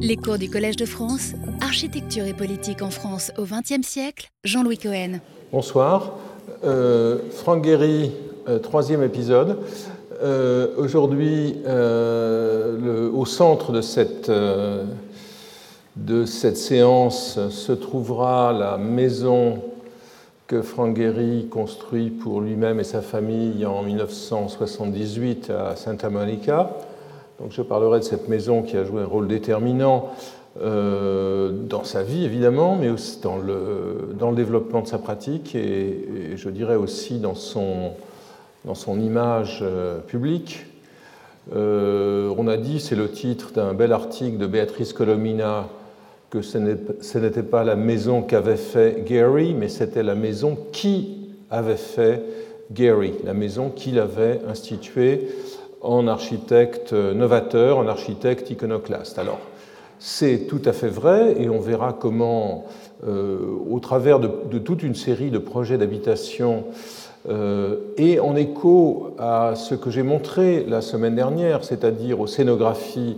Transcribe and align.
Les 0.00 0.16
cours 0.16 0.38
du 0.38 0.50
Collège 0.50 0.74
de 0.74 0.86
France, 0.86 1.34
Architecture 1.60 2.24
et 2.26 2.32
politique 2.34 2.82
en 2.82 2.90
France 2.90 3.30
au 3.38 3.44
XXe 3.44 3.86
siècle, 3.86 4.28
Jean-Louis 4.42 4.78
Cohen. 4.78 5.20
Bonsoir. 5.52 6.14
Euh, 6.64 7.18
Franck 7.30 7.62
Guéry, 7.62 8.10
euh, 8.48 8.58
troisième 8.58 9.04
épisode. 9.04 9.58
Euh, 10.20 10.74
Aujourd'hui, 10.78 11.58
euh, 11.64 13.08
au 13.12 13.24
centre 13.24 13.70
de 13.70 13.80
cette, 13.80 14.32
de 15.94 16.24
cette 16.24 16.56
séance 16.56 17.38
se 17.48 17.72
trouvera 17.72 18.52
la 18.52 18.78
maison 18.78 19.62
que 20.48 20.60
Franck 20.60 20.94
Guéry 20.96 21.46
construit 21.48 22.10
pour 22.10 22.40
lui-même 22.40 22.80
et 22.80 22.84
sa 22.84 23.00
famille 23.00 23.64
en 23.64 23.84
1978 23.84 25.50
à 25.50 25.76
Santa 25.76 26.10
Monica. 26.10 26.70
Je 27.50 27.62
parlerai 27.62 27.98
de 27.98 28.04
cette 28.04 28.28
maison 28.28 28.62
qui 28.62 28.76
a 28.76 28.84
joué 28.84 29.02
un 29.02 29.06
rôle 29.06 29.28
déterminant 29.28 30.14
euh, 30.60 31.50
dans 31.50 31.84
sa 31.84 32.02
vie, 32.02 32.24
évidemment, 32.24 32.76
mais 32.76 32.88
aussi 32.88 33.20
dans 33.20 33.36
le, 33.36 34.34
développement 34.34 34.80
de 34.80 34.86
sa 34.86 34.98
pratique 34.98 35.54
et, 35.54 36.36
je 36.36 36.48
dirais 36.48 36.76
aussi 36.76 37.18
dans 37.18 37.34
son, 37.34 37.92
dans 38.64 38.74
son 38.74 39.00
image 39.00 39.60
euh, 39.62 39.98
publique. 39.98 40.66
Euh, 41.54 42.32
on 42.38 42.48
a 42.48 42.56
dit, 42.56 42.80
c'est 42.80 42.96
le 42.96 43.10
titre 43.10 43.52
d'un 43.52 43.74
bel 43.74 43.92
article 43.92 44.38
de 44.38 44.46
Béatrice 44.46 44.92
Colomina, 44.92 45.68
que 46.30 46.40
ce 46.40 47.18
n'était 47.18 47.42
pas 47.42 47.62
la 47.62 47.76
maison 47.76 48.22
qu'avait 48.22 48.56
fait 48.56 49.04
Gary, 49.06 49.54
mais 49.54 49.68
c'était 49.68 50.02
la 50.02 50.14
maison 50.14 50.56
qui 50.72 51.28
avait 51.50 51.76
fait 51.76 52.22
Gary, 52.72 53.12
la 53.24 53.34
maison 53.34 53.68
qu'il 53.70 53.98
avait 53.98 54.40
instituée 54.48 55.28
en 55.84 56.08
architecte 56.08 56.92
novateur, 56.92 57.78
en 57.78 57.86
architecte 57.86 58.50
iconoclaste. 58.50 59.18
Alors, 59.18 59.38
c'est 59.98 60.46
tout 60.48 60.60
à 60.64 60.72
fait 60.72 60.88
vrai, 60.88 61.34
et 61.38 61.48
on 61.48 61.60
verra 61.60 61.92
comment, 61.92 62.64
euh, 63.06 63.38
au 63.70 63.78
travers 63.80 64.20
de, 64.20 64.58
toute 64.58 64.82
une 64.82 64.94
série 64.94 65.30
de 65.30 65.38
projets 65.38 65.78
d'habitation, 65.78 66.64
euh, 67.28 67.76
et 67.96 68.20
en 68.20 68.36
écho 68.36 69.14
à 69.18 69.54
ce 69.56 69.74
que 69.74 69.90
j'ai 69.90 70.02
montré 70.02 70.64
la 70.68 70.82
semaine 70.82 71.14
dernière, 71.14 71.64
c'est-à-dire 71.64 72.20
aux 72.20 72.26
scénographies 72.26 73.16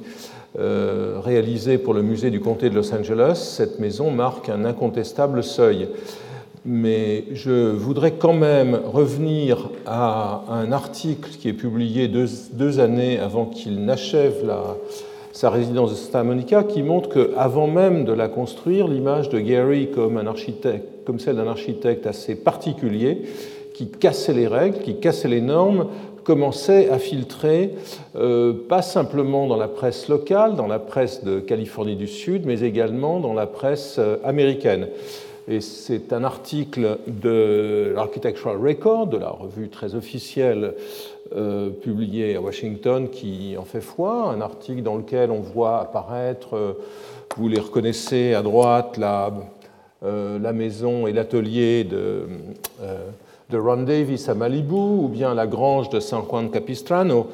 euh, 0.59 1.19
réalisées 1.25 1.79
pour 1.79 1.93
le 1.93 2.03
musée 2.03 2.31
du 2.31 2.41
comté 2.41 2.71
de 2.71 2.75
Los 2.75 2.95
Angeles, 2.95 3.55
cette 3.57 3.81
maison 3.81 4.11
marque 4.11 4.49
un 4.49 4.65
incontestable 4.65 5.43
seuil 5.43 5.89
mais 6.67 7.25
je 7.33 7.71
voudrais 7.71 8.13
quand 8.13 8.33
même 8.33 8.79
revenir 8.85 9.71
à 9.87 10.45
un 10.51 10.73
article 10.73 11.31
qui 11.31 11.49
est 11.49 11.53
publié 11.53 12.09
deux, 12.09 12.81
années 12.81 13.19
avant 13.19 13.47
qu'il 13.47 13.85
n'achève 13.85 14.53
sa 15.33 15.51
résidence 15.51 15.91
de 15.91 15.97
Santa 15.97 16.25
Monica, 16.25 16.65
qui 16.65 16.83
montre 16.83 17.09
qu'avant 17.09 17.69
même 17.69 18.05
de 18.05 18.13
la 18.13 18.29
construire, 18.29 18.89
l'image 18.89 19.29
de 19.29 19.39
Gary 19.39 19.91
comme 19.91 21.21
celle 21.21 21.37
d'un 21.37 21.47
architecte 21.47 22.07
assez 22.07 22.35
particulier, 22.35 23.23
qui 23.73 23.89
cassait 23.89 24.33
les 24.33 24.49
règles, 24.49 24.79
qui 24.79 24.99
cassait 24.99 25.29
les 25.29 25.43
normes, 25.43 25.87
commençait 26.25 26.91
à 26.91 26.99
filtrer, 26.99 27.75
euh, 28.17 28.53
pas 28.69 28.83
simplement 28.83 29.47
dans 29.47 29.57
la 29.57 29.69
presse 29.69 30.09
locale, 30.09 30.57
dans 30.57 30.67
la 30.67 30.81
presse 30.81 31.23
de 31.23 31.39
Californie 31.39 31.95
du 31.95 32.09
Sud, 32.09 32.47
mais 32.47 32.63
également 32.63 33.21
dans 33.21 33.33
la 33.33 33.47
presse 33.47 33.97
euh, 34.01 34.17
américaine. 34.25 34.89
Et 35.49 35.61
c'est 35.61 36.13
un 36.13 36.25
article 36.25 36.99
de 37.07 37.93
l'Architectural 37.95 38.57
Record, 38.57 39.07
de 39.07 39.17
la 39.17 39.31
revue 39.31 39.69
très 39.69 39.95
officielle 39.95 40.75
euh, 41.37 41.71
publiée 41.71 42.35
à 42.35 42.41
Washington, 42.41 43.09
qui 43.09 43.57
en 43.57 43.65
fait 43.65 43.81
foi. 43.81 44.31
Un 44.31 44.41
article 44.41 44.83
dans 44.83 44.97
lequel 44.97 45.31
on 45.31 45.41
voit 45.41 45.81
apparaître, 45.81 46.57
euh, 46.57 46.73
vous 47.37 47.49
les 47.49 47.61
reconnaissez 47.61 48.35
à 48.35 48.43
droite, 48.43 48.97
la, 48.97 49.33
euh, 50.05 50.41
la 50.41 50.53
maison 50.53 51.07
et 51.07 51.13
l'atelier 51.13 51.85
de, 51.85 52.27
de, 53.51 53.57
Ron 53.57 53.85
Davis 53.85 54.29
à 54.29 54.35
Malibu, 54.35 54.75
ou 54.75 55.09
bien 55.09 55.33
la 55.33 55.47
grange 55.47 55.91
de 55.91 56.01
San 56.01 56.25
Juan 56.29 56.51
Capistrano. 56.51 57.29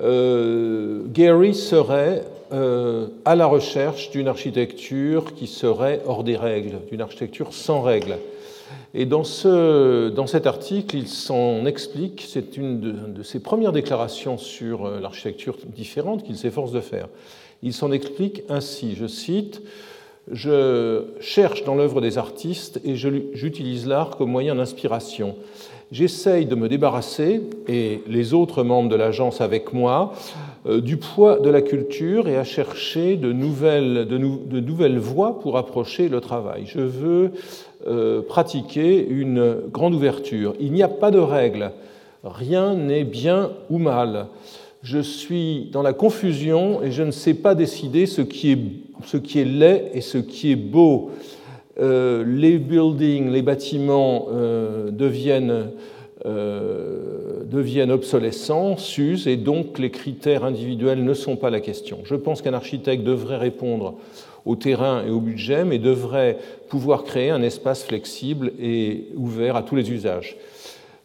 Gary 0.00 1.54
serait 1.54 2.24
euh, 2.52 3.08
à 3.24 3.34
la 3.34 3.46
recherche 3.46 4.10
d'une 4.10 4.28
architecture 4.28 5.34
qui 5.34 5.46
serait 5.46 6.02
hors 6.06 6.24
des 6.24 6.36
règles, 6.36 6.80
d'une 6.90 7.00
architecture 7.00 7.52
sans 7.52 7.80
règles. 7.80 8.18
Et 8.94 9.06
dans, 9.06 9.24
ce, 9.24 10.10
dans 10.10 10.26
cet 10.26 10.46
article, 10.46 10.96
il 10.96 11.08
s'en 11.08 11.64
explique, 11.64 12.26
c'est 12.28 12.56
une 12.56 12.80
de, 12.80 12.92
de, 12.92 13.22
ses 13.22 13.40
premières 13.40 13.72
déclarations 13.72 14.36
sur 14.36 14.84
euh, 14.84 15.00
l'architecture 15.00 15.56
différente 15.66 16.24
qu'il 16.24 16.36
s'efforce 16.36 16.72
de 16.72 16.80
faire. 16.80 17.08
Il 17.62 17.72
s'en 17.72 17.90
explique 17.92 18.42
ainsi, 18.48 18.96
je 18.96 19.06
cite, 19.06 19.62
Je 20.30 21.04
cherche 21.20 21.64
dans 21.64 21.74
l'œuvre 21.74 22.00
des 22.00 22.18
artistes 22.18 22.80
et 22.84 22.96
j'utilise 22.96 23.86
l'art 23.86 24.16
comme 24.16 24.30
moyen 24.30 24.56
d'inspiration. 24.56 25.36
J'essaye 25.92 26.46
de 26.46 26.54
me 26.54 26.70
débarrasser, 26.70 27.42
et 27.68 28.00
les 28.08 28.32
autres 28.32 28.62
membres 28.62 28.88
de 28.88 28.96
l'agence 28.96 29.42
avec 29.42 29.74
moi, 29.74 30.14
euh, 30.66 30.80
du 30.80 30.96
poids 30.96 31.38
de 31.38 31.50
la 31.50 31.60
culture 31.60 32.28
et 32.28 32.38
à 32.38 32.44
chercher 32.44 33.16
de 33.16 33.30
nouvelles, 33.30 34.06
de, 34.08 34.16
nou, 34.16 34.40
de 34.46 34.58
nouvelles 34.58 34.98
voies 34.98 35.38
pour 35.38 35.58
approcher 35.58 36.08
le 36.08 36.22
travail. 36.22 36.62
Je 36.64 36.80
veux 36.80 37.32
euh, 37.86 38.22
pratiquer 38.22 39.06
une 39.06 39.56
grande 39.70 39.94
ouverture. 39.94 40.54
Il 40.60 40.72
n'y 40.72 40.82
a 40.82 40.88
pas 40.88 41.10
de 41.10 41.18
règles. 41.18 41.72
Rien 42.24 42.74
n'est 42.74 43.04
bien 43.04 43.50
ou 43.68 43.76
mal. 43.76 44.28
Je 44.82 44.98
suis 44.98 45.68
dans 45.72 45.82
la 45.82 45.92
confusion 45.92 46.82
et 46.82 46.90
je 46.90 47.02
ne 47.02 47.10
sais 47.10 47.34
pas 47.34 47.54
décider 47.54 48.06
ce 48.06 48.22
qui 48.22 48.52
est, 48.52 48.58
ce 49.04 49.18
qui 49.18 49.40
est 49.40 49.44
laid 49.44 49.90
et 49.92 50.00
ce 50.00 50.16
qui 50.16 50.52
est 50.52 50.56
beau. 50.56 51.10
Euh, 51.80 52.24
les 52.26 52.58
buildings, 52.58 53.30
les 53.30 53.42
bâtiments 53.42 54.26
euh, 54.30 54.90
deviennent, 54.90 55.70
euh, 56.26 57.44
deviennent 57.44 57.90
obsolescents, 57.90 58.76
s'usent, 58.76 59.26
et 59.26 59.36
donc 59.36 59.78
les 59.78 59.90
critères 59.90 60.44
individuels 60.44 61.02
ne 61.02 61.14
sont 61.14 61.36
pas 61.36 61.50
la 61.50 61.60
question. 61.60 62.00
Je 62.04 62.14
pense 62.14 62.42
qu'un 62.42 62.52
architecte 62.52 63.04
devrait 63.04 63.38
répondre 63.38 63.94
au 64.44 64.56
terrain 64.56 65.02
et 65.06 65.10
au 65.10 65.20
budget, 65.20 65.64
mais 65.64 65.78
devrait 65.78 66.38
pouvoir 66.68 67.04
créer 67.04 67.30
un 67.30 67.42
espace 67.42 67.84
flexible 67.84 68.52
et 68.60 69.06
ouvert 69.16 69.56
à 69.56 69.62
tous 69.62 69.76
les 69.76 69.90
usages. 69.90 70.36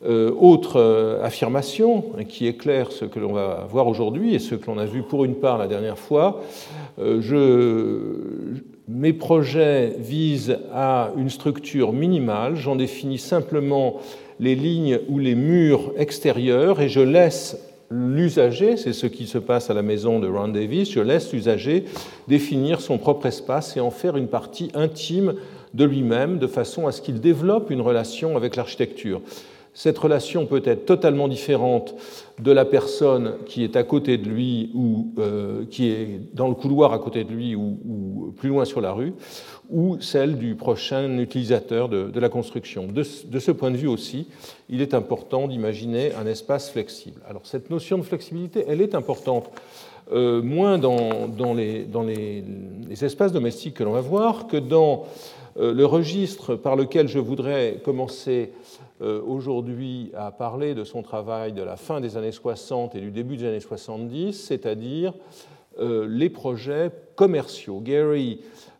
Euh, 0.05 0.31
autre 0.39 1.19
affirmation 1.23 2.03
qui 2.27 2.45
éclaire 2.45 2.91
ce 2.91 3.05
que 3.05 3.19
l'on 3.19 3.33
va 3.33 3.67
voir 3.69 3.87
aujourd'hui 3.87 4.35
et 4.35 4.39
ce 4.39 4.53
que 4.53 4.67
l'on 4.67 4.77
a 4.77 4.85
vu 4.85 5.01
pour 5.01 5.23
une 5.23 5.35
part 5.35 5.57
la 5.57 5.67
dernière 5.67 5.97
fois, 5.97 6.41
je, 6.99 8.59
mes 8.87 9.13
projets 9.13 9.95
visent 9.99 10.59
à 10.73 11.11
une 11.17 11.29
structure 11.29 11.91
minimale, 11.91 12.55
j'en 12.55 12.75
définis 12.75 13.17
simplement 13.17 13.97
les 14.39 14.55
lignes 14.55 14.99
ou 15.09 15.19
les 15.19 15.35
murs 15.35 15.91
extérieurs 15.97 16.79
et 16.79 16.87
je 16.87 17.01
laisse 17.01 17.57
l'usager, 17.89 18.77
c'est 18.77 18.93
ce 18.93 19.07
qui 19.07 19.27
se 19.27 19.37
passe 19.37 19.69
à 19.69 19.73
la 19.73 19.81
maison 19.81 20.19
de 20.19 20.27
Ron 20.27 20.49
Davis, 20.49 20.91
je 20.91 20.99
laisse 20.99 21.33
l'usager 21.33 21.85
définir 22.27 22.81
son 22.81 22.97
propre 22.97 23.25
espace 23.25 23.75
et 23.77 23.79
en 23.79 23.91
faire 23.91 24.17
une 24.17 24.27
partie 24.27 24.71
intime 24.73 25.35
de 25.73 25.85
lui-même 25.85 26.37
de 26.37 26.47
façon 26.47 26.87
à 26.87 26.91
ce 26.91 27.01
qu'il 27.01 27.19
développe 27.19 27.71
une 27.71 27.81
relation 27.81 28.37
avec 28.37 28.55
l'architecture. 28.55 29.21
Cette 29.77 29.99
relation 29.99 30.47
peut 30.47 30.63
être 30.65 30.87
totalement 30.87 31.27
différente 31.27 31.93
de 32.39 32.51
la 32.51 32.65
personne 32.65 33.35
qui 33.45 33.63
est 33.63 33.75
à 33.75 33.83
côté 33.83 34.17
de 34.17 34.27
lui 34.27 34.71
ou 34.73 35.13
euh, 35.19 35.65
qui 35.69 35.89
est 35.89 36.19
dans 36.33 36.47
le 36.47 36.55
couloir 36.55 36.93
à 36.93 36.97
côté 36.97 37.23
de 37.23 37.31
lui 37.31 37.53
ou, 37.55 38.33
plus 38.35 38.49
loin 38.49 38.65
sur 38.65 38.81
la 38.81 38.91
rue, 38.91 39.13
ou 39.69 39.97
celle 40.01 40.39
du 40.39 40.55
prochain 40.55 41.19
utilisateur 41.19 41.89
de, 41.89 42.19
la 42.19 42.27
construction. 42.27 42.87
De, 42.87 43.03
ce 43.03 43.51
point 43.51 43.69
de 43.69 43.77
vue 43.77 43.87
aussi, 43.87 44.27
il 44.67 44.81
est 44.81 44.95
important 44.95 45.47
d'imaginer 45.47 46.11
un 46.15 46.25
espace 46.25 46.71
flexible. 46.71 47.21
Alors 47.29 47.45
cette 47.45 47.69
notion 47.69 47.99
de 47.99 48.03
flexibilité, 48.03 48.65
elle 48.67 48.81
est 48.81 48.95
importante. 48.95 49.51
Euh, 50.11 50.41
moins 50.41 50.79
dans, 50.79 51.53
les, 51.53 51.85
espaces 52.99 53.31
domestiques 53.31 53.75
que 53.75 53.83
l'on 53.83 53.91
va 53.91 54.01
voir 54.01 54.47
que 54.47 54.57
dans 54.57 55.05
euh, 55.59 55.71
le 55.71 55.85
registre 55.85 56.55
par 56.55 56.75
lequel 56.75 57.07
je 57.07 57.19
voudrais 57.19 57.79
commencer 57.85 58.51
aujourd'hui 58.99 60.11
à 60.15 60.31
parler 60.31 60.73
de 60.73 60.83
son 60.83 61.03
travail 61.03 61.53
de 61.53 61.61
la 61.61 61.75
fin 61.75 62.01
des 62.01 62.17
années 62.17 62.31
60 62.31 62.95
et 62.95 62.99
du 62.99 63.11
début 63.11 63.37
des 63.37 63.45
années 63.45 63.59
70, 63.59 64.33
c'est-à-dire 64.33 65.13
euh, 65.79 66.07
les 66.09 66.29
projets 66.29 66.91
commerciaux. 67.15 67.79
Gary, 67.81 68.39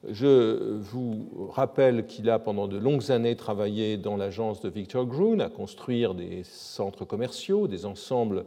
je 0.10 0.78
vous 0.80 1.50
rappelle 1.52 2.08
qu'il 2.08 2.30
a 2.30 2.40
pendant 2.40 2.68
de 2.68 2.78
longues 2.78 3.12
années 3.12 3.36
travaillé 3.36 3.98
dans 3.98 4.18
l'agence 4.18 4.62
de 4.62 4.70
Victor 4.70 5.06
Gruen 5.06 5.40
à 5.40 5.50
construire 5.50 6.16
des 6.16 6.42
centres 6.44 7.06
commerciaux, 7.06 7.68
des 7.68 7.86
ensembles 7.86 8.46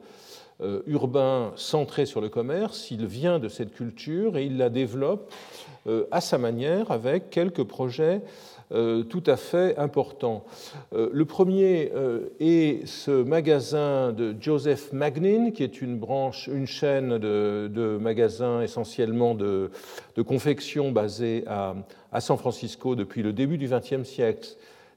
urbain 0.86 1.52
centré 1.56 2.04
sur 2.04 2.20
le 2.20 2.28
commerce, 2.28 2.90
il 2.90 3.06
vient 3.06 3.38
de 3.38 3.48
cette 3.48 3.72
culture 3.72 4.36
et 4.36 4.44
il 4.44 4.58
la 4.58 4.68
développe 4.68 5.32
à 6.10 6.20
sa 6.20 6.36
manière 6.36 6.90
avec 6.90 7.30
quelques 7.30 7.64
projets 7.64 8.20
euh, 8.20 8.49
tout 8.70 9.22
à 9.26 9.36
fait 9.36 9.76
important. 9.78 10.44
Euh, 10.92 11.10
le 11.12 11.24
premier 11.24 11.90
euh, 11.94 12.28
est 12.38 12.86
ce 12.86 13.10
magasin 13.10 14.12
de 14.12 14.36
Joseph 14.40 14.92
Magnin, 14.92 15.50
qui 15.50 15.64
est 15.64 15.82
une 15.82 15.98
branche, 15.98 16.48
une 16.48 16.66
chaîne 16.66 17.18
de, 17.18 17.98
magasins 18.00 18.62
essentiellement 18.62 19.34
de, 19.34 19.70
confection 20.26 20.92
basée 20.92 21.44
à, 21.46 21.74
San 22.20 22.36
Francisco 22.36 22.94
depuis 22.94 23.22
le 23.22 23.32
début 23.32 23.58
du 23.58 23.68
XXe 23.68 24.04
siècle. 24.04 24.48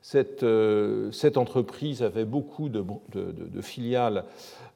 Cette, 0.01 0.43
entreprise 1.37 2.03
avait 2.03 2.25
beaucoup 2.25 2.69
de, 2.69 2.83
filiales 3.61 4.25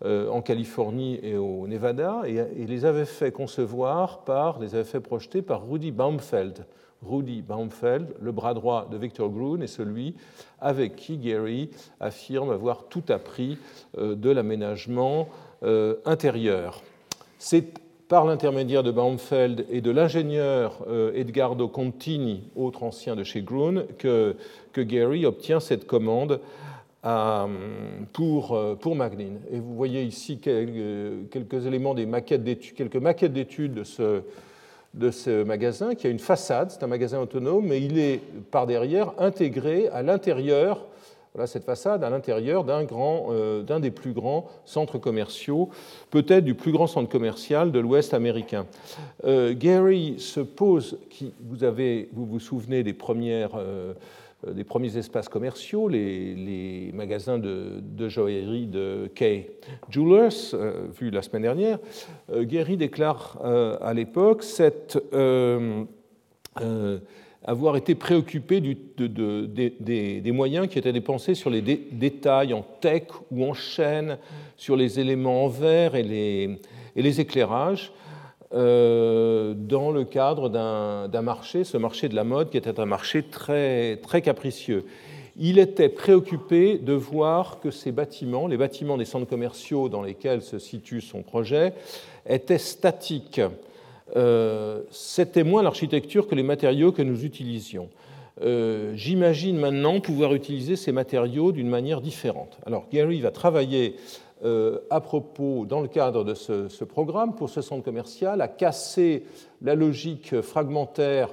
en 0.03 0.41
Californie 0.41 1.19
et 1.21 1.35
au 1.35 1.67
Nevada 1.67 2.21
et, 2.25 2.35
et, 2.35 2.65
les 2.65 2.85
avait 2.85 3.05
fait 3.05 3.31
concevoir 3.31 4.23
par, 4.23 4.59
les 4.59 4.73
avait 4.73 4.85
fait 4.85 5.01
projeter 5.01 5.41
par 5.41 5.67
Rudy 5.67 5.91
Baumfeld. 5.91 6.65
Rudy 7.05 7.41
Baumfeld, 7.41 8.15
le 8.19 8.31
bras 8.31 8.53
droit 8.53 8.88
de 8.91 8.97
Victor 8.97 9.29
Grun, 9.29 9.61
et 9.61 9.67
celui 9.67 10.15
avec 10.59 10.95
qui 10.95 11.17
Gary 11.17 11.69
affirme 11.99 12.49
avoir 12.49 12.85
tout 12.85 13.03
appris 13.09 13.57
euh, 13.97 14.15
de 14.15 14.29
l'aménagement 14.29 15.29
euh, 15.63 15.95
intérieur. 16.05 16.81
C'est 17.38 17.79
par 18.07 18.25
l'intermédiaire 18.25 18.83
de 18.83 18.91
Baumfeld 18.91 19.65
et 19.69 19.81
de 19.81 19.91
l'ingénieur 19.91 20.85
euh, 20.88 21.11
Edgardo 21.13 21.67
Contini, 21.67 22.44
autre 22.55 22.83
ancien 22.83 23.15
de 23.15 23.23
chez 23.23 23.41
Grun, 23.41 23.83
que, 23.97 24.35
Gary 24.75 25.25
obtient 25.25 25.59
cette 25.59 25.88
commande 25.88 26.39
pour, 28.13 28.77
pour 28.79 28.95
Magnin. 28.95 29.38
Et 29.51 29.59
vous 29.59 29.73
voyez 29.73 30.03
ici 30.03 30.38
quelques, 30.38 31.31
quelques 31.31 31.65
éléments 31.65 31.95
des 31.95 32.05
maquettes 32.05 32.43
quelques 32.75 32.97
maquettes 32.97 33.33
d'études 33.33 33.73
de 33.73 33.83
ce, 33.83 34.21
de 34.97 35.11
ce 35.11 35.44
magasin 35.44 35.95
qui 35.95 36.07
a 36.07 36.09
une 36.09 36.19
façade, 36.19 36.71
c'est 36.71 36.83
un 36.83 36.88
magasin 36.88 37.19
autonome, 37.19 37.65
mais 37.67 37.81
il 37.81 37.99
est 37.99 38.21
par 38.51 38.67
derrière 38.67 39.13
intégré 39.19 39.88
à 39.89 40.01
l'intérieur, 40.01 40.85
voilà 41.33 41.45
cette 41.45 41.65
façade, 41.65 42.03
à 42.03 42.09
l'intérieur 42.09 42.63
d'un 42.63 42.83
grand, 42.83 43.27
euh, 43.29 43.61
d'un 43.61 43.79
des 43.79 43.91
plus 43.91 44.11
grands 44.11 44.47
centres 44.65 44.97
commerciaux, 44.97 45.69
peut-être 46.09 46.44
du 46.44 46.55
plus 46.55 46.71
grand 46.71 46.88
centre 46.88 47.09
commercial 47.09 47.71
de 47.71 47.79
l'Ouest 47.79 48.13
américain. 48.13 48.65
Euh, 49.25 49.53
Gary 49.53 50.15
se 50.17 50.39
pose, 50.39 50.97
qui, 51.09 51.33
vous 51.41 51.63
avez, 51.63 52.09
vous 52.13 52.25
vous 52.25 52.39
souvenez 52.39 52.81
des 52.81 52.93
premières 52.93 53.51
euh, 53.55 53.93
des 54.45 54.63
premiers 54.63 54.95
espaces 54.98 55.30
commerciaux, 55.30 55.88
les, 55.88 56.92
magasins 56.94 57.39
de, 57.39 57.81
joaillerie 58.07 58.68
de 58.68 59.10
Kay 59.16 59.50
Jewelers, 59.89 60.54
euh, 60.54 60.88
vu 61.00 61.10
la 61.10 61.22
semaine 61.22 61.42
dernière, 61.42 61.80
euh, 62.31 62.44
Gary 62.44 62.78
déclare 62.78 63.39
à 63.81 63.94
l'époque 63.94 64.44
avoir 67.44 67.78
été 67.78 67.95
préoccupé 67.95 68.62
des, 68.62 70.31
moyens 70.34 70.68
qui 70.68 70.78
étaient 70.78 70.94
dépensés 70.94 71.34
sur 71.34 71.50
les 71.50 71.62
détails 71.62 72.54
en 72.54 72.62
tech 72.62 73.04
ou 73.31 73.45
en 73.45 73.54
chaîne, 73.54 74.18
sur 74.56 74.75
les 74.75 75.00
éléments 75.00 75.45
en 75.45 75.48
verre 75.48 75.95
et 75.95 76.04
les 76.95 77.22
éclairages. 77.22 77.92
Euh, 78.53 79.53
dans 79.53 79.91
le 79.91 80.05
cadre 80.05 80.47
d'un 80.49 81.21
marché, 81.21 81.65
ce 81.65 81.77
marché 81.77 82.07
de 82.07 82.15
la 82.15 82.23
mode 82.23 82.49
qui 82.49 82.57
était 82.57 82.79
un 82.79 82.85
marché 82.85 83.23
très, 83.23 83.97
très 83.97 84.21
capricieux. 84.21 84.85
Il 85.38 85.59
était 85.59 85.89
préoccupé 85.89 86.77
de 86.77 86.94
voir 86.94 87.59
que 87.59 87.71
ces 87.71 87.91
bâtiments, 87.91 88.47
les 88.47 88.57
bâtiments 88.57 88.97
des 88.97 89.05
centres 89.05 89.27
commerciaux 89.27 89.89
dans 89.89 90.01
lesquels 90.01 90.41
se 90.41 90.59
situe 90.59 91.01
son 91.01 91.23
projet, 91.23 91.73
étaient 92.27 92.57
statiques. 92.57 93.41
Euh, 94.15 94.81
C'était 94.91 95.43
moins 95.43 95.61
l'architecture 95.61 96.27
que 96.27 96.35
les 96.35 96.43
matériaux 96.43 96.91
que 96.91 97.01
nous 97.01 97.25
utilisions. 97.25 97.89
Euh, 98.41 98.93
j'imagine 98.95 99.57
maintenant 99.57 100.00
pouvoir 100.00 100.33
utiliser 100.33 100.75
ces 100.75 100.91
matériaux 100.91 101.51
d'une 101.51 101.69
manière 101.69 102.01
différente. 102.01 102.57
Alors 102.65 102.88
Gary 102.91 103.19
va 103.19 103.31
travailler 103.31 103.95
à 104.44 105.01
propos, 105.01 105.66
dans 105.66 105.81
le 105.81 105.88
cadre 105.88 106.24
de 106.24 106.34
ce, 106.34 106.84
programme, 106.84 107.36
pour 107.36 107.50
ce 107.50 107.62
centre 107.62 107.84
commercial, 107.84 108.42
à 108.42 108.48
casser 108.48 109.24
la 109.62 109.75
logique 109.75 110.42
fragmentaire 110.42 111.30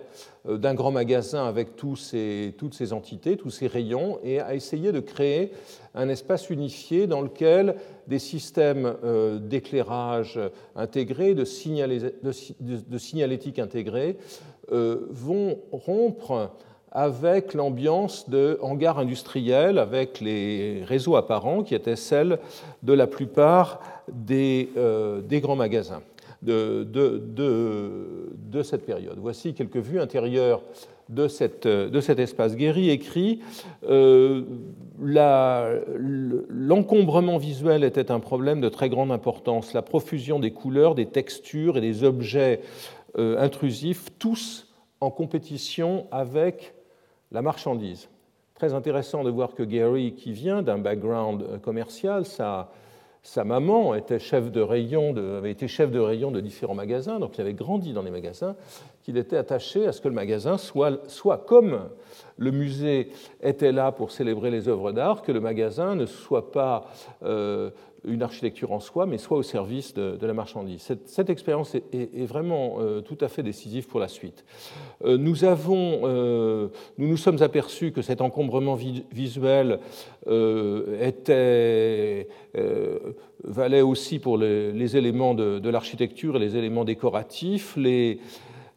euh, 0.49 0.57
d'un 0.57 0.75
grand 0.75 0.91
magasin 0.91 1.47
avec 1.47 1.77
toutes 1.77 1.99
ces 1.99 2.93
entités, 2.93 3.37
tous 3.37 3.51
ces 3.51 3.67
rayons, 3.67 4.19
et 4.23 4.41
à 4.41 4.55
essayer 4.55 4.93
de 4.93 5.01
créer 5.01 5.53
un 5.95 6.09
espace 6.09 6.51
unifié 6.51 7.07
dans 7.07 7.21
lequel 7.21 7.77
des 8.07 8.19
systèmes 8.19 8.97
euh, 9.05 9.39
d'éclairage 9.39 10.41
intégrés, 10.77 11.35
de, 11.35 11.45
de, 12.61 12.99
signalétique 12.99 13.59
intégrée, 13.59 14.17
vont 14.71 15.59
rompre 15.73 16.51
avec 16.95 17.55
l'ambiance 17.55 18.31
de 18.31 18.59
hangar 18.63 19.01
industriel, 19.01 19.79
avec 19.79 20.21
les 20.21 20.85
réseaux 20.85 21.17
apparents 21.17 21.65
qui 21.65 21.75
étaient 21.75 21.97
celles 21.97 22.39
de 22.85 22.93
la 22.93 23.09
plupart 23.09 23.81
des, 24.09 24.71
euh, 24.77 25.21
grands 25.41 25.57
magasins 25.57 26.03
de, 26.43 26.87
cette 28.63 28.87
période. 28.87 29.19
Voici 29.19 29.55
quelques 29.55 29.79
vues 29.79 30.01
intérieures 30.01 30.63
de, 31.09 31.27
cette, 31.29 31.69
cet 32.01 32.19
espace. 32.19 32.57
Guéry 32.57 32.91
écrit 32.91 33.41
euh, 33.89 34.43
L'encombrement 36.49 37.39
visuel 37.39 37.85
était 37.85 38.11
un 38.11 38.21
problème 38.21 38.61
de 38.61 38.69
très 38.69 38.89
grande 38.89 39.11
importance. 39.11 39.73
La 39.73 39.83
profusion 39.83 40.39
des 40.39 40.53
couleurs, 40.53 40.95
des 40.95 41.07
textures 41.07 41.77
et 41.77 41.81
des 41.81 42.05
objets 42.05 42.61
euh, 43.19 43.39
intrusifs, 43.39 44.11
tous 44.19 44.69
en 45.01 45.11
compétition 45.11 46.07
avec 46.11 46.75
la 47.35 47.43
marchandise. 47.43 48.09
Très 48.55 48.73
intéressant 48.73 49.25
de 49.25 49.31
voir 49.31 49.55
que 49.55 49.65
Gary, 49.65 50.15
qui 50.15 50.33
vient 50.33 50.63
d'un 50.63 50.79
background 50.79 51.43
euh, 51.43 51.59
commercial, 51.59 52.25
sa, 52.25 52.71
maman 53.45 53.95
était 53.95 54.21
chef 54.21 54.53
de 54.53 54.61
rayon 54.61 55.17
avait 55.17 55.51
été 55.51 55.67
chef 55.67 55.91
de 55.91 55.99
rayon 55.99 56.31
de 56.31 56.41
différents 56.41 56.75
magasins, 56.75 57.19
donc 57.19 57.37
il 57.37 57.41
avait 57.41 57.55
grandi 57.55 57.93
dans 57.93 58.03
les 58.03 58.13
magasins, 58.13 58.55
qu'il 59.05 59.19
était 59.19 59.37
attaché 59.37 59.87
à 59.87 59.93
ce 59.93 60.01
que 60.01 60.09
le 60.09 60.15
magasin 60.15 60.57
soit, 60.57 60.99
soit 61.09 61.39
comme 61.39 61.91
le 62.39 62.51
musée 62.51 63.11
était 63.43 63.71
là 63.71 63.93
pour 63.93 64.11
célébrer 64.11 64.51
les 64.51 64.67
œuvres 64.67 64.93
d'art, 64.93 65.23
que 65.23 65.31
le 65.31 65.41
magasin 65.41 65.95
ne 65.95 66.07
soit 66.07 66.51
pas 66.51 66.87
euh, 67.23 67.71
une 68.07 68.23
architecture 68.23 68.73
en 68.73 68.81
soi, 68.81 69.05
mais 69.05 69.19
soit 69.19 69.37
au 69.37 69.43
service 69.43 69.93
de, 69.93 70.27
la 70.27 70.33
marchandise. 70.33 70.91
Cette, 71.05 71.29
expérience 71.29 71.75
est, 71.75 72.27
vraiment 72.27 72.77
euh, 72.79 73.03
tout 73.03 73.19
à 73.21 73.29
fait 73.29 73.43
décisive 73.43 73.87
pour 73.89 74.01
la 74.01 74.09
suite. 74.09 74.45
Euh, 75.05 75.19
nous, 75.19 75.45
avons, 75.45 76.09
nous 76.97 77.09
nous 77.09 77.17
sommes 77.19 77.43
aperçus 77.43 77.93
que 77.93 78.01
cet 78.01 78.23
encombrement 78.23 78.75
visuel 79.13 79.81
était, 81.01 82.27
valait 83.43 83.83
aussi 83.83 84.19
pour 84.19 84.39
les, 84.39 84.97
éléments 84.97 85.35
de, 85.35 85.59
de 85.59 85.69
l'architecture 85.69 86.37
et 86.37 86.39
les 86.39 86.57
éléments 86.57 86.85
décoratifs. 86.85 87.77
Les, 87.77 88.19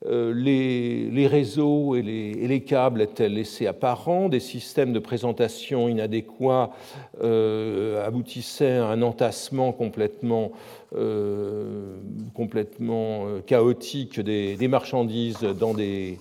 euh, 0.06 0.32
les, 0.32 1.28
réseaux 1.28 1.96
et 1.96 2.04
les, 2.04 2.62
câbles 2.62 3.02
étaient 3.02 3.30
laissés 3.30 3.66
apparents, 3.66 4.30
des 4.30 4.40
systèmes 4.40 4.94
de 4.94 5.00
présentation 5.00 5.90
inadéquats 5.90 6.70
euh, 7.24 8.06
aboutissaient 8.06 8.78
à 8.78 8.86
un 8.88 9.02
entassement 9.02 9.72
complètement, 9.72 10.52
euh, 10.96 11.98
complètement 12.36 13.26
chaotique 13.48 14.20
des, 14.20 14.68
marchandises 14.68 15.40
dans 15.40 15.74
des, 15.74 16.20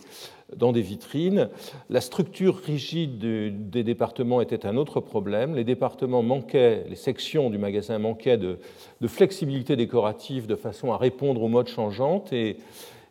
vitrines. 0.80 1.50
La 1.90 2.00
structure 2.00 2.56
rigide 2.56 3.18
des 3.18 3.84
départements 3.84 4.40
était 4.40 4.64
un 4.64 4.78
autre 4.78 5.00
problème. 5.00 5.54
Les 5.54 5.64
départements 5.64 6.22
manquaient, 6.22 6.86
les 6.88 6.96
sections 6.96 7.50
du 7.50 7.58
magasin 7.58 7.98
manquaient 7.98 8.38
de, 8.38 8.58
de 9.02 9.08
flexibilité 9.08 9.76
décorative 9.76 10.46
de 10.46 10.56
façon 10.56 10.92
à 10.92 10.96
répondre 10.96 11.42
aux 11.42 11.48
modes 11.48 11.68
changeantes 11.68 12.32
et 12.32 12.56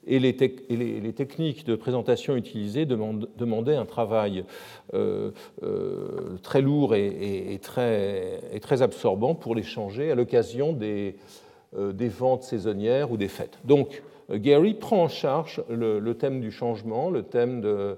et 0.07 0.19
les, 0.19 1.13
techniques 1.13 1.65
de 1.65 1.75
présentation 1.75 2.35
utilisées 2.35 2.85
demandaient 2.85 3.75
un 3.75 3.85
travail 3.85 4.45
euh, 4.93 5.31
euh, 5.63 6.37
très 6.43 6.61
lourd 6.61 6.95
et, 6.95 7.59
très, 7.61 8.81
absorbant 8.81 9.35
pour 9.35 9.55
les 9.55 9.63
changer 9.63 10.11
à 10.11 10.15
l'occasion 10.15 10.77
euh, 10.81 11.91
des, 11.91 12.07
ventes 12.07 12.43
saisonnières 12.43 13.11
ou 13.11 13.17
des 13.17 13.27
fêtes. 13.27 13.59
Donc, 13.63 14.03
Gary 14.31 14.73
prend 14.73 15.03
en 15.03 15.07
charge 15.07 15.63
le, 15.69 16.13
thème 16.13 16.41
du 16.41 16.51
changement, 16.51 17.09
le 17.09 17.23
thème 17.23 17.61
de, 17.61 17.97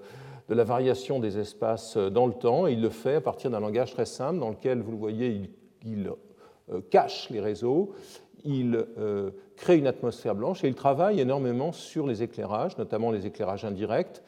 la 0.50 0.64
variation 0.64 1.20
des 1.20 1.38
espaces 1.38 1.98
dans 1.98 2.26
le 2.26 2.34
temps, 2.34 2.68
et 2.68 2.74
il 2.74 2.82
le 2.82 2.90
fait 2.90 3.16
à 3.16 3.22
partir 3.22 3.52
d'un 3.52 3.60
langage 3.60 3.94
très 3.94 4.06
simple 4.06 4.40
dans 4.40 4.50
lequel, 4.50 4.82
vous 4.82 4.92
le 4.92 4.98
voyez, 4.98 5.42
il 5.86 6.12
cache 6.90 7.30
les 7.30 7.40
réseaux, 7.40 7.94
il 8.48 8.86
euh, 8.98 9.32
crée 9.58 9.78
une 9.78 9.88
atmosphère 9.88 10.36
blanche 10.36 10.64
et 10.64 10.68
il 10.68 10.76
travaille 10.76 11.20
énormément 11.20 11.72
sur 11.74 12.08
les 12.08 12.24
éclairages, 12.24 12.78
notamment 12.78 13.12
les 13.12 13.26
éclairages 13.26 13.66
indirects, 13.66 14.22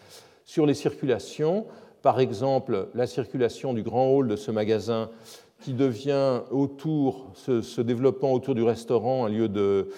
sur 0.44 0.66
les 0.66 0.74
circulations, 0.74 1.66
par 2.02 2.20
exemple 2.20 2.90
la 2.96 3.08
circulation 3.08 3.74
du 3.74 3.84
grand 3.84 4.10
hall 4.10 4.28
de 4.28 4.36
ce 4.36 4.52
magasin 4.52 5.10
qui 5.62 5.74
devient 5.74 6.42
autour, 6.52 7.32
se, 7.36 7.82
développant 7.82 8.32
autour 8.32 8.56
du 8.56 8.64
restaurant 8.64 9.26
un 9.26 9.30
lieu 9.30 9.50
de, 9.50 9.90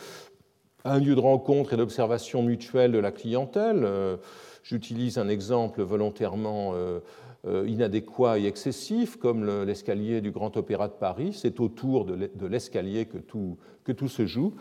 un 0.85 0.99
lieu 0.99 1.15
de 1.15 1.19
rencontre 1.19 1.73
et 1.73 1.77
d'observation 1.77 2.43
mutuelle 2.43 2.91
de 2.91 2.99
la 2.99 3.11
clientèle. 3.11 3.83
Euh, 3.83 4.17
j'utilise 4.63 5.17
un 5.17 5.29
exemple 5.29 5.81
volontairement 5.81 6.71
euh, 6.73 6.99
euh, 7.47 7.67
inadéquat 7.67 8.39
et 8.39 8.45
excessif, 8.45 9.17
comme 9.17 9.63
l'escalier 9.63 10.21
du 10.21 10.31
Grand 10.31 10.57
Opéra 10.57 10.87
de 10.87 10.93
Paris. 10.93 11.33
C'est 11.33 11.59
autour 11.59 12.05
de 12.05 12.45
l'escalier 12.47 13.05
que 13.05 13.17
tout, 13.17 13.57
que 13.83 13.91
tout 13.91 14.09
se 14.09 14.25
joue. 14.25 14.55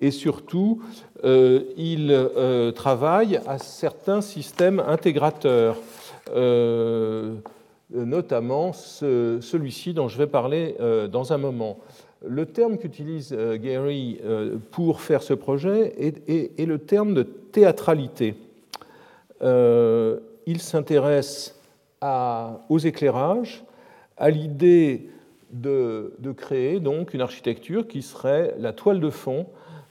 Et 0.00 0.10
surtout, 0.10 0.80
il 1.22 2.30
travaille 2.74 3.40
à 3.46 3.58
certains 3.58 4.20
systèmes 4.20 4.80
intégrateurs. 4.80 5.76
Euh, 7.94 8.04
notamment 8.04 8.72
celui-ci 8.72 9.94
dont 9.94 10.06
je 10.06 10.16
vais 10.16 10.28
parler 10.28 10.76
euh, 10.78 11.08
dans 11.08 11.32
un 11.32 11.38
moment. 11.38 11.78
Le 12.24 12.46
terme 12.46 12.78
qu'utilise 12.78 13.34
euh, 13.36 13.56
Gary 13.56 14.20
pour 14.70 15.00
faire 15.00 15.22
ce 15.22 15.34
projet 15.34 15.94
est, 15.98 16.64
le 16.64 16.78
terme 16.78 17.14
de 17.14 17.22
théâtralité. 17.22 18.36
il 19.42 20.60
s'intéresse 20.60 21.56
aux 22.68 22.78
éclairages, 22.78 23.64
à 24.16 24.30
l'idée 24.30 25.08
de, 25.50 26.12
de, 26.20 26.30
créer 26.32 26.78
donc 26.78 27.12
une 27.12 27.22
architecture 27.22 27.88
qui 27.88 28.02
serait 28.02 28.54
la 28.58 28.72
toile 28.72 29.00
de 29.00 29.10
fond 29.10 29.46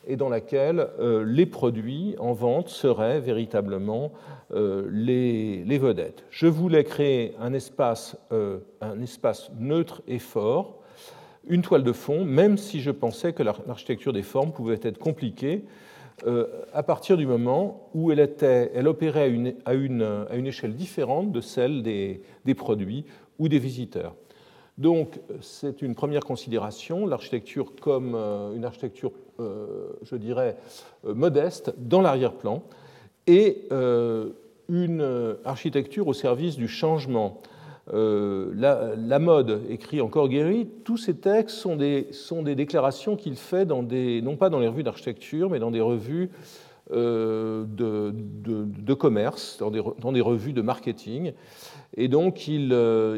et 0.07 0.15
dans 0.15 0.29
laquelle 0.29 0.87
euh, 0.99 1.23
les 1.25 1.45
produits 1.45 2.15
en 2.19 2.33
vente 2.33 2.69
seraient 2.69 3.19
véritablement 3.19 4.11
euh, 4.53 4.87
les, 4.91 5.77
vedettes. 5.77 6.23
Je 6.29 6.47
voulais 6.47 6.83
créer 6.83 7.35
un 7.39 7.53
espace, 7.53 8.17
euh, 8.31 8.59
un 8.81 9.01
espace 9.01 9.51
neutre 9.59 10.01
et 10.07 10.19
fort, 10.19 10.79
une 11.47 11.61
toile 11.61 11.83
de 11.83 11.93
fond, 11.93 12.25
même 12.25 12.57
si 12.57 12.81
je 12.81 12.91
pensais 12.91 13.33
que 13.33 13.43
l'architecture 13.43 14.13
des 14.13 14.23
formes 14.23 14.51
pouvait 14.51 14.79
être 14.83 14.99
compliquée 14.99 15.63
à 16.73 16.83
partir 16.83 17.15
du 17.15 17.25
moment 17.25 17.89
où 17.93 18.11
elle, 18.11 18.19
opérait 18.87 19.31
à 19.63 19.73
une, 19.73 20.25
échelle 20.45 20.75
différente 20.75 21.31
de 21.31 21.39
celle 21.39 21.81
des 21.81 22.55
produits 22.55 23.05
ou 23.39 23.47
des 23.47 23.57
visiteurs. 23.57 24.15
Donc, 24.79 25.19
c'est 25.41 25.83
une 25.83 25.93
première 25.93 26.23
considération, 26.23 27.05
l'architecture 27.05 27.73
comme 27.79 28.15
une 28.55 28.65
architecture 28.65 29.11
euh, 29.39 29.87
je 30.03 30.15
dirais, 30.17 30.57
euh, 31.05 31.13
modeste 31.13 31.73
dans 31.77 32.01
l'arrière-plan 32.01 32.61
et 33.25 33.67
euh, 33.71 34.31
une 34.67 35.35
architecture 35.45 36.07
au 36.07 36.13
service 36.13 36.57
du 36.57 36.67
changement. 36.67 37.41
la, 37.91 39.19
mode, 39.19 39.61
écrit 39.69 40.01
encore 40.01 40.27
Guéry, 40.27 40.67
tous 40.83 40.97
ces 40.97 41.15
textes 41.15 41.55
sont 41.55 41.75
des, 41.75 42.07
sont 42.11 42.43
des 42.43 42.55
déclarations 42.55 43.15
qu'il 43.15 43.35
fait 43.35 43.65
dans 43.65 43.81
des, 43.81 44.21
non 44.21 44.35
pas 44.35 44.49
dans 44.49 44.59
les 44.59 44.67
revues 44.67 44.83
d'architecture, 44.83 45.49
mais 45.49 45.59
dans 45.59 45.71
des 45.71 45.81
revues 45.81 46.29
de, 46.91 47.65
de, 47.67 48.93
commerce, 48.93 49.57
dans 49.59 49.71
des, 49.71 49.81
dans 49.99 50.11
des, 50.11 50.21
revues 50.21 50.53
de 50.53 50.61
marketing. 50.61 51.33
Et 51.97 52.07
donc, 52.07 52.47
il, 52.47 52.71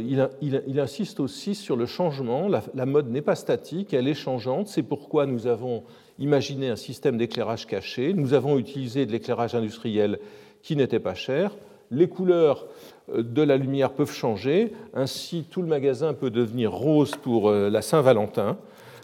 il, 0.07 0.29
il, 0.67 0.79
insiste 0.79 1.19
aussi 1.19 1.55
sur 1.55 1.75
le 1.75 1.85
changement. 1.85 2.47
La, 2.47 2.63
la 2.73 2.85
mode 2.85 3.09
n'est 3.09 3.21
pas 3.21 3.35
statique, 3.35 3.93
elle 3.93 4.07
est 4.07 4.13
changeante. 4.13 4.67
C'est 4.67 4.83
pourquoi 4.83 5.25
nous 5.25 5.45
avons 5.45 5.83
imaginé 6.19 6.69
un 6.69 6.75
système 6.75 7.17
d'éclairage 7.17 7.67
caché. 7.67 8.13
Nous 8.13 8.33
avons 8.33 8.57
utilisé 8.57 9.05
de 9.05 9.11
l'éclairage 9.11 9.55
industriel 9.55 10.19
qui 10.61 10.75
n'était 10.75 10.99
pas 10.99 11.15
cher. 11.15 11.51
Les 11.89 12.07
couleurs 12.07 12.67
euh, 13.13 13.23
de 13.23 13.41
la 13.41 13.57
lumière 13.57 13.91
peuvent 13.91 14.13
changer. 14.13 14.71
Ainsi, 14.93 15.45
tout 15.49 15.61
le 15.61 15.67
magasin 15.67 16.13
peut 16.13 16.29
devenir 16.29 16.71
rose 16.71 17.15
pour 17.21 17.49
euh, 17.49 17.69
la 17.69 17.81
Saint-Valentin. 17.81 18.57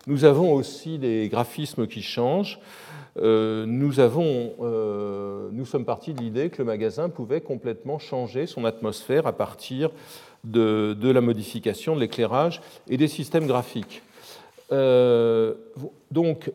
Nous 0.06 0.24
avons 0.24 0.54
aussi 0.54 0.98
des 0.98 1.28
graphismes 1.28 1.88
qui 1.88 2.02
changent. 2.02 2.60
Euh, 3.18 3.66
nous, 3.66 4.00
avons, 4.00 4.54
nous 5.52 5.66
sommes 5.66 5.86
partis 5.86 6.14
de 6.14 6.22
l'idée 6.22 6.50
que 6.50 6.60
le 6.60 6.66
magasin 6.66 7.10
pouvait 7.10 7.42
complètement 7.42 8.00
changer 8.00 8.46
son 8.46 8.66
atmosphère 8.66 9.28
à 9.28 9.34
partir 9.34 9.92
de, 10.44 10.96
la 11.02 11.22
modification 11.22 11.96
de 11.96 12.02
l'éclairage 12.02 12.62
et 12.90 12.98
des 12.98 13.08
systèmes 13.08 13.48
graphiques. 13.48 14.02
donc, 14.70 16.52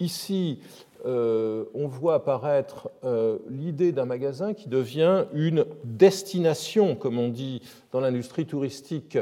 Ici, 0.00 0.58
euh, 1.06 1.64
on 1.72 1.86
voit 1.86 2.14
apparaître 2.14 2.90
euh, 3.04 3.38
l'idée 3.48 3.92
d'un 3.92 4.06
magasin 4.06 4.54
qui 4.54 4.68
devient 4.68 5.24
une 5.32 5.64
destination, 5.84 6.96
comme 6.96 7.18
on 7.18 7.28
dit 7.28 7.62
dans 7.92 8.00
l'industrie 8.00 8.44
touristique. 8.44 9.18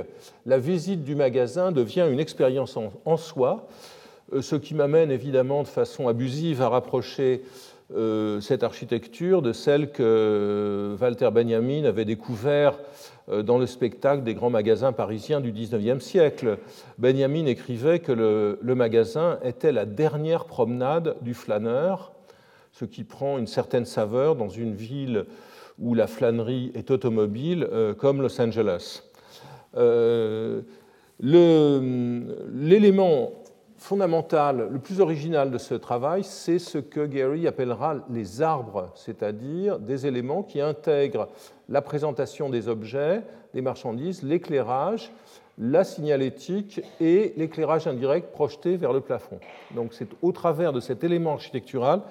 La 0.47 0.59
visite 0.59 1.05
du 1.05 1.15
magasin 1.15 1.71
devient 1.71 2.09
une 2.11 2.21
expérience 2.21 2.79
en, 3.05 3.17
soi, 3.17 3.69
euh, 3.69 4.01
ce 4.41 4.57
qui 4.57 4.75
m'amène 4.75 5.11
évidemment 5.11 5.63
de 5.63 5.69
façon 5.69 6.09
abusive 6.09 6.63
à 6.63 6.69
rapprocher 6.69 7.43
cette 8.41 8.63
architecture 8.63 9.43
de 9.43 9.53
celle 9.53 9.93
que 9.93 10.97
Walter 10.99 11.29
Benjamin 11.31 11.85
avait 11.85 12.07
découvert 12.07 12.79
euh, 13.29 13.43
dans 13.43 13.59
le 13.59 13.67
spectacle 13.67 14.23
des 14.25 14.35
grands 14.35 14.51
magasins 14.51 14.93
parisiens 14.93 15.41
du 15.41 15.53
XIXe 15.53 16.05
siècle. 16.05 16.59
Benjamin 16.99 17.47
écrivait 17.47 18.01
que 18.01 18.11
le, 18.11 18.75
magasin 18.75 19.39
était 19.45 19.71
la 19.71 19.87
dernière 19.87 20.47
promenade 20.47 21.15
du 21.21 21.35
flâneur, 21.35 22.11
ce 22.73 22.85
qui 22.85 23.05
prend 23.05 23.39
une 23.39 23.47
certaine 23.47 23.85
saveur 23.85 24.35
dans 24.35 24.49
une 24.49 24.75
ville 24.75 25.27
où 25.79 25.95
la 25.95 26.09
flânerie 26.09 26.73
est 26.75 26.91
automobile, 26.91 27.69
euh, 27.71 27.95
comme 27.95 28.23
Los 28.23 28.41
Angeles. 28.41 29.05
Euh, 29.77 30.63
l'élément 31.21 33.31
fondamental, 33.83 34.69
le 34.71 34.79
plus 34.79 35.01
original 35.01 35.51
de 35.51 35.59
ce 35.59 35.75
travail, 35.75 36.23
c'est 36.23 36.61
ce 36.61 36.79
que 36.79 37.05
Gary 37.05 37.49
appellera 37.49 37.97
les 38.11 38.41
arbres, 38.41 38.91
c'est-à-dire 38.95 39.79
des 39.81 40.07
éléments 40.07 40.45
qui 40.45 40.61
intègrent 40.61 41.29
la 41.69 41.83
présentation 41.83 42.49
des 42.49 42.69
objets, 42.69 43.23
des 43.55 43.61
marchandises, 43.61 44.23
l'éclairage, 44.23 45.11
la 45.59 45.83
signalétique 45.83 46.81
et 47.01 47.35
l'éclairage 47.37 47.87
indirect 47.89 48.33
projeté 48.33 48.77
vers 48.77 48.93
le 48.93 49.01
plafond. 49.01 49.41
Donc 49.75 49.93
c'est 49.93 50.09
au 50.23 50.31
travers 50.31 50.73
de 50.73 50.81
cet 50.81 51.03
élément 51.03 51.33
architectural 51.33 52.03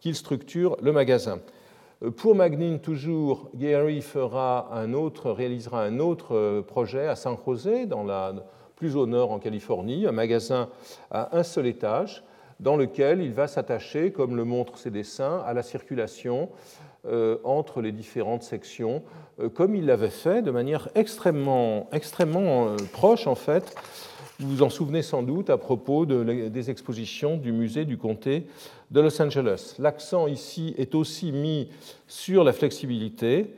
qu'il 0.00 0.14
structure 0.14 0.76
le 0.80 0.92
magasin. 0.92 1.40
Pour 2.16 2.34
Magnin, 2.34 2.78
toujours, 2.78 3.50
Gary 3.54 4.00
fera 4.00 4.70
un 4.72 4.94
autre, 4.94 5.30
réalisera 5.30 5.82
un 5.82 5.98
autre 5.98 6.62
projet 6.62 7.06
à 7.06 7.16
San 7.16 7.36
José, 7.44 7.86
dans 7.86 8.04
la 8.04 8.32
plus 8.78 8.96
au 8.96 9.06
nord 9.06 9.32
en 9.32 9.40
Californie, 9.40 10.06
un 10.06 10.12
magasin 10.12 10.68
à 11.10 11.36
un 11.36 11.42
seul 11.42 11.66
étage 11.66 12.22
dans 12.60 12.76
lequel 12.76 13.20
il 13.20 13.32
va 13.32 13.48
s'attacher, 13.48 14.12
comme 14.12 14.36
le 14.36 14.44
montrent 14.44 14.78
ses 14.78 14.90
dessins, 14.90 15.42
à 15.44 15.52
la 15.52 15.64
circulation 15.64 16.48
euh, 17.06 17.38
entre 17.42 17.80
les 17.80 17.90
différentes 17.90 18.44
sections, 18.44 19.02
euh, 19.40 19.48
comme 19.48 19.74
il 19.74 19.86
l'avait 19.86 20.10
fait 20.10 20.42
de 20.42 20.52
manière 20.52 20.88
extrêmement, 20.94 21.88
euh, 21.92 22.76
proche 22.92 23.26
en 23.26 23.34
fait. 23.34 23.74
Vous 24.38 24.48
vous 24.48 24.62
en 24.62 24.70
souvenez 24.70 25.02
sans 25.02 25.24
doute 25.24 25.50
à 25.50 25.58
propos 25.58 26.06
des 26.06 26.70
expositions 26.70 27.36
du 27.36 27.50
musée 27.50 27.84
du 27.84 27.98
comté 27.98 28.46
de 28.92 29.00
Los 29.00 29.20
Angeles. 29.20 29.74
L'accent 29.80 30.28
ici 30.28 30.76
est 30.78 30.94
aussi 30.94 31.32
mis 31.32 31.68
sur 32.06 32.44
la 32.44 32.52
flexibilité, 32.52 33.52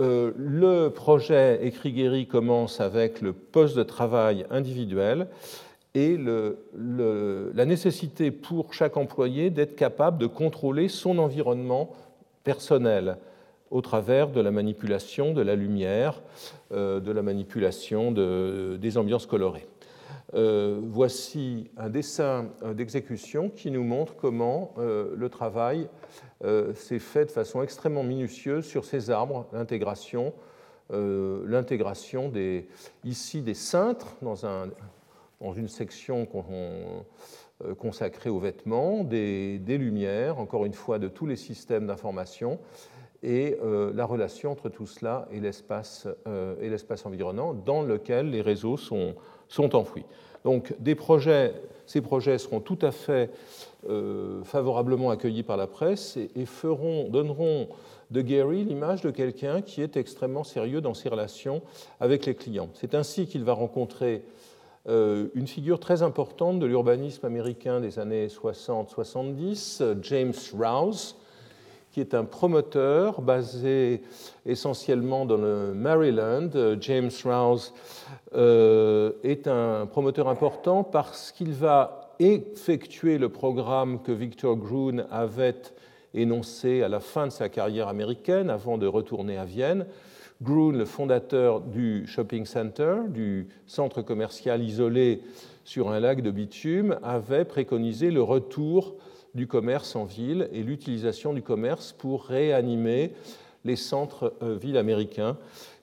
euh, 0.00 0.32
le 0.36 0.88
projet 0.88 1.64
écrit 1.66 1.92
Guéry 1.92 2.26
commence 2.26 2.80
avec 2.80 3.20
le 3.20 3.32
poste 3.32 3.76
de 3.76 3.82
travail 3.82 4.46
individuel 4.50 5.28
et 5.94 6.16
la 6.16 7.64
nécessité 7.66 8.30
pour 8.30 8.72
chaque 8.72 8.96
employé 8.96 9.50
d'être 9.50 9.76
capable 9.76 10.16
de 10.16 10.26
contrôler 10.26 10.88
son 10.88 11.18
environnement 11.18 11.94
personnel 12.44 13.18
au 13.70 13.82
travers 13.82 14.28
de 14.28 14.40
la 14.40 14.50
manipulation 14.50 15.32
de 15.34 15.42
la 15.42 15.54
lumière, 15.54 16.22
euh, 16.72 17.00
de 17.00 17.12
la 17.12 17.22
manipulation 17.22 18.12
des 18.12 18.98
ambiances 18.98 19.26
colorées. 19.26 19.66
Euh, 20.34 20.80
voici 20.82 21.70
un 21.76 21.90
dessin 21.90 22.50
d'exécution 22.74 23.50
qui 23.50 23.70
nous 23.70 23.84
montre 23.84 24.16
comment 24.16 24.74
le 24.78 25.28
travail 25.28 25.88
euh, 26.44 26.72
c'est 26.74 26.98
fait 26.98 27.26
de 27.26 27.30
façon 27.30 27.62
extrêmement 27.62 28.02
minutieuse 28.02 28.64
sur 28.64 28.84
ces 28.84 29.10
arbres, 29.10 29.46
l'intégration, 29.52 30.32
euh, 30.92 32.28
des, 32.32 32.66
ici 33.04 33.42
des 33.42 33.54
cintres 33.54 34.16
dans, 34.22 34.44
un, 34.44 34.68
dans 35.40 35.52
une 35.52 35.68
section 35.68 36.26
euh, 37.64 37.74
consacrée 37.74 38.30
aux 38.30 38.40
vêtements, 38.40 39.04
des, 39.04 39.58
lumières, 39.66 40.38
encore 40.38 40.64
une 40.64 40.74
fois, 40.74 40.98
de 40.98 41.08
tous 41.08 41.26
les 41.26 41.36
systèmes 41.36 41.86
d'information, 41.86 42.58
et 43.24 43.56
la 43.94 44.04
relation 44.04 44.50
entre 44.50 44.68
tout 44.68 44.88
cela 44.88 45.28
et 45.30 45.38
l'espace 45.38 46.08
environnant 47.04 47.54
dans 47.54 47.82
lequel 47.82 48.30
les 48.30 48.40
réseaux 48.40 48.76
sont, 48.76 49.14
sont 49.52 49.76
enfouis. 49.76 50.04
Donc 50.44 50.74
ces 51.86 52.00
projets 52.00 52.38
seront 52.38 52.60
tout 52.60 52.78
à 52.82 52.90
fait 52.90 53.30
euh, 53.88 54.42
favorablement 54.44 55.10
accueillis 55.10 55.42
par 55.42 55.56
la 55.56 55.66
presse 55.66 56.16
et, 56.16 56.46
feront, 56.46 57.08
donneront 57.08 57.68
de 58.10 58.20
Gary 58.20 58.64
l'image 58.64 59.02
de 59.02 59.10
quelqu'un 59.10 59.62
qui 59.62 59.82
est 59.82 59.96
extrêmement 59.96 60.44
sérieux 60.44 60.80
dans 60.80 60.94
ses 60.94 61.08
relations 61.08 61.62
avec 62.00 62.26
les 62.26 62.34
clients. 62.34 62.70
C'est 62.74 62.94
ainsi 62.94 63.26
qu'il 63.26 63.44
va 63.44 63.52
rencontrer 63.52 64.24
euh, 64.88 65.28
une 65.34 65.46
figure 65.46 65.78
très 65.78 66.02
importante 66.02 66.58
de 66.58 66.66
l'urbanisme 66.66 67.24
américain 67.24 67.80
des 67.80 67.98
années 67.98 68.26
60-70, 68.26 70.00
James 70.02 70.34
Rouse, 70.58 71.16
qui 71.92 72.00
est 72.00 72.14
un 72.14 72.24
promoteur 72.24 73.20
basé 73.20 74.00
essentiellement 74.46 75.26
dans 75.26 75.36
le 75.36 75.74
Maryland. 75.74 76.48
James 76.80 77.10
Rouse 77.24 77.74
euh, 78.34 79.12
est 79.22 79.46
un 79.46 79.84
promoteur 79.84 80.28
important 80.28 80.84
parce 80.84 81.32
qu'il 81.32 81.52
va 81.52 82.14
effectuer 82.18 83.18
le 83.18 83.28
programme 83.28 84.00
que 84.02 84.10
Victor 84.10 84.56
Gruen 84.56 85.04
avait 85.10 85.60
énoncé 86.14 86.82
à 86.82 86.88
la 86.88 87.00
fin 87.00 87.26
de 87.26 87.32
sa 87.32 87.50
carrière 87.50 87.88
américaine 87.88 88.48
avant 88.48 88.78
de 88.78 88.86
retourner 88.86 89.36
à 89.36 89.44
Vienne. 89.44 89.84
Gruen, 90.40 90.72
le 90.72 90.86
fondateur 90.86 91.60
du 91.60 92.06
shopping 92.06 92.46
center, 92.46 92.96
du 93.08 93.48
centre 93.66 94.00
commercial 94.00 94.62
isolé 94.62 95.20
sur 95.64 95.90
un 95.90 96.00
lac 96.00 96.22
de 96.22 96.30
bitume, 96.30 96.98
avait 97.02 97.44
préconisé 97.44 98.10
le 98.10 98.22
retour 98.22 98.94
du 99.34 99.46
commerce 99.46 99.96
en 99.96 100.04
ville 100.04 100.48
et 100.52 100.62
l'utilisation 100.62 101.32
du 101.32 101.42
commerce 101.42 101.92
pour 101.92 102.24
réanimer 102.24 103.12
les 103.64 103.76
centres-villes 103.76 104.76
américains 104.76 105.36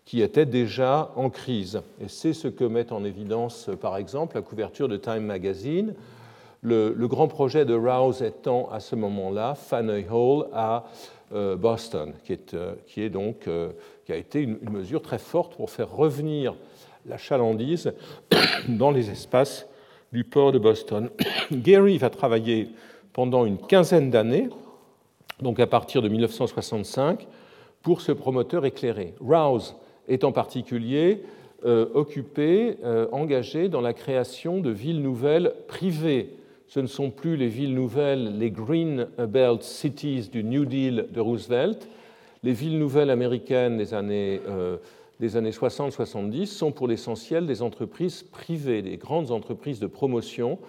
qui 0.05 0.21
étaient 0.21 0.45
déjà 0.45 1.11
en 1.15 1.29
crise. 1.29 1.81
Et 2.01 2.07
c'est 2.07 2.33
ce 2.33 2.47
que 2.47 2.63
met 2.63 2.91
en 2.91 3.03
évidence, 3.03 3.69
par 3.79 3.97
exemple, 3.97 4.35
la 4.35 4.41
couverture 4.41 4.87
de 4.87 4.97
Time 4.97 5.23
Magazine, 5.23 5.93
le, 6.61 6.93
grand 7.07 7.27
projet 7.27 7.65
de 7.65 7.73
Rouse 7.73 8.21
étant 8.21 8.69
à 8.71 8.79
ce 8.79 8.95
moment-là 8.95 9.55
Faneuil 9.55 10.07
Hall 10.11 10.47
à 10.53 10.85
euh, 11.31 11.55
Boston, 11.55 12.13
qui, 12.23 12.33
est, 12.33 12.53
euh, 12.53 12.73
qui, 12.87 13.01
est 13.01 13.09
donc, 13.09 13.47
euh, 13.47 13.69
qui 14.05 14.11
a 14.11 14.15
été 14.15 14.41
une, 14.41 14.57
une, 14.63 14.71
mesure 14.71 15.01
très 15.01 15.19
forte 15.19 15.55
pour 15.55 15.69
faire 15.69 15.91
revenir 15.91 16.55
la 17.05 17.17
chalandise 17.17 17.93
dans 18.67 18.91
les 18.91 19.11
espaces 19.11 19.67
du 20.11 20.23
port 20.23 20.51
de 20.51 20.59
Boston. 20.59 21.09
Gary 21.51 21.99
va 21.99 22.09
travailler 22.09 22.69
pendant 23.13 23.45
une 23.45 23.57
quinzaine 23.57 24.09
d'années, 24.09 24.49
donc 25.41 25.59
à 25.59 25.67
partir 25.67 26.01
de 26.01 26.09
1965, 26.09 27.27
pour 27.81 28.01
ce 28.01 28.11
promoteur 28.11 28.65
éclairé. 28.65 29.13
Rouse 29.19 29.75
est 30.07 30.23
en 30.23 30.31
particulier 30.31 31.23
euh, 31.65 31.87
occupé, 31.93 32.77
euh, 32.83 33.07
engagé 33.11 33.69
dans 33.69 33.81
la 33.81 33.93
création 33.93 34.59
de 34.59 34.69
villes 34.69 35.01
nouvelles 35.01 35.53
privées. 35.67 36.35
Ce 36.67 36.79
ne 36.79 36.87
sont 36.87 37.09
plus 37.09 37.35
les 37.35 37.47
villes 37.47 37.73
nouvelles, 37.73 38.37
les 38.37 38.51
Green 38.51 39.07
Belt 39.17 39.63
Cities 39.63 40.29
du 40.31 40.43
New 40.43 40.65
Deal 40.65 41.07
de 41.11 41.19
Roosevelt. 41.19 41.87
Les 42.43 42.53
villes 42.53 42.79
nouvelles 42.79 43.09
américaines 43.09 43.77
des 43.77 43.93
années, 43.93 44.39
euh, 44.47 44.77
des 45.19 45.35
années 45.35 45.51
60-70 45.51 46.45
sont 46.45 46.71
pour 46.71 46.87
l'essentiel 46.87 47.45
des 47.45 47.61
entreprises 47.61 48.23
privées, 48.23 48.81
des 48.81 48.97
grandes 48.97 49.31
entreprises 49.31 49.79
de 49.79 49.87
promotion 49.87 50.59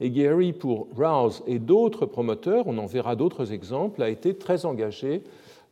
et 0.00 0.10
Gary, 0.10 0.52
pour 0.52 0.88
Rouse 0.96 1.42
et 1.46 1.58
d'autres 1.58 2.06
promoteurs, 2.06 2.66
on 2.66 2.78
en 2.78 2.86
verra 2.86 3.16
d'autres 3.16 3.52
exemples, 3.52 4.02
a 4.02 4.08
été 4.08 4.34
très 4.34 4.64
engagé 4.64 5.22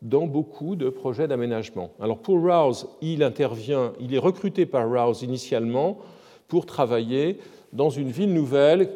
dans 0.02 0.26
beaucoup 0.26 0.76
de 0.76 0.90
projets 0.90 1.28
d'aménagement. 1.28 1.90
Alors 2.00 2.18
pour 2.18 2.40
Rouse, 2.40 2.88
il 3.00 3.22
intervient, 3.22 3.92
il 4.00 4.14
est 4.14 4.18
recruté 4.18 4.66
par 4.66 4.90
Rouse 4.90 5.22
initialement 5.22 5.98
pour 6.48 6.66
travailler 6.66 7.38
dans 7.72 7.90
une 7.90 8.10
ville 8.10 8.32
nouvelle 8.32 8.90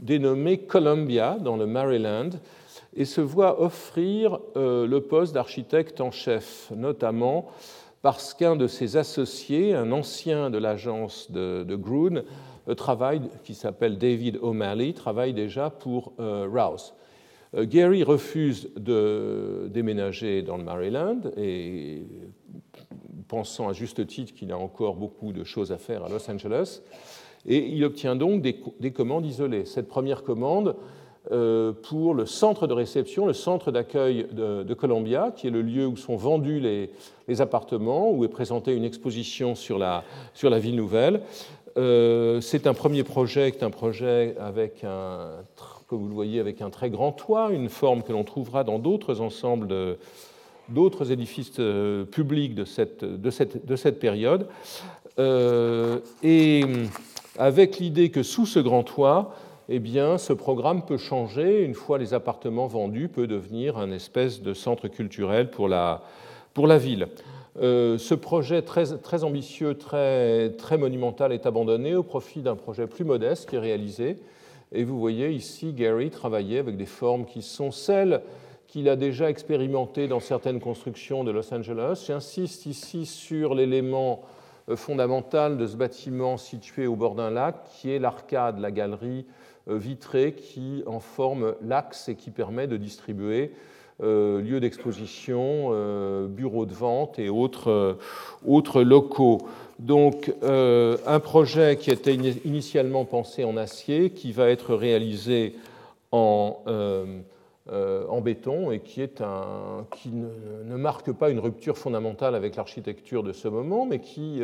dénommée 0.00 0.58
Columbia, 0.58 1.38
dans 1.40 1.56
le 1.56 1.66
Maryland, 1.66 2.30
et 2.96 3.04
se 3.04 3.20
voit 3.20 3.62
offrir 3.62 4.40
euh, 4.56 4.86
le 4.86 5.00
poste 5.00 5.32
d'architecte 5.32 6.00
en 6.00 6.10
chef, 6.10 6.70
notamment 6.74 7.46
parce 8.02 8.34
qu'un 8.34 8.56
de 8.56 8.66
ses 8.66 8.96
associés, 8.96 9.74
un 9.74 9.92
ancien 9.92 10.50
de 10.50 10.58
l'agence 10.58 11.30
de, 11.30 11.62
de 11.62 11.76
travaille, 12.76 13.22
qui 13.44 13.54
s'appelle 13.54 13.98
David 13.98 14.38
O'Malley, 14.40 14.92
travaille 14.92 15.32
déjà 15.32 15.70
pour 15.70 16.12
euh, 16.20 16.46
Rouse. 16.50 16.94
Euh, 17.54 17.66
Gary 17.66 18.02
refuse 18.02 18.70
de 18.76 19.68
déménager 19.72 20.42
dans 20.42 20.56
le 20.56 20.64
Maryland 20.64 21.20
et 21.36 22.02
pensant 23.28 23.68
à 23.68 23.72
juste 23.72 24.06
titre 24.06 24.34
qu'il 24.34 24.52
a 24.52 24.58
encore 24.58 24.96
beaucoup 24.96 25.32
de 25.32 25.44
choses 25.44 25.72
à 25.72 25.78
faire 25.78 26.04
à 26.04 26.08
Los 26.08 26.30
Angeles, 26.30 26.82
et 27.46 27.58
il 27.58 27.84
obtient 27.84 28.14
donc 28.14 28.42
des, 28.42 28.92
commandes 28.92 29.26
isolées. 29.26 29.64
Cette 29.64 29.88
première 29.88 30.22
commande 30.22 30.76
pour 31.82 32.14
le 32.14 32.26
centre 32.26 32.66
de 32.66 32.74
réception, 32.74 33.26
le 33.26 33.32
centre 33.32 33.72
d'accueil 33.72 34.26
de, 34.32 34.74
Columbia, 34.74 35.32
qui 35.34 35.46
est 35.48 35.50
le 35.50 35.62
lieu 35.62 35.86
où 35.86 35.96
sont 35.96 36.16
vendus 36.16 36.60
les, 36.60 36.90
les, 37.26 37.40
appartements, 37.40 38.12
où 38.12 38.24
est 38.24 38.28
présentée 38.28 38.74
une 38.74 38.84
exposition 38.84 39.54
sur 39.54 39.78
la, 39.78 40.04
sur 40.34 40.50
la 40.50 40.58
ville 40.60 40.76
nouvelle. 40.76 41.22
Euh, 41.76 42.40
c'est 42.40 42.66
un 42.66 42.74
premier 42.74 43.02
projet, 43.04 43.52
un 43.62 43.70
projet 43.70 44.34
avec 44.38 44.84
un, 44.84 45.30
comme 45.86 46.00
vous 46.00 46.08
le 46.08 46.14
voyez, 46.14 46.40
avec 46.40 46.60
un 46.60 46.70
très 46.70 46.90
grand 46.90 47.12
toit, 47.12 47.50
une 47.50 47.68
forme 47.68 48.02
que 48.02 48.12
l'on 48.12 48.24
trouvera 48.24 48.64
dans 48.64 48.78
d'autres 48.78 49.20
ensembles, 49.20 49.98
d'autres 50.68 51.10
édifices 51.12 51.52
euh, 51.58 52.04
publics 52.04 52.54
de 52.54 52.64
cette, 52.64 53.04
de 53.04 53.30
cette, 53.30 53.66
de 53.66 53.76
cette 53.76 53.98
période. 53.98 54.46
Euh, 55.18 55.98
et 56.22 56.64
avec 57.38 57.78
l'idée 57.78 58.10
que 58.10 58.22
sous 58.22 58.46
ce 58.46 58.58
grand 58.58 58.82
toit, 58.82 59.34
eh 59.68 59.78
bien, 59.78 60.18
ce 60.18 60.32
programme 60.32 60.84
peut 60.84 60.98
changer, 60.98 61.62
une 61.62 61.74
fois 61.74 61.98
les 61.98 62.14
appartements 62.14 62.66
vendus, 62.66 63.08
peut 63.08 63.26
devenir 63.26 63.78
un 63.78 63.90
espèce 63.90 64.42
de 64.42 64.54
centre 64.54 64.88
culturel 64.88 65.50
pour 65.50 65.68
la 65.68 66.00
ville. 66.78 67.08
Euh, 67.60 67.98
ce 67.98 68.14
projet 68.14 68.62
très, 68.62 69.24
ambitieux, 69.24 69.74
très, 69.74 70.50
très, 70.50 70.78
monumental 70.78 71.32
est 71.32 71.44
abandonné 71.44 71.94
au 71.94 72.02
profit 72.02 72.40
d'un 72.40 72.56
projet 72.56 72.86
plus 72.86 73.04
modeste 73.04 73.48
qui 73.48 73.56
est 73.56 73.60
réalisé. 73.60 74.16
Et 74.72 74.84
vous 74.84 74.98
voyez 74.98 75.30
ici 75.30 75.74
Gary 75.74 76.08
travailler 76.08 76.58
avec 76.58 76.78
des 76.78 76.86
formes 76.86 77.26
qui 77.26 77.42
sont 77.42 77.70
celles 77.70 78.22
qu'il 78.68 78.88
a 78.88 78.96
déjà 78.96 79.28
expérimentées 79.28 80.08
dans 80.08 80.20
certaines 80.20 80.60
constructions 80.60 81.24
de 81.24 81.30
Los 81.30 81.52
Angeles. 81.52 82.04
J'insiste 82.06 82.64
ici 82.64 83.04
sur 83.04 83.54
l'élément 83.54 84.22
euh, 84.70 84.76
fondamental 84.76 85.58
de 85.58 85.66
ce 85.66 85.76
bâtiment 85.76 86.38
situé 86.38 86.86
au 86.86 86.96
bord 86.96 87.14
d'un 87.14 87.30
lac, 87.30 87.56
qui 87.70 87.90
est 87.90 87.98
l'arcade, 87.98 88.60
la 88.60 88.70
galerie 88.70 89.26
euh, 89.68 89.76
vitrée 89.76 90.32
qui 90.32 90.82
en 90.86 91.00
forme 91.00 91.54
l'axe 91.60 92.08
et 92.08 92.14
qui 92.14 92.30
permet 92.30 92.66
de 92.66 92.78
distribuer 92.78 93.52
lieux 94.00 94.60
d'exposition, 94.60 95.70
euh, 95.70 96.26
bureaux 96.26 96.66
de 96.66 96.74
vente 96.74 97.18
et 97.18 97.28
autres, 97.28 97.70
euh, 97.70 98.84
locaux. 98.84 99.38
Donc 99.78 100.32
un 100.42 101.20
projet 101.20 101.76
qui 101.76 101.90
était 101.90 102.14
initialement 102.14 103.04
pensé 103.04 103.42
en 103.42 103.56
acier, 103.56 104.10
qui 104.10 104.30
va 104.30 104.48
être 104.48 104.74
réalisé 104.74 105.56
en, 106.12 106.58
béton 108.22 108.70
et 108.70 108.78
qui, 108.78 109.00
ne, 110.12 110.76
marque 110.76 111.10
pas 111.10 111.30
une 111.30 111.40
rupture 111.40 111.76
fondamentale 111.76 112.36
avec 112.36 112.54
l'architecture 112.54 113.24
de 113.24 113.32
ce 113.32 113.48
moment, 113.48 113.84
mais 113.84 113.98
qui 113.98 114.40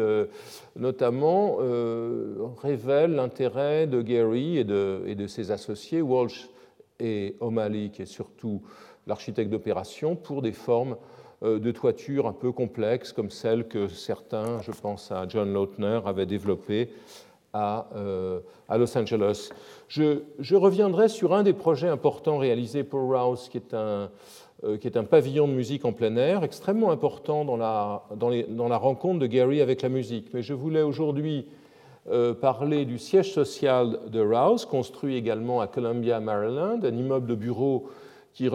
notamment 0.74 1.58
révèle 2.60 3.12
l'intérêt 3.12 3.86
de 3.86 4.02
Gary 4.02 4.58
et 4.58 4.64
de, 4.64 5.26
ses 5.28 5.52
associés, 5.52 6.02
Walsh 6.02 6.48
et 6.98 7.36
O'Malley, 7.38 7.90
qui 7.90 8.04
surtout 8.06 8.62
l'architecte 9.08 9.50
d'opération 9.50 10.14
pour 10.14 10.42
des 10.42 10.52
formes 10.52 10.96
euh, 11.42 11.58
de 11.58 11.70
toiture 11.70 12.26
un 12.26 12.32
peu 12.32 12.52
complexes, 12.52 13.12
comme 13.12 13.30
celles 13.30 13.66
que 13.66 13.88
certains, 13.88 14.60
je 14.62 14.70
pense 14.70 15.10
à 15.10 15.26
John 15.28 15.52
Lautner, 15.52 16.00
avaient 16.04 16.26
développées 16.26 16.90
à, 17.52 17.86
euh, 17.96 18.40
Los 18.70 18.96
Angeles. 18.96 19.50
Je, 19.88 20.54
reviendrai 20.54 21.08
sur 21.08 21.34
un 21.34 21.42
des 21.42 21.52
projets 21.52 21.88
importants 21.88 22.38
réalisés 22.38 22.84
pour 22.84 23.00
Rouse, 23.08 23.48
qui 23.48 23.56
est 23.56 23.72
un, 23.72 24.10
euh, 24.64 24.76
qui 24.78 24.86
est 24.86 24.96
un 24.96 25.04
pavillon 25.04 25.48
de 25.48 25.52
musique 25.52 25.84
en 25.84 25.92
plein 25.92 26.14
air, 26.16 26.44
extrêmement 26.44 26.90
important 26.90 27.44
dans 27.44 27.56
la, 27.56 28.02
dans, 28.16 28.30
dans 28.48 28.68
la 28.68 28.76
rencontre 28.76 29.20
de 29.20 29.26
Gary 29.26 29.60
avec 29.60 29.82
la 29.82 29.88
musique. 29.88 30.34
Mais 30.34 30.42
je 30.42 30.54
voulais 30.54 30.82
aujourd'hui 30.82 31.46
parler 32.40 32.86
du 32.86 32.98
siège 32.98 33.34
social 33.34 33.98
de 34.06 34.20
Rouse, 34.20 34.64
construit 34.64 35.16
également 35.16 35.60
à 35.60 35.66
Columbia, 35.66 36.20
Maryland, 36.20 36.80
un 36.82 36.96
immeuble 36.96 37.26
de 37.26 37.34
bureaux 37.34 37.90
qui, 38.38 38.48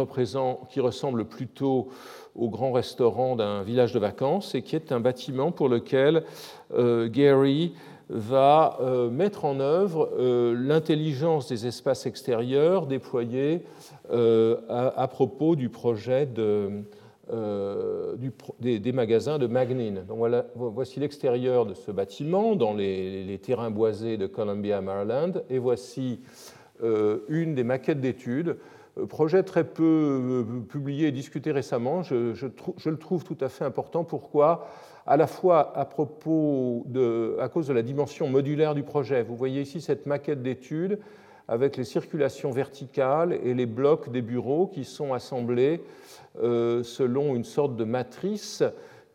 qui 0.70 0.80
ressemble 0.80 1.26
plutôt 1.26 1.90
au 2.36 2.50
grand 2.50 2.72
restaurant 2.72 3.36
d'un 3.36 3.64
village 3.64 3.92
de 3.92 4.00
vacances 4.00 4.56
et 4.56 4.62
qui 4.62 4.78
est 4.78 4.94
un 4.94 5.02
bâtiment 5.02 5.52
pour 5.52 5.68
lequel 5.68 6.24
euh, 6.74 7.10
Gary 7.10 7.74
va 8.10 8.78
euh, 8.80 9.10
mettre 9.10 9.44
en 9.44 9.60
œuvre 9.60 10.10
euh, 10.18 10.56
l'intelligence 10.58 11.50
des 11.50 11.68
espaces 11.68 12.06
extérieurs 12.06 12.88
déployés 12.88 13.66
à, 14.10 15.08
propos 15.10 15.56
du 15.56 15.70
projet 15.70 16.26
de, 16.26 16.84
des, 18.60 18.92
magasins 18.92 19.38
de 19.38 19.48
Magnin. 19.48 20.04
Donc 20.08 20.20
voici 20.56 21.00
l'extérieur 21.00 21.66
de 21.66 21.74
ce 21.74 21.92
bâtiment 21.92 22.56
dans 22.56 22.74
les, 22.74 23.24
les, 23.24 23.38
terrains 23.40 23.72
boisés 23.72 24.18
de 24.18 24.28
Columbia, 24.28 24.82
Maryland, 24.82 25.32
et 25.50 25.58
voici 25.58 26.20
une 27.30 27.56
des 27.56 27.64
maquettes 27.64 28.02
d'études 28.02 28.58
projet 29.10 29.44
très 29.44 29.64
peu 29.64 30.46
publié 30.70 31.08
et 31.08 31.12
discuté 31.12 31.52
récemment. 31.52 32.04
Je, 32.04 32.46
le 32.86 32.98
trouve 32.98 33.24
tout 33.24 33.38
à 33.42 33.50
fait 33.50 33.66
important. 33.66 34.04
Pourquoi? 34.04 34.68
À 35.06 35.18
la 35.18 35.28
fois 35.28 35.78
à, 35.78 35.86
propos 35.86 36.84
de, 36.88 37.36
à 37.40 37.50
cause 37.50 37.68
de 37.68 37.74
la 37.74 37.82
dimension 37.82 38.30
modulaire 38.30 38.74
du 38.76 38.84
projet. 38.84 39.24
Vous 39.24 39.36
voyez 39.36 39.62
ici 39.62 39.82
cette 39.82 40.06
maquette 40.06 40.42
d'études 40.42 41.00
avec 41.48 41.76
les 41.76 41.84
circulations 41.84 42.52
verticales 42.52 43.34
et 43.44 43.54
les 43.54 43.66
blocs 43.66 44.10
des 44.10 44.22
bureaux 44.22 44.68
qui 44.68 44.86
sont 44.86 45.14
assemblés 45.14 45.82
selon 46.42 47.36
une 47.36 47.44
sorte 47.44 47.76
de 47.76 47.84
matrice 47.84 48.64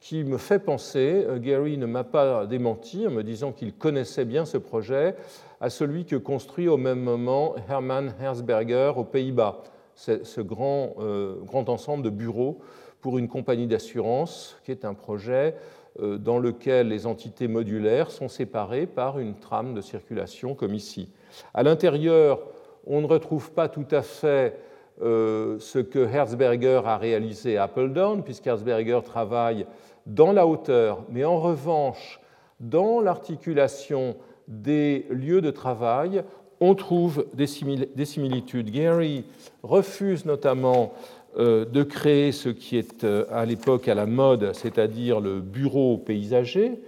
qui 0.00 0.24
me 0.24 0.38
fait 0.38 0.58
penser, 0.58 1.24
euh, 1.26 1.38
Gary 1.38 1.76
ne 1.76 1.86
m'a 1.86 2.04
pas 2.04 2.46
démenti 2.46 3.06
en 3.06 3.10
me 3.10 3.22
disant 3.22 3.52
qu'il 3.52 3.72
connaissait 3.74 4.24
bien 4.24 4.44
ce 4.44 4.58
projet, 4.58 5.14
à 5.60 5.70
celui 5.70 6.04
que 6.04 6.16
construit 6.16 6.68
au 6.68 6.76
même 6.76 7.00
moment 7.00 7.54
Hermann 7.68 8.14
Herzberger 8.20 8.92
aux 8.96 9.04
Pays-Bas, 9.04 9.62
ce 9.96 10.40
grand, 10.40 10.94
euh, 11.00 11.34
grand 11.44 11.68
ensemble 11.68 12.04
de 12.04 12.10
bureaux 12.10 12.60
pour 13.00 13.18
une 13.18 13.26
compagnie 13.26 13.66
d'assurance, 13.66 14.56
qui 14.64 14.70
est 14.70 14.84
un 14.84 14.94
projet 14.94 15.56
euh, 16.00 16.16
dans 16.16 16.38
lequel 16.38 16.88
les 16.88 17.06
entités 17.06 17.48
modulaires 17.48 18.12
sont 18.12 18.28
séparées 18.28 18.86
par 18.86 19.18
une 19.18 19.34
trame 19.34 19.74
de 19.74 19.80
circulation 19.80 20.54
comme 20.54 20.74
ici. 20.74 21.10
À 21.52 21.64
l'intérieur, 21.64 22.40
on 22.86 23.00
ne 23.00 23.06
retrouve 23.06 23.50
pas 23.50 23.68
tout 23.68 23.86
à 23.90 24.02
fait 24.02 24.60
ce 25.00 25.78
que 25.78 26.00
Herzberger 26.00 26.80
a 26.84 26.98
réalisé 26.98 27.56
à 27.56 27.64
Appledorn, 27.64 28.24
puisqu'Herzberger 28.24 28.98
travaille 29.04 29.64
dans 30.08 30.32
la 30.32 30.46
hauteur, 30.46 31.04
mais 31.10 31.24
en 31.24 31.38
revanche, 31.38 32.18
dans 32.58 33.00
l'articulation 33.00 34.16
des 34.48 35.06
lieux 35.10 35.42
de 35.42 35.50
travail, 35.50 36.24
on 36.60 36.74
trouve 36.74 37.26
des 37.34 37.46
similitudes. 37.46 38.70
Gary 38.70 39.24
refuse 39.62 40.24
notamment 40.24 40.92
euh, 41.38 41.64
de 41.66 41.82
créer 41.82 42.32
ce 42.32 42.48
qui 42.48 42.76
est 42.76 43.04
euh, 43.04 43.26
à 43.30 43.44
l'époque 43.44 43.86
à 43.86 43.94
la 43.94 44.06
mode, 44.06 44.52
c'est-à-dire 44.54 45.20
le 45.20 45.40
bureau 45.40 45.98
paysager, 45.98 46.80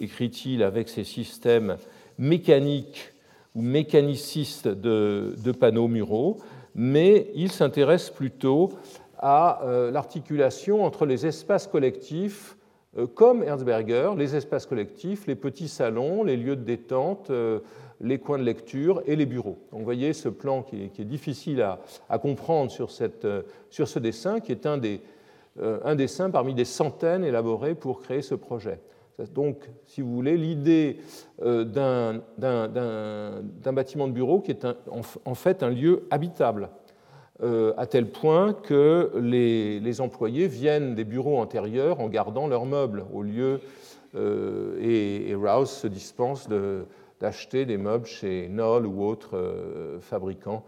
écrit-il 0.00 0.62
avec 0.62 0.88
ses 0.88 1.04
systèmes 1.04 1.76
mécaniques 2.18 3.12
ou 3.54 3.62
mécanicistes 3.62 4.66
de, 4.66 5.52
panneaux 5.58 5.86
muraux, 5.86 6.38
mais 6.74 7.28
il 7.36 7.52
s'intéresse 7.52 8.10
plutôt 8.10 8.72
à 9.18 9.62
euh, 9.62 9.92
l'articulation 9.92 10.84
entre 10.84 11.06
les 11.06 11.24
espaces 11.24 11.68
collectifs 11.68 12.56
comme 13.14 13.42
Herzberger, 13.42 14.12
les 14.16 14.36
espaces 14.36 14.66
collectifs, 14.66 15.26
les 15.26 15.34
petits 15.34 15.68
salons, 15.68 16.22
les 16.22 16.36
lieux 16.36 16.56
de 16.56 16.62
détente, 16.62 17.30
euh, 17.30 17.60
les 18.00 18.18
coins 18.18 18.38
de 18.38 18.44
lecture 18.44 19.02
et 19.06 19.16
les 19.16 19.26
bureaux. 19.26 19.58
Donc 19.70 19.80
vous 19.80 19.84
voyez 19.84 20.12
ce 20.12 20.28
plan 20.28 20.62
qui 20.62 20.82
est, 20.84 21.04
difficile 21.04 21.62
à, 21.62 22.18
comprendre 22.18 22.72
euh, 22.72 23.42
sur, 23.70 23.88
ce 23.88 23.98
dessin, 23.98 24.40
qui 24.40 24.52
est 24.52 24.66
un, 24.66 24.78
des, 24.78 25.00
un 25.60 25.94
dessin 25.94 26.30
parmi 26.30 26.54
des 26.54 26.64
centaines 26.64 27.24
élaborés 27.24 27.74
pour 27.74 28.00
créer 28.00 28.22
ce 28.22 28.34
projet. 28.34 28.80
Donc, 29.32 29.70
si 29.86 30.00
vous 30.00 30.12
voulez, 30.12 30.36
l'idée 30.36 30.96
d'un 31.38 32.20
bâtiment 33.72 34.08
de 34.08 34.12
bureau 34.12 34.40
qui 34.40 34.50
est 34.50 34.66
en 35.24 35.34
fait 35.34 35.62
un 35.62 35.70
lieu 35.70 36.02
habitable 36.10 36.68
euh, 36.68 36.83
à 37.42 37.86
tel 37.86 38.06
point 38.10 38.52
que 38.52 39.10
les, 39.16 40.00
employés 40.00 40.46
viennent 40.46 40.94
des 40.94 41.04
bureaux 41.04 41.38
antérieurs 41.38 42.00
en 42.00 42.08
gardant 42.08 42.46
leurs 42.46 42.64
meubles 42.64 43.04
au 43.12 43.22
lieu 43.22 43.60
euh, 44.14 44.78
et, 44.80 45.34
Rouse 45.34 45.70
se 45.70 45.86
dispense 45.86 46.48
d'acheter 47.20 47.66
des 47.66 47.76
meubles 47.76 48.06
chez 48.06 48.46
Knoll 48.48 48.86
ou 48.86 49.04
autres 49.04 49.36
euh, 49.36 50.00
fabricants 50.00 50.64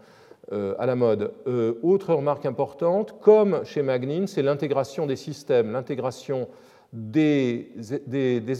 à 0.79 0.85
la 0.85 0.95
mode. 0.95 1.33
autre 1.83 2.13
remarque 2.13 2.45
importante, 2.45 3.19
comme 3.19 3.65
chez 3.65 3.81
Magnin, 3.81 4.27
c'est 4.27 4.41
l'intégration 4.41 5.05
des 5.05 5.17
systèmes, 5.17 5.73
l'intégration 5.73 6.47
des, 6.93 7.67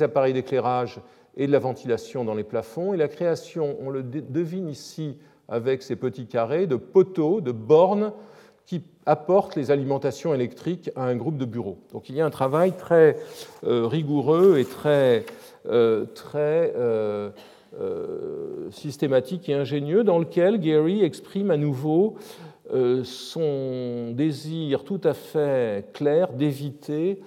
appareils 0.02 0.34
d'éclairage 0.34 1.00
et 1.38 1.48
de 1.48 1.52
la 1.54 1.60
ventilation 1.60 2.26
dans 2.26 2.34
les 2.34 2.44
plafonds 2.44 2.94
et 2.94 2.98
la 2.98 3.08
création, 3.08 3.78
on 3.80 3.90
le 3.90 4.04
devine 4.04 4.68
ici, 4.68 5.18
avec 5.50 5.84
ces 5.84 5.96
petits 5.96 6.28
carrés 6.28 6.68
de 6.68 6.76
poteaux, 6.76 7.42
de 7.42 7.52
bornes 7.52 8.12
qui 8.68 8.84
apportent 9.06 9.56
les 9.56 9.72
alimentations 9.72 10.34
électriques 10.34 10.92
à 10.96 11.06
un 11.06 11.16
groupe 11.16 11.38
de 11.38 11.46
bureaux. 11.46 11.78
Donc 11.94 12.10
il 12.10 12.16
y 12.16 12.22
a 12.22 12.26
un 12.26 12.30
travail 12.30 12.74
très 12.74 13.16
euh, 13.64 13.88
rigoureux 13.88 14.58
et 14.60 14.66
très, 14.66 15.26
euh, 15.68 16.04
très 16.14 16.74
euh, 16.76 17.30
systématique 18.72 19.48
et 19.48 19.54
ingénieux 19.54 20.04
dans 20.04 20.20
lequel 20.20 20.60
Gary 20.60 21.02
exprime 21.04 21.52
à 21.52 21.58
nouveau 21.58 22.16
son 23.04 24.12
désir 24.12 24.84
tout 24.84 25.00
à 25.06 25.14
fait 25.14 25.94
clair 25.94 26.34
d'éviter 26.34 27.22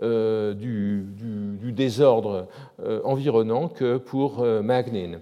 euh, 0.03 0.53
du, 0.53 1.71
désordre 1.71 2.47
euh, 2.83 3.01
environnant 3.03 3.67
que 3.67 3.97
pour 3.97 4.43
Magnin. 4.43 5.19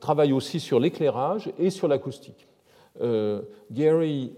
travaille 0.00 0.32
aussi 0.32 0.60
sur 0.60 0.80
l'éclairage 0.80 1.50
et 1.58 1.70
sur 1.70 1.88
l'acoustique. 1.88 2.46
Gary, 3.70 4.32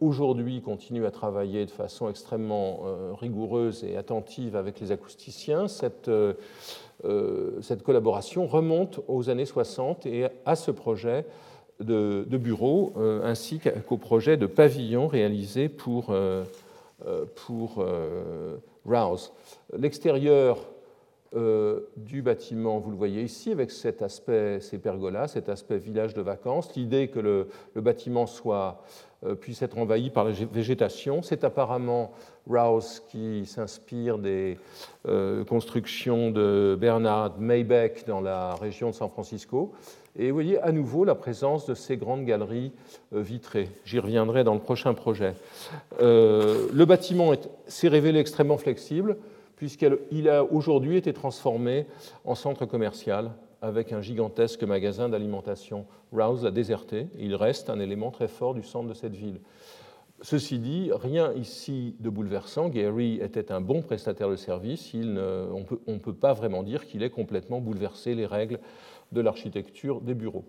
aujourd'hui, 0.00 0.60
continue 0.62 1.04
à 1.04 1.10
travailler 1.10 1.66
de 1.66 1.70
façon 1.70 2.08
extrêmement 2.08 2.80
rigoureuse 3.20 3.82
et 3.82 3.96
attentive 3.96 4.54
avec 4.54 4.78
les 4.80 4.92
acousticiens. 4.92 5.66
Cette, 5.66 6.10
cette 7.60 7.82
collaboration 7.82 8.46
remonte 8.46 9.00
aux 9.08 9.28
années 9.30 9.46
60 9.46 10.06
et 10.06 10.26
à 10.46 10.54
ce 10.54 10.70
projet 10.70 11.26
de, 11.82 12.36
bureaux 12.36 12.92
euh, 12.96 13.24
ainsi 13.24 13.60
qu'au 13.60 13.96
projet 13.96 14.36
de 14.36 14.46
pavillon 14.46 15.06
réalisé 15.06 15.68
pour, 15.68 16.10
euh, 16.10 16.44
euh, 17.06 18.56
Rouse. 18.84 19.32
L'extérieur 19.76 20.58
du 21.96 22.20
bâtiment, 22.20 22.78
vous 22.78 22.90
le 22.90 22.96
voyez 22.96 23.22
ici, 23.22 23.52
avec 23.52 23.70
cet 23.70 24.02
aspect, 24.02 24.60
ces 24.60 24.76
pergolas, 24.76 25.28
cet 25.28 25.48
aspect 25.48 25.78
village 25.78 26.12
de 26.12 26.20
vacances, 26.20 26.74
l'idée 26.76 27.08
que 27.08 27.20
le, 27.20 27.48
le, 27.74 27.80
bâtiment 27.80 28.26
soit, 28.26 28.82
puisse 29.40 29.62
être 29.62 29.78
envahi 29.78 30.10
par 30.10 30.24
la 30.24 30.32
végétation. 30.32 31.22
C'est 31.22 31.42
apparemment 31.42 32.12
Rouse 32.46 33.00
qui 33.08 33.46
s'inspire 33.46 34.18
des 34.18 34.58
constructions 35.48 36.30
de 36.30 36.76
Bernard 36.78 37.38
Maybeck 37.38 38.06
dans 38.06 38.20
la 38.20 38.54
région 38.56 38.90
de 38.90 38.94
San 38.94 39.08
Francisco. 39.08 39.72
Et 40.18 40.28
vous 40.28 40.34
voyez 40.34 40.60
à 40.60 40.72
nouveau 40.72 41.04
la 41.04 41.14
présence 41.14 41.64
de 41.64 41.74
ces 41.74 41.96
grandes 41.96 42.26
galeries 42.26 42.72
euh, 43.14 43.22
vitrées. 43.22 43.70
J'y 43.84 43.98
reviendrai 43.98 44.44
dans 44.44 44.52
le 44.52 44.60
prochain 44.60 44.92
projet. 44.92 45.34
Euh, 46.02 46.68
le 46.72 46.84
bâtiment 46.84 47.32
s'est 47.66 47.88
révélé 47.88 48.20
extrêmement 48.20 48.58
flexible 48.58 49.16
puisqu'il 49.56 50.28
a 50.28 50.44
aujourd'hui 50.44 50.96
été 50.96 51.12
transformé 51.12 51.86
en 52.24 52.34
centre 52.34 52.66
commercial 52.66 53.30
avec 53.62 53.92
un 53.92 54.02
gigantesque 54.02 54.64
magasin 54.64 55.08
d'alimentation. 55.08 55.86
Rouse 56.12 56.44
l'a 56.44 56.50
déserté. 56.50 57.06
Il 57.18 57.34
reste 57.34 57.70
un 57.70 57.80
élément 57.80 58.10
très 58.10 58.28
fort 58.28 58.54
du 58.54 58.62
centre 58.62 58.88
de 58.88 58.94
cette 58.94 59.14
ville. 59.14 59.38
Ceci 60.20 60.58
dit, 60.58 60.90
rien 60.92 61.32
ici 61.32 61.96
de 62.00 62.10
bouleversant. 62.10 62.68
Gary 62.68 63.18
était 63.20 63.50
un 63.50 63.60
bon 63.60 63.82
prestataire 63.82 64.28
de 64.28 64.36
service. 64.36 64.92
On 64.94 65.64
ne 65.88 65.98
peut 65.98 66.14
pas 66.14 66.32
vraiment 66.32 66.62
dire 66.62 66.86
qu'il 66.86 67.02
ait 67.02 67.10
complètement 67.10 67.60
bouleversé 67.60 68.14
les 68.14 68.26
règles 68.26 68.60
de 69.12 69.20
l'architecture 69.20 70.00
des 70.00 70.14
bureaux. 70.14 70.44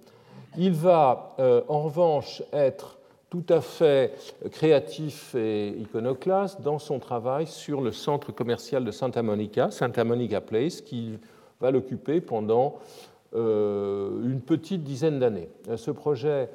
Il 0.57 0.73
va 0.73 1.35
euh, 1.39 1.61
en 1.67 1.81
revanche 1.81 2.43
être 2.51 2.97
tout 3.29 3.45
à 3.49 3.61
fait 3.61 4.13
créatif 4.51 5.33
et 5.33 5.69
iconoclaste 5.69 6.61
dans 6.61 6.77
son 6.77 6.99
travail 6.99 7.47
sur 7.47 7.81
le 7.81 7.91
centre 7.91 8.31
commercial 8.31 8.85
de 8.85 8.91
Santa 8.91 9.23
Monica, 9.23 9.71
Santa 9.71 10.03
Monica 10.03 10.39
Place, 10.39 10.81
qui 10.81 11.17
va 11.59 11.71
l'occuper 11.71 12.21
pendant 12.21 12.75
euh, 13.35 14.23
une 14.23 14.41
petite 14.41 14.83
dizaine 14.83 15.17
d'années. 15.17 15.49
Ce 15.75 15.89
projet 15.89 16.49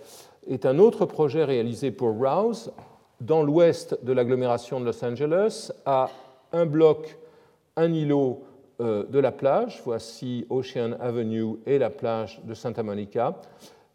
est 0.49 0.67
un 0.67 0.79
autre 0.79 1.05
projet 1.07 1.43
réalisé 1.45 1.91
pour 1.91 2.17
Rouse 2.17 2.73
dans 3.21 3.43
l'ouest 3.43 3.99
de 4.05 4.13
l'agglomération 4.13 4.79
de 4.79 4.85
Los 4.85 5.05
Angeles, 5.05 5.73
à 5.85 6.11
un 6.53 6.67
bloc, 6.67 7.19
un 7.77 7.93
îlot 7.93 8.43
euh, 8.43 8.48
de 8.81 9.19
la 9.19 9.33
plage. 9.33 9.83
Voici 9.85 10.47
Ocean 10.51 10.93
Avenue 11.01 11.57
et 11.67 11.79
la 11.79 11.91
plage 11.91 12.41
de 12.45 12.55
Santa 12.55 12.83
Monica. 12.83 13.41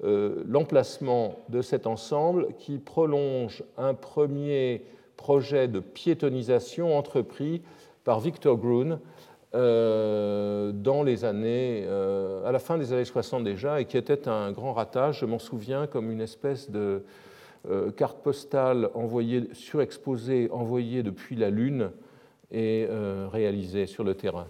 Euh, 0.03 0.43
l'emplacement 0.45 1.35
de 1.47 1.61
cet 1.61 1.87
ensemble 1.87 2.47
qui 2.59 2.77
prolonge 2.79 3.63
un 3.77 3.93
premier 3.93 4.83
projet 5.15 5.69
de 5.69 5.79
piétonisation 5.79 6.97
entrepris 6.97 7.61
par 8.03 8.19
Victor 8.19 8.57
Grun 8.57 8.99
euh, 9.55 10.73
dans 10.73 11.03
les 11.03 11.23
années, 11.23 11.87
à 12.45 12.51
la 12.51 12.59
fin 12.59 12.77
des 12.77 12.91
années 12.91 13.05
60 13.05 13.45
déjà, 13.45 13.79
et 13.79 13.85
qui 13.85 13.97
était 13.97 14.27
un 14.27 14.51
grand 14.51 14.73
ratage. 14.73 15.19
Je 15.19 15.25
m'en 15.25 15.39
souviens 15.39 15.87
comme 15.87 16.11
une 16.11 16.21
espèce 16.21 16.69
de 16.69 17.03
carte 17.95 18.17
postale 18.17 18.89
envoyée, 18.93 19.47
surexposée, 19.53 20.49
envoyée 20.51 21.01
depuis 21.03 21.37
la 21.37 21.49
Lune 21.49 21.91
est 22.51 22.89
réalisé 23.31 23.85
sur 23.85 24.03
le 24.03 24.15
terrain 24.15 24.47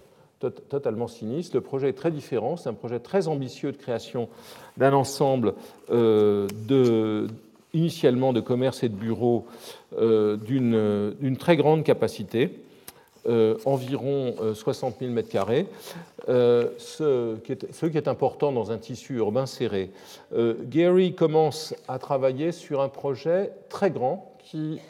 totalement 0.51 1.07
sinistre. 1.07 1.55
Le 1.55 1.61
projet 1.61 1.89
est 1.89 1.93
très 1.93 2.11
différent, 2.11 2.57
c'est 2.57 2.69
un 2.69 2.73
projet 2.73 2.99
très 2.99 3.27
ambitieux 3.27 3.71
de 3.71 3.77
création 3.77 4.29
d'un 4.77 4.93
ensemble 4.93 5.53
de, 5.89 7.27
initialement 7.73 8.33
de 8.33 8.41
commerce 8.41 8.83
et 8.83 8.89
de 8.89 8.95
bureaux 8.95 9.45
d'une 9.97 11.37
très 11.39 11.57
grande 11.57 11.83
capacité. 11.83 12.51
Euh, 13.25 13.55
environ 13.63 14.35
60 14.53 14.95
000 14.99 15.13
m2, 15.13 15.65
ce, 16.77 17.37
qui 17.37 17.53
est, 17.53 17.71
ce 17.71 17.85
qui 17.85 17.95
est 17.95 18.09
important 18.09 18.51
dans 18.51 18.69
un 18.71 18.77
tissu 18.77 19.15
urbain 19.15 19.45
serré. 19.45 19.91
Euh, 20.35 20.55
Gary 20.65 21.15
commence 21.15 21.73
à 21.87 21.99
travailler 21.99 22.51
sur 22.51 22.81
un 22.81 22.89
projet 22.89 23.51
très 23.69 23.91
grand 23.91 24.35
qui 24.43 24.81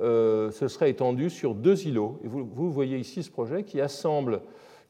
euh, 0.00 0.50
se 0.50 0.68
serait 0.68 0.90
étendu 0.90 1.30
sur 1.30 1.54
deux 1.54 1.86
îlots. 1.86 2.18
Vous, 2.24 2.70
voyez 2.70 2.98
ici 2.98 3.22
ce 3.22 3.30
projet 3.30 3.62
qui 3.62 3.80
assemble, 3.80 4.40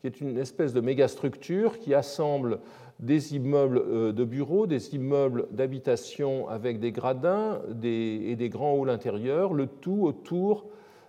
qui 0.00 0.06
est 0.06 0.20
une 0.20 0.38
espèce 0.38 0.72
de 0.72 0.80
mégastructure 0.80 1.78
qui 1.78 1.94
assemble 1.94 2.60
des 2.98 3.36
immeubles 3.36 4.14
de 4.14 4.24
bureaux, 4.24 4.66
des 4.66 4.94
immeubles 4.94 5.46
d'habitation 5.50 6.48
avec 6.48 6.80
des 6.80 6.92
gradins 6.92 7.60
et 7.82 8.36
des 8.36 8.48
grands 8.48 8.82
halls 8.82 8.90
intérieurs, 8.90 9.52
le 9.52 9.66
tout 9.66 10.04
autour 10.04 10.66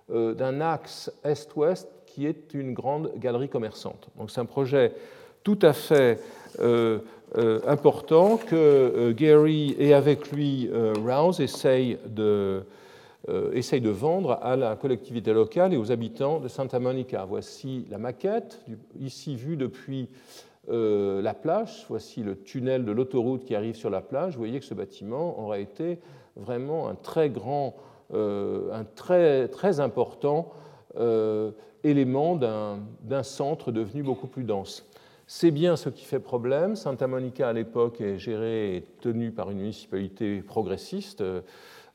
euh, 0.09 0.33
d'un 0.33 0.61
axe 0.61 1.11
est-ouest 1.25 1.89
qui 2.05 2.25
est 2.25 2.53
une 2.53 2.73
grande 2.73 3.11
galerie 3.17 3.49
commerçante. 3.49 4.07
Donc 4.17 4.31
c'est 4.31 4.39
un 4.39 4.45
projet 4.45 4.93
tout 5.43 5.59
à 5.61 5.73
fait 5.73 6.21
euh, 6.61 6.99
euh, 7.37 7.59
important 7.67 8.37
que 8.37 9.11
Gary 9.11 9.75
et 9.77 9.93
avec 9.93 10.31
lui 10.31 10.69
Rouse 11.05 11.41
essayent 11.41 11.97
de, 12.05 12.63
essaye 13.53 13.81
de 13.81 13.89
vendre 13.89 14.39
à 14.41 14.55
la 14.55 14.75
collectivité 14.75 15.33
locale 15.33 15.73
et 15.73 15.77
aux 15.77 15.91
habitants 15.91 16.39
de 16.39 16.47
Santa 16.47 16.79
Monica. 16.79 17.25
Voici 17.25 17.85
la 17.89 17.97
maquette, 17.97 18.63
ici 18.99 19.35
vue 19.35 19.57
depuis 19.57 20.09
la 20.69 21.33
plage. 21.33 21.85
Voici 21.89 22.23
le 22.23 22.37
tunnel 22.37 22.85
de 22.85 22.91
l'autoroute 22.91 23.43
qui 23.43 23.53
arrive 23.53 23.75
sur 23.75 23.89
la 23.89 24.01
plage. 24.01 24.33
Vous 24.33 24.39
voyez 24.39 24.59
que 24.59 24.65
ce 24.65 24.73
bâtiment 24.73 25.39
aurait 25.41 25.61
été 25.61 25.99
vraiment 26.37 26.87
un 26.87 26.95
très 26.95 27.29
grand 27.29 27.75
euh, 28.13 28.71
un 28.71 28.85
très, 28.85 29.49
très 29.49 29.81
important 29.81 30.53
euh, 30.97 31.51
élément 31.83 32.37
d'un 32.37 33.23
centre 33.23 33.73
devenu 33.73 34.01
beaucoup 34.01 34.27
plus 34.27 34.45
dense. 34.45 34.85
C'est 35.25 35.51
bien 35.51 35.75
ce 35.75 35.89
qui 35.89 36.05
fait 36.05 36.21
problème. 36.21 36.77
Santa 36.77 37.05
Monica, 37.07 37.49
à 37.49 37.53
l'époque, 37.53 37.99
est 37.99 38.17
gérée 38.17 38.77
et 38.77 38.81
tenue 39.01 39.31
par 39.31 39.51
une 39.51 39.57
municipalité 39.57 40.41
progressiste, 40.41 41.21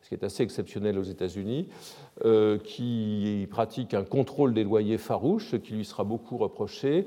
ce 0.03 0.09
qui 0.09 0.15
est 0.15 0.25
assez 0.25 0.43
exceptionnel 0.43 0.99
aux 0.99 1.05
États-Unis, 1.05 1.69
euh, 2.25 2.59
qui 2.59 3.47
pratique 3.51 3.95
un 3.95 4.03
contrôle 4.03 4.53
des 4.53 4.65
loyers 4.65 4.99
farouche, 4.99 5.51
ce 5.53 5.57
qui 5.57 5.75
lui 5.75 5.85
sera 5.85 6.03
beaucoup 6.03 6.37
reproché, 6.37 7.07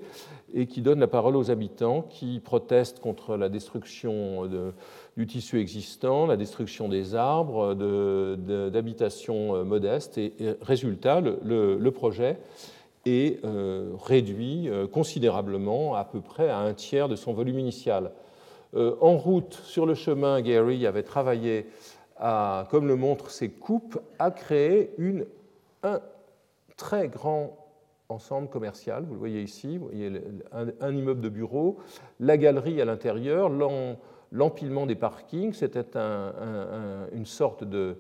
et 0.54 0.66
qui 0.66 0.82
donne 0.82 1.02
la 1.02 1.08
parole 1.08 1.36
aux 1.36 1.52
habitants 1.52 2.04
qui 2.04 2.40
protestent 2.40 3.00
contre 3.00 3.36
la 3.36 3.50
destruction 3.50 4.46
de, 4.46 4.72
du 5.18 5.28
tissu 5.28 5.60
existant, 5.60 6.26
la 6.26 6.38
destruction 6.38 6.88
des 6.88 7.16
arbres, 7.16 7.74
d'habitations 7.76 9.56
euh, 9.56 9.64
modestes. 9.64 10.18
Et, 10.18 10.34
résultat, 10.62 11.20
le, 11.20 11.90
projet 11.90 12.38
est 13.06 13.44
euh, 13.44 13.92
réduit 14.02 14.70
considérablement, 14.92 15.96
à 15.96 16.06
peu 16.06 16.22
près 16.22 16.50
à 16.50 16.60
un 16.60 16.74
tiers 16.74 17.10
de 17.10 17.18
son 17.18 17.34
volume 17.34 17.60
initial. 17.60 18.12
en 18.74 19.18
route, 19.18 19.54
sur 19.64 19.86
le 19.86 19.96
chemin, 19.96 20.42
Gary 20.42 20.86
avait 20.86 21.04
travaillé, 21.04 21.68
à, 22.18 22.68
comme 22.70 22.88
le 22.88 22.96
montrent 22.96 23.30
ses 23.30 23.50
coupes, 23.50 24.00
créer 24.36 24.92
une, 24.98 25.26
un 25.84 26.00
très 26.78 27.08
grand 27.08 27.58
ensemble 28.10 28.50
commercial. 28.50 29.04
Vous 29.04 29.14
le 29.14 29.20
voyez 29.20 29.42
ici, 29.42 29.78
vous 29.78 29.88
voyez 29.88 30.12
un, 30.52 30.96
immeuble 30.96 31.22
de 31.22 31.30
bureau, 31.30 31.78
la 32.20 32.38
galerie 32.38 32.82
à 32.82 32.86
l'intérieur, 32.86 33.50
l'empilement 34.32 34.86
des 34.86 34.96
parkings, 34.96 35.54
c'était 35.54 35.98
une 37.14 37.26
sorte 37.26 37.64
de, 37.64 37.98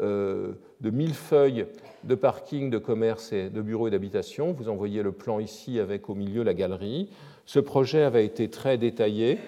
euh, 0.00 0.52
millefeuille 0.82 1.66
de 2.04 2.14
parking, 2.14 2.70
de 2.70 2.78
commerce, 2.78 3.32
et 3.32 3.50
de 3.50 3.60
bureaux 3.60 3.88
et 3.88 3.90
d'habitation. 3.90 4.52
Vous 4.52 4.68
en 4.68 4.76
voyez 4.76 5.02
le 5.02 5.12
plan 5.12 5.38
ici 5.38 5.78
avec 5.78 6.08
au 6.08 6.14
milieu 6.14 6.42
la 6.42 6.54
galerie. 6.54 7.10
Ce 7.44 7.58
projet 7.58 8.02
avait 8.02 8.24
été 8.24 8.48
très 8.48 8.78
détaillé, 8.78 9.38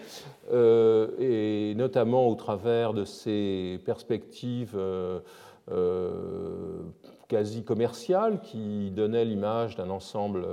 et 0.51 1.75
notamment 1.77 2.29
au 2.29 2.35
travers 2.35 2.95
de 2.95 3.05
ses 3.05 3.81
perspectives 3.85 4.77
euh, 5.71 6.83
quasi 7.29 7.63
commerciales 7.63 8.41
qui 8.41 8.91
donnaient 8.91 9.25
l'image 9.25 9.77
d'un 9.77 9.91
ensemble 9.91 10.45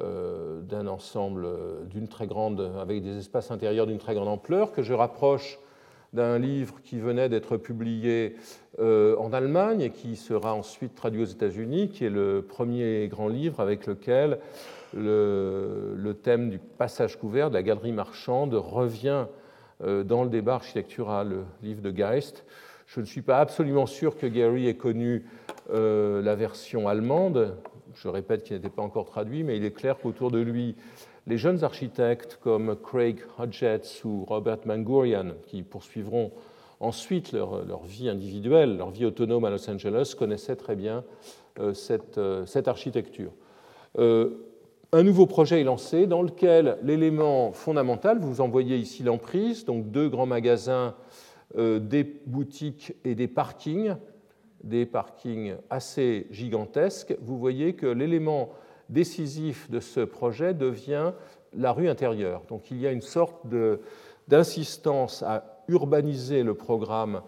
euh, 0.00 0.62
d'un 0.62 0.86
ensemble 0.86 1.46
d'une 1.90 2.08
très 2.08 2.26
grande, 2.26 2.72
avec 2.80 3.02
des 3.02 3.18
espaces 3.18 3.50
intérieurs 3.50 3.86
d'une 3.86 3.98
très 3.98 4.14
grande 4.14 4.28
ampleur, 4.28 4.72
que 4.72 4.82
je 4.82 4.94
rapproche 4.94 5.60
d'un 6.12 6.38
livre 6.38 6.80
qui 6.82 6.98
venait 6.98 7.28
d'être 7.28 7.56
publié 7.56 8.36
euh, 8.78 9.16
en 9.16 9.32
Allemagne 9.32 9.80
et 9.80 9.90
qui 9.90 10.16
sera 10.16 10.54
ensuite 10.54 10.94
traduit 10.94 11.22
aux 11.22 11.26
États-Unis, 11.26 11.88
qui 11.88 12.04
est 12.04 12.10
le 12.10 12.44
premier 12.46 13.08
grand 13.08 13.28
livre 13.28 13.60
avec 13.60 13.86
lequel 13.86 14.38
le, 14.94 16.12
thème 16.22 16.50
du 16.50 16.58
passage 16.58 17.18
couvert 17.18 17.48
de 17.48 17.54
la 17.54 17.62
galerie 17.62 17.92
marchande 17.92 18.54
revient 18.54 19.26
euh, 19.82 20.04
dans 20.04 20.22
le 20.22 20.28
débat 20.28 20.54
architectural, 20.54 21.30
le 21.30 21.44
livre 21.62 21.80
de 21.80 21.90
Geist. 21.90 22.44
Je 22.86 23.00
ne 23.00 23.06
suis 23.06 23.22
pas 23.22 23.38
absolument 23.38 23.86
sûr 23.86 24.18
que 24.18 24.26
Gary 24.26 24.68
ait 24.68 24.76
connu 24.76 25.24
la 25.70 26.34
version 26.34 26.88
allemande, 26.88 27.56
je 27.94 28.08
répète 28.08 28.42
qu'il 28.42 28.56
n'était 28.56 28.68
pas 28.68 28.82
encore 28.82 29.06
traduit, 29.06 29.42
mais 29.44 29.56
il 29.56 29.64
est 29.64 29.72
clair 29.72 29.96
qu'autour 29.98 30.30
de 30.30 30.40
lui, 30.40 30.76
les 31.26 31.38
jeunes 31.38 31.62
architectes 31.62 32.38
comme 32.42 32.76
Craig 32.76 33.20
Hodgetts 33.38 34.02
ou 34.04 34.24
Robert 34.24 34.58
Mangurian, 34.66 35.32
qui 35.46 35.62
poursuivront 35.62 36.32
ensuite 36.80 37.32
leur, 37.32 37.84
vie 37.84 38.08
individuelle, 38.08 38.76
leur 38.76 38.90
vie 38.90 39.04
autonome 39.04 39.44
à 39.44 39.50
Los 39.50 39.70
Angeles, 39.70 40.14
connaissaient 40.18 40.56
très 40.56 40.74
bien 40.74 41.04
euh, 41.60 41.72
euh, 42.18 42.44
cette, 42.46 42.68
architecture. 42.68 43.30
Euh, 43.98 44.30
un 44.92 45.04
nouveau 45.04 45.26
projet 45.26 45.60
est 45.60 45.64
lancé 45.64 46.06
dans 46.06 46.22
lequel 46.22 46.76
l'élément 46.82 47.52
fondamental, 47.52 48.18
vous 48.18 48.40
en 48.40 48.48
voyez 48.48 48.76
ici 48.76 49.04
l'emprise, 49.04 49.64
donc 49.64 49.90
deux 49.90 50.08
grands 50.08 50.26
magasins, 50.26 50.94
des 51.56 52.04
boutiques 52.26 52.94
et 53.04 53.14
des 53.14 53.28
parkings, 53.28 53.94
des 54.64 54.86
parkings 54.86 55.54
assez 55.68 56.26
gigantesques, 56.30 57.14
vous 57.20 57.38
voyez 57.38 57.74
que 57.74 57.86
l'élément 57.86 58.50
décisif 58.92 59.70
de 59.70 59.80
ce 59.80 60.00
projet 60.00 60.54
devient 60.54 61.12
la 61.56 61.72
rue 61.72 61.88
intérieure. 61.88 62.42
Donc 62.48 62.70
il 62.70 62.78
y 62.78 62.86
a 62.86 62.92
une 62.92 63.02
sorte 63.02 63.46
d'insistance 64.28 65.22
à 65.22 65.64
urbaniser 65.68 66.42
le 66.42 66.54
programme 66.54 67.22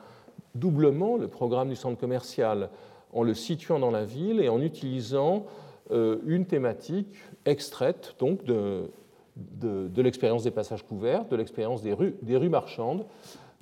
doublement, 0.54 1.16
le 1.16 1.28
programme 1.28 1.68
du 1.68 1.76
centre 1.76 1.98
commercial, 1.98 2.70
en 3.12 3.22
le 3.22 3.34
situant 3.34 3.78
dans 3.78 3.90
la 3.90 4.04
ville 4.04 4.40
et 4.40 4.48
en 4.48 4.60
utilisant 4.60 5.46
euh, 5.90 6.18
une 6.26 6.46
thématique 6.46 7.14
extraite 7.44 8.14
donc 8.18 8.44
de, 8.44 8.90
l'expérience 9.96 10.42
des 10.42 10.50
passages 10.50 10.84
couverts, 10.84 11.26
de 11.26 11.36
l'expérience 11.36 11.82
des 11.82 11.92
rues, 11.92 12.16
des 12.22 12.36
rues 12.36 12.48
marchandes, 12.48 13.04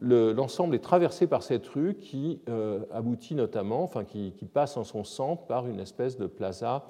l'ensemble 0.00 0.74
est 0.74 0.80
traversé 0.80 1.26
par 1.26 1.42
cette 1.42 1.66
rue 1.68 1.94
qui 1.94 2.40
euh, 2.48 2.80
aboutit 2.92 3.34
notamment, 3.34 3.84
enfin 3.84 4.04
qui, 4.04 4.32
passe 4.52 4.76
en 4.76 4.84
son 4.84 5.04
centre 5.04 5.42
par 5.44 5.66
une 5.66 5.80
espèce 5.80 6.16
de 6.16 6.26
plaza 6.26 6.84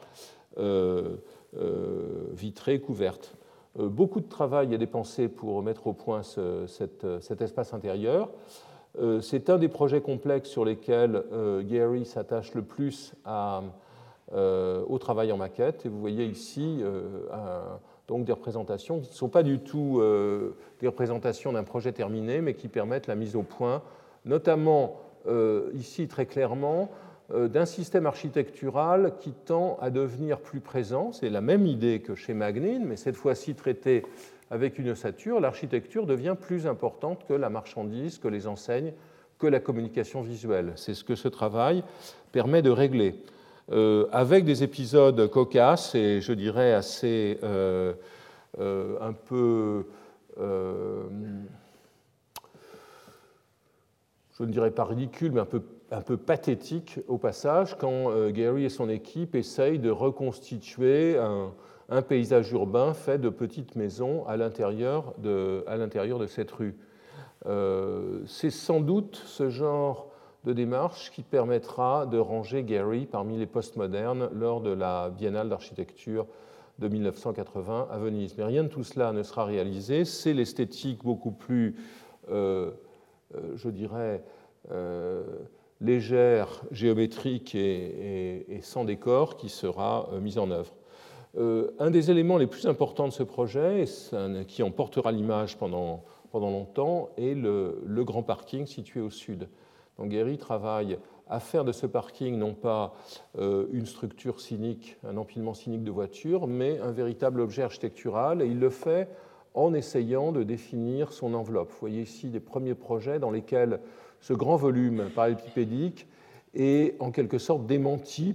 vitrée 2.33 2.81
couverte. 2.81 3.37
beaucoup 3.77 4.21
de 4.21 4.29
travail 4.29 4.75
est 4.75 4.79
dépensé 4.79 5.29
pour 5.29 5.63
mettre 5.63 5.87
au 5.87 5.93
point 5.93 6.23
cet 6.23 7.41
espace 7.41 7.75
intérieur. 7.75 8.31
C'est 9.21 9.51
un 9.51 9.59
des 9.59 9.69
projets 9.69 10.01
complexes 10.01 10.51
sur 10.51 10.65
lesquels 10.65 11.23
Gary 11.63 12.05
s'attache 12.05 12.55
le 12.55 12.63
plus 12.63 13.15
au 14.35 14.99
travail 14.99 15.33
en 15.33 15.37
maquette. 15.37 15.87
Et 15.87 15.89
vous 15.89 16.01
voyez 16.01 16.27
ici 16.27 16.83
donc 18.09 18.25
des 18.25 18.33
représentations 18.33 19.01
qui 19.01 19.09
ne 19.09 19.15
sont 19.15 19.29
pas 19.29 19.43
du 19.43 19.59
tout 19.61 19.99
euh, 20.01 20.55
des 20.81 20.87
représentations 20.87 21.53
d'un 21.53 21.65
projet 21.65 21.93
terminé, 21.93 22.41
mais 22.41 22.55
qui 22.55 22.69
permettent 22.69 23.07
la 23.07 23.15
mise 23.15 23.37
au 23.37 23.43
point, 23.43 23.83
notamment 24.25 25.01
euh, 25.27 25.71
ici 25.75 26.09
très 26.09 26.27
clairement, 26.27 26.83
euh, 26.83 26.87
d'un 27.33 27.65
système 27.65 28.07
architectural 28.07 29.15
qui 29.19 29.33
tend 29.33 29.79
à 29.81 29.91
devenir 29.91 30.39
plus 30.39 30.61
présent. 30.61 31.13
C'est 31.13 31.31
la 31.31 31.41
même 31.41 31.67
idée 31.67 32.01
que 32.01 32.15
chez 32.15 32.35
Magnin, 32.35 32.81
mais 32.85 32.97
cette 32.97 33.17
fois-ci 33.17 33.55
traitée 33.55 34.05
avec 34.53 34.79
une 34.79 34.91
ossature. 34.91 35.41
L'architecture 35.41 36.07
devient 36.07 36.37
plus 36.39 36.67
importante 36.67 37.27
que 37.27 37.33
la 37.33 37.49
marchandise, 37.49 38.19
que 38.19 38.29
les 38.29 38.47
enseignes, 38.47 38.93
que 39.39 39.47
la 39.47 39.61
communication 39.61 40.21
visuelle. 40.21 40.75
C'est 40.77 40.95
ce 40.95 41.03
que 41.03 41.15
ce 41.15 41.27
travail 41.27 41.83
permet 42.33 42.63
de 42.63 42.71
régler. 42.71 43.17
Euh, 43.71 44.07
avec 44.13 44.45
des 44.45 44.63
épisodes 44.63 45.31
cocasses 45.31 45.95
et 45.95 46.21
je 46.21 46.33
dirais 46.33 46.75
assez 46.75 47.39
euh, 47.43 47.95
euh, 48.59 48.99
un 49.01 49.13
peu, 49.15 49.87
je 50.39 51.05
ne 54.41 54.53
dirais 54.53 54.73
pas 54.73 54.85
ridicule, 54.85 55.33
mais 55.33 55.41
un 55.41 55.47
peu, 55.47 55.63
un 55.93 56.01
peu 56.01 56.17
pathétique 56.17 57.01
au 57.07 57.19
passage 57.19 57.77
quand 57.79 58.29
Gary 58.31 58.65
et 58.65 58.69
son 58.69 58.89
équipe 58.89 59.35
essayent 59.35 59.79
de 59.79 59.91
reconstituer 59.91 61.19
un, 61.19 61.53
paysage 62.03 62.51
urbain 62.53 62.95
fait 62.95 63.19
de 63.19 63.29
petites 63.29 63.77
maisons 63.77 64.27
à 64.27 64.37
l'intérieur 64.39 65.15
de, 65.19 65.65
de, 65.69 66.27
cette 66.27 66.51
rue. 66.51 66.77
C'est 68.27 68.51
sans 68.51 68.81
doute 68.81 69.23
ce 69.27 69.51
genre 69.51 70.13
de 70.45 70.53
démarche 70.53 71.11
qui 71.13 71.23
permettra 71.23 72.07
de 72.07 72.19
ranger 72.19 72.65
Gary 72.65 73.07
parmi 73.07 73.39
les 73.39 73.47
postmodernes 73.47 74.29
lors 74.33 74.61
de 74.61 74.71
la 74.71 75.11
Biennale 75.11 75.49
d'architecture 75.49 76.27
de 76.79 76.89
1980 76.89 77.89
à 77.91 77.99
Venise. 77.99 78.35
Mais 78.37 78.45
rien 78.45 78.65
de 78.65 78.69
tout 78.69 78.83
cela 78.83 79.13
ne 79.13 79.23
sera 79.23 79.45
réalisé. 79.45 80.05
C'est 80.05 80.33
l'esthétique 80.33 81.05
beaucoup 81.05 81.31
plus, 81.31 81.77
euh, 82.31 82.73
euh, 83.35 83.53
je 83.55 83.69
dirais, 83.69 84.25
euh, 84.73 85.23
légère, 85.83 86.63
géométrique 86.71 87.55
et, 87.55 88.61
sans 88.63 88.85
décor 88.85 89.37
qui 89.37 89.49
sera 89.51 90.09
mise 90.21 90.39
en 90.39 90.51
œuvre. 90.51 90.73
un 91.37 91.91
des 91.91 92.11
éléments 92.11 92.39
les 92.39 92.47
plus 92.47 92.67
importants 92.67 93.09
de 93.09 93.13
ce 93.13 93.23
projet, 93.23 93.85
qui 94.49 94.63
en 94.63 94.71
portera 94.71 95.13
l'image 95.13 95.59
pendant, 95.59 96.05
pendant 96.31 96.51
longtemps, 96.51 97.11
est 97.19 97.35
le, 97.35 97.83
le 97.85 98.05
grand 98.05 98.23
parking 98.23 98.65
situé 98.67 99.01
au 99.01 99.11
sud. 99.11 99.49
Donc 99.99 100.09
Guéry 100.09 100.39
travaille 100.39 100.99
à 101.29 101.41
faire 101.41 101.65
de 101.65 101.73
ce 101.73 101.87
parking 101.87 102.37
non 102.37 102.55
pas 102.55 102.95
euh, 103.39 103.67
une 103.73 103.87
structure 103.87 104.41
cynique, 104.41 104.99
un 105.03 105.17
empilement 105.17 105.55
cynique 105.55 105.83
de 105.83 105.91
voitures, 105.91 106.47
mais 106.47 106.79
un 106.81 106.93
véritable 106.93 107.41
objet 107.41 107.63
architectural, 107.63 108.43
et 108.43 108.47
il 108.47 108.61
le 108.61 108.71
fait 108.71 109.09
en 109.55 109.73
essayant 109.75 110.33
de 110.33 110.43
définir 110.43 111.13
son 111.13 111.35
enveloppe. 111.35 111.71
Vous 111.71 111.79
voyez 111.81 112.03
ici 112.03 112.29
des 112.29 112.41
premiers 112.41 112.75
projets 112.75 113.19
dans 113.19 113.31
lesquels 113.31 113.81
ce 114.23 114.33
grand 114.33 114.57
volume 114.57 115.11
parallélépipédique 115.15 116.07
est 116.55 116.97
en 117.01 117.11
quelque 117.11 117.39
sorte 117.39 117.67
démenti 117.67 118.35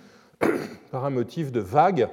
par 0.90 1.04
un 1.04 1.10
motif 1.10 1.52
de 1.52 1.60
vague, 1.60 2.08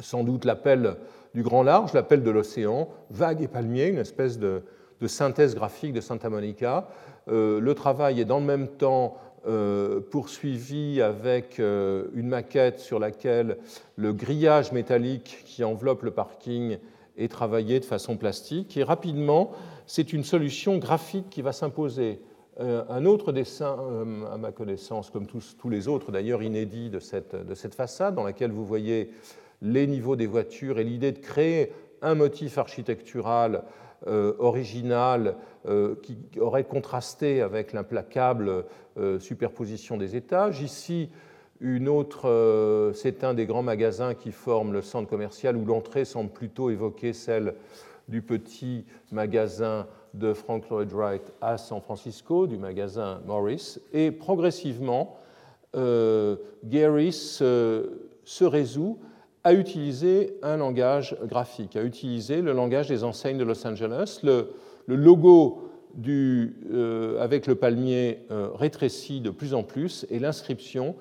sans 0.00 0.24
doute 0.24 0.44
l'appel 0.44 0.96
du 1.34 1.42
grand 1.42 1.62
large, 1.62 1.92
l'appel 1.92 2.22
de 2.22 2.30
l'océan, 2.30 2.88
vague 3.10 3.42
et 3.42 3.48
palmier, 3.48 3.88
une 3.88 3.98
espèce 3.98 4.38
de, 4.38 4.62
de 5.00 5.06
synthèse 5.06 5.54
graphique 5.54 5.92
de 5.92 6.00
Santa 6.00 6.30
Monica, 6.30 6.88
euh, 7.28 7.60
le 7.60 7.74
travail 7.74 8.20
est 8.20 8.24
dans 8.24 8.40
le 8.40 8.46
même 8.46 8.68
temps 8.68 9.16
euh, 9.46 10.00
poursuivi 10.00 11.02
avec 11.02 11.60
euh, 11.60 12.06
une 12.14 12.28
maquette 12.28 12.78
sur 12.78 12.98
laquelle 12.98 13.58
le 13.96 14.12
grillage 14.12 14.72
métallique 14.72 15.42
qui 15.44 15.62
enveloppe 15.62 16.02
le 16.04 16.10
parking 16.12 16.78
est 17.16 17.30
travaillé 17.30 17.80
de 17.80 17.84
façon 17.84 18.16
plastique. 18.16 18.76
Et 18.76 18.82
rapidement, 18.82 19.50
c'est 19.86 20.12
une 20.12 20.24
solution 20.24 20.78
graphique 20.78 21.30
qui 21.30 21.42
va 21.42 21.52
s'imposer. 21.52 22.20
Un 22.60 23.06
autre 23.06 23.32
dessin, 23.32 23.78
à 24.30 24.36
ma 24.36 24.52
connaissance, 24.52 25.08
comme 25.08 25.26
tous, 25.26 25.68
les 25.70 25.88
autres 25.88 26.12
d'ailleurs 26.12 26.42
inédits 26.42 26.90
de 26.90 26.98
cette, 26.98 27.34
de 27.34 27.54
cette 27.54 27.74
façade, 27.74 28.14
dans 28.14 28.24
laquelle 28.24 28.52
vous 28.52 28.66
voyez 28.66 29.10
les 29.62 29.86
niveaux 29.86 30.16
des 30.16 30.26
voitures 30.26 30.78
et 30.78 30.84
l'idée 30.84 31.12
de 31.12 31.18
créer 31.18 31.72
un 32.02 32.14
motif 32.14 32.58
architectural 32.58 33.64
euh, 34.08 34.34
original 34.40 35.36
euh, 35.68 35.94
qui 36.02 36.18
aurait 36.40 36.64
contrasté 36.64 37.40
avec 37.40 37.72
l'implacable 37.72 38.64
euh, 38.98 39.20
superposition 39.20 39.96
des 39.96 40.16
étages. 40.16 40.60
Ici, 40.60 41.08
une 41.60 41.88
autre, 41.88 42.92
c'est 42.92 43.22
un 43.22 43.34
des 43.34 43.46
grands 43.46 43.62
magasins 43.62 44.14
qui 44.14 44.32
forment 44.32 44.72
le 44.72 44.82
centre 44.82 45.08
commercial 45.08 45.56
où 45.56 45.64
l'entrée 45.64 46.04
semble 46.04 46.30
plutôt 46.30 46.70
évoquer 46.70 47.12
celle 47.12 47.54
du 48.08 48.22
petit 48.22 48.84
magasin 49.10 49.86
de 50.14 50.32
Frank 50.32 50.68
Lloyd 50.68 50.92
Wright 50.92 51.32
à 51.40 51.58
San 51.58 51.80
Francisco, 51.80 52.46
du 52.46 52.58
magasin 52.58 53.20
Morris. 53.26 53.78
Et 53.92 54.10
progressivement, 54.10 55.16
Gary 55.74 57.12
se 57.12 58.44
résout 58.44 58.98
à 59.44 59.54
utiliser 59.54 60.34
un 60.42 60.56
langage 60.56 61.16
graphique, 61.24 61.76
à 61.76 61.82
utiliser 61.82 62.42
le 62.42 62.52
langage 62.52 62.88
des 62.88 63.04
enseignes 63.04 63.38
de 63.38 63.44
Los 63.44 63.66
Angeles. 63.66 64.20
Le, 64.22 64.48
logo 64.86 65.68
euh, 66.08 67.20
avec 67.20 67.46
le 67.46 67.54
palmier 67.54 68.20
euh, 68.30 68.48
rétrécit 68.54 69.20
de 69.20 69.30
plus 69.30 69.54
en 69.54 69.62
plus 69.62 70.06
et 70.10 70.18
l'inscription 70.18 70.94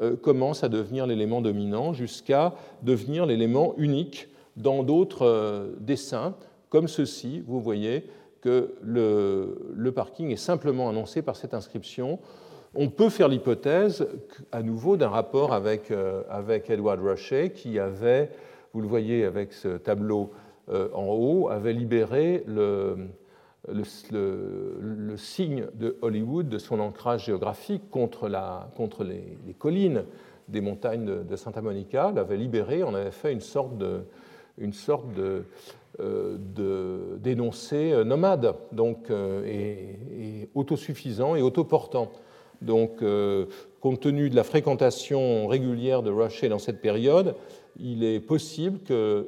euh, 0.00 0.16
commence 0.16 0.64
à 0.64 0.68
devenir 0.68 1.06
l'élément 1.06 1.40
dominant 1.40 1.92
jusqu'à 1.92 2.54
devenir 2.82 3.26
l'élément 3.26 3.74
unique 3.76 4.28
dans 4.56 4.82
d'autres 4.82 5.70
dessins, 5.80 6.34
comme 6.68 6.88
ceci. 6.88 7.42
Vous 7.46 7.60
voyez 7.60 8.08
que 8.40 8.74
le, 8.82 9.90
parking 9.94 10.30
est 10.30 10.36
simplement 10.36 10.88
annoncé 10.88 11.22
par 11.22 11.36
cette 11.36 11.54
inscription 11.54 12.18
on 12.74 12.88
peut 12.88 13.10
faire 13.10 13.28
l'hypothèse, 13.28 14.06
à 14.50 14.62
nouveau, 14.62 14.96
d'un 14.96 15.10
rapport 15.10 15.52
avec, 15.52 15.90
euh, 15.90 16.22
Edward 16.68 17.00
Rushay, 17.00 17.50
qui 17.50 17.78
avait, 17.78 18.30
vous 18.72 18.80
le 18.80 18.88
voyez 18.88 19.24
avec 19.24 19.52
ce 19.52 19.76
tableau 19.76 20.30
euh, 20.70 20.88
en 20.94 21.08
haut, 21.08 21.50
avait 21.50 21.74
libéré 21.74 22.44
le, 22.46 23.08
signe 25.16 25.66
de 25.74 25.98
Hollywood 26.00 26.48
de 26.48 26.58
son 26.58 26.80
ancrage 26.80 27.26
géographique 27.26 27.90
contre, 27.90 28.26
les, 29.04 29.54
collines 29.58 30.04
des 30.48 30.62
montagnes 30.62 31.24
de, 31.24 31.36
Santa 31.36 31.60
Monica, 31.60 32.10
l'avait 32.14 32.38
libéré, 32.38 32.82
on 32.82 32.94
avait 32.94 33.10
fait 33.10 33.34
une 33.34 33.42
sorte 33.42 33.76
de, 33.76 34.00
une 34.62 34.72
sorte 34.72 35.12
de, 35.12 35.44
euh, 36.00 36.38
d'énoncé 37.18 38.02
nomade, 38.04 38.54
donc, 38.72 39.10
et, 39.10 39.50
et, 39.50 40.48
autosuffisant 40.54 41.36
et 41.36 41.42
autoportant. 41.42 42.10
Donc, 42.62 43.02
euh, 43.02 43.46
compte 43.80 44.00
tenu 44.00 44.30
de 44.30 44.36
la 44.36 44.44
fréquentation 44.44 45.48
régulière 45.48 46.02
de 46.02 46.10
Rushdie 46.10 46.48
dans 46.48 46.60
cette 46.60 46.80
période, 46.80 47.34
il 47.80 48.04
est 48.04 48.20
possible 48.20 48.78
que, 48.80 49.26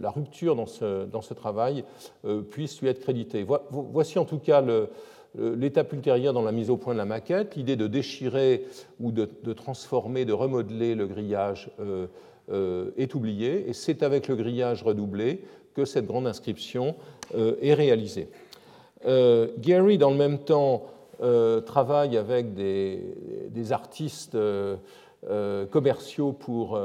la 0.00 0.10
rupture 0.10 0.56
dans 0.56 0.66
ce, 0.66 1.34
travail 1.34 1.84
euh, 2.24 2.42
puisse 2.42 2.80
lui 2.80 2.88
être 2.88 3.00
créditée. 3.00 3.46
Voici 3.70 4.18
en 4.18 4.24
tout 4.24 4.38
cas 4.38 4.64
l'étape 5.36 5.92
ultérieure 5.92 6.32
dans 6.32 6.42
la 6.42 6.52
mise 6.52 6.70
au 6.70 6.76
point 6.76 6.94
de 6.94 6.98
la 6.98 7.04
maquette, 7.04 7.54
l'idée 7.54 7.76
de 7.76 7.86
déchirer 7.86 8.64
ou 8.98 9.12
de, 9.12 9.52
transformer, 9.52 10.24
de 10.24 10.32
remodeler 10.32 10.94
le 10.96 11.06
grillage 11.06 11.70
euh, 11.78 12.06
est 12.50 13.14
oubliée, 13.14 13.68
et 13.68 13.72
c'est 13.72 14.02
avec 14.02 14.28
le 14.28 14.36
grillage 14.36 14.82
redoublé 14.82 15.42
que 15.74 15.84
cette 15.84 16.06
grande 16.06 16.26
inscription 16.26 16.94
est 17.34 17.74
réalisée. 17.74 18.28
Gary, 19.04 19.98
dans 19.98 20.10
le 20.10 20.16
même 20.16 20.38
temps, 20.38 20.86
euh, 21.20 21.60
travaille 21.60 22.16
avec 22.16 22.54
des, 22.54 23.72
artistes 23.72 24.36
euh, 24.36 24.76
euh, 25.28 25.66
commerciaux 25.66 26.32
pour 26.32 26.78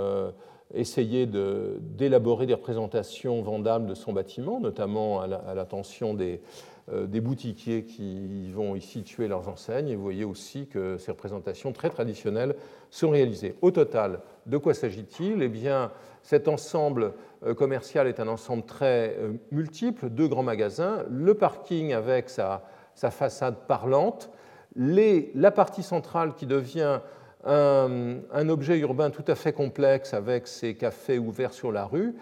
essayer 0.73 1.27
d'élaborer 1.27 2.47
des 2.47 2.55
représentations 2.55 3.43
vendables 3.43 3.85
de 3.85 3.93
son 3.93 4.11
bâtiment, 4.11 4.59
notamment 4.59 5.21
à 5.21 5.53
l'attention 5.53 6.15
des, 6.15 6.41
des, 6.91 7.21
boutiquiers 7.21 7.83
qui 7.85 8.51
vont 8.51 8.75
y 8.75 8.81
situer 8.81 9.27
leurs 9.27 9.47
enseignes. 9.47 9.87
Et 9.87 9.95
vous 9.95 10.03
voyez 10.03 10.25
aussi 10.25 10.67
que 10.67 10.97
ces 10.97 11.11
représentations 11.11 11.71
très 11.71 11.89
traditionnelles 11.89 12.55
sont 12.89 13.09
réalisées. 13.09 13.55
Au 13.61 13.71
total, 13.71 14.19
de 14.45 14.57
quoi 14.57 14.73
s'agit-il? 14.73 15.41
Eh 15.41 15.47
bien, 15.47 15.91
cet 16.21 16.47
ensemble 16.47 17.13
commercial 17.55 18.07
est 18.07 18.19
un 18.19 18.27
ensemble 18.27 18.63
très 18.63 19.17
multiple, 19.51 20.09
deux 20.09 20.27
grands 20.27 20.43
magasins, 20.43 21.03
le 21.09 21.33
parking 21.33 21.93
avec 21.93 22.29
sa 22.29 22.61
façade 22.95 23.55
parlante, 23.67 24.29
la 24.75 25.51
partie 25.51 25.83
centrale 25.83 26.33
qui 26.35 26.45
devient 26.45 26.99
un, 27.45 28.49
objet 28.49 28.77
urbain 28.79 29.09
tout 29.09 29.25
à 29.27 29.35
fait 29.35 29.53
complexe 29.53 30.13
avec 30.13 30.47
ses 30.47 30.75
cafés 30.75 31.19
ouverts 31.19 31.53
sur 31.53 31.71
la 31.71 31.85
rue, 31.85 32.15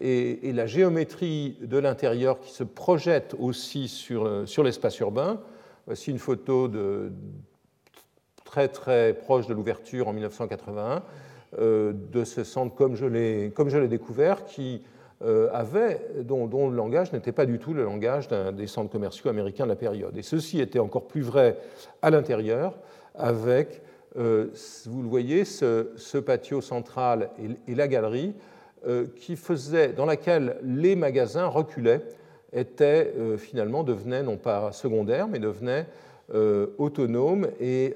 et, 0.00 0.52
la 0.52 0.66
géométrie 0.66 1.56
de 1.60 1.78
l'intérieur 1.78 2.40
qui 2.40 2.50
se 2.50 2.64
projette 2.64 3.34
aussi 3.38 3.88
sur, 3.88 4.48
sur 4.48 4.62
l'espace 4.62 4.98
urbain. 4.98 5.40
Voici 5.86 6.10
une 6.10 6.18
photo 6.18 6.70
très 8.44 8.68
très 8.68 9.14
proche 9.14 9.46
de 9.46 9.54
l'ouverture 9.54 10.08
en 10.08 10.12
1981 10.12 11.02
euh, 11.58 11.92
de 12.12 12.24
ce 12.24 12.44
centre 12.44 12.74
comme 12.74 12.96
je 12.96 13.06
l'ai 13.06 13.88
découvert, 13.88 14.44
qui 14.44 14.82
euh, 15.22 15.48
avait, 15.52 16.00
dont, 16.22 16.68
le 16.68 16.76
langage 16.76 17.12
n'était 17.12 17.32
pas 17.32 17.46
du 17.46 17.58
tout 17.58 17.72
le 17.72 17.84
langage 17.84 18.28
des 18.28 18.66
centres 18.66 18.90
commerciaux 18.90 19.30
américains 19.30 19.64
de 19.64 19.70
la 19.70 19.76
période. 19.76 20.16
Et 20.16 20.22
ceci 20.22 20.60
était 20.60 20.80
encore 20.80 21.06
plus 21.06 21.22
vrai 21.22 21.56
à 22.02 22.10
l'intérieur, 22.10 22.74
avec, 23.14 23.82
euh, 24.16 24.48
vous 24.86 25.02
le 25.02 25.08
voyez, 25.08 25.44
ce, 25.44 26.18
patio 26.18 26.60
central 26.60 27.30
et, 27.68 27.74
la 27.74 27.88
galerie, 27.88 28.34
euh, 28.34 28.52
qui 29.16 29.36
faisait, 29.36 29.92
dans 29.92 30.06
laquelle 30.06 30.58
les 30.62 30.96
magasins 30.96 31.46
reculaient, 31.46 32.02
étaient 32.52 33.12
finalement 33.38 33.82
devenaient 33.82 34.22
non 34.22 34.36
pas 34.36 34.72
secondaires, 34.72 35.28
mais 35.28 35.38
devenaient 35.38 35.86
autonomes 36.78 37.48
et 37.60 37.94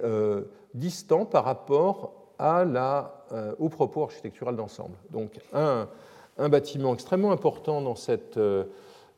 distants 0.75 1.25
par 1.25 1.45
rapport 1.45 2.13
à 2.39 2.65
la, 2.65 3.25
au 3.59 3.69
propos 3.69 4.03
architectural 4.03 4.57
d'ensemble. 4.57 4.97
Donc 5.11 5.39
un 5.53 5.89
un 6.39 6.49
bâtiment 6.49 6.95
extrêmement 6.95 7.33
important 7.33 7.83
dans 7.83 7.97
cette, 7.97 8.37
euh, 8.37 8.65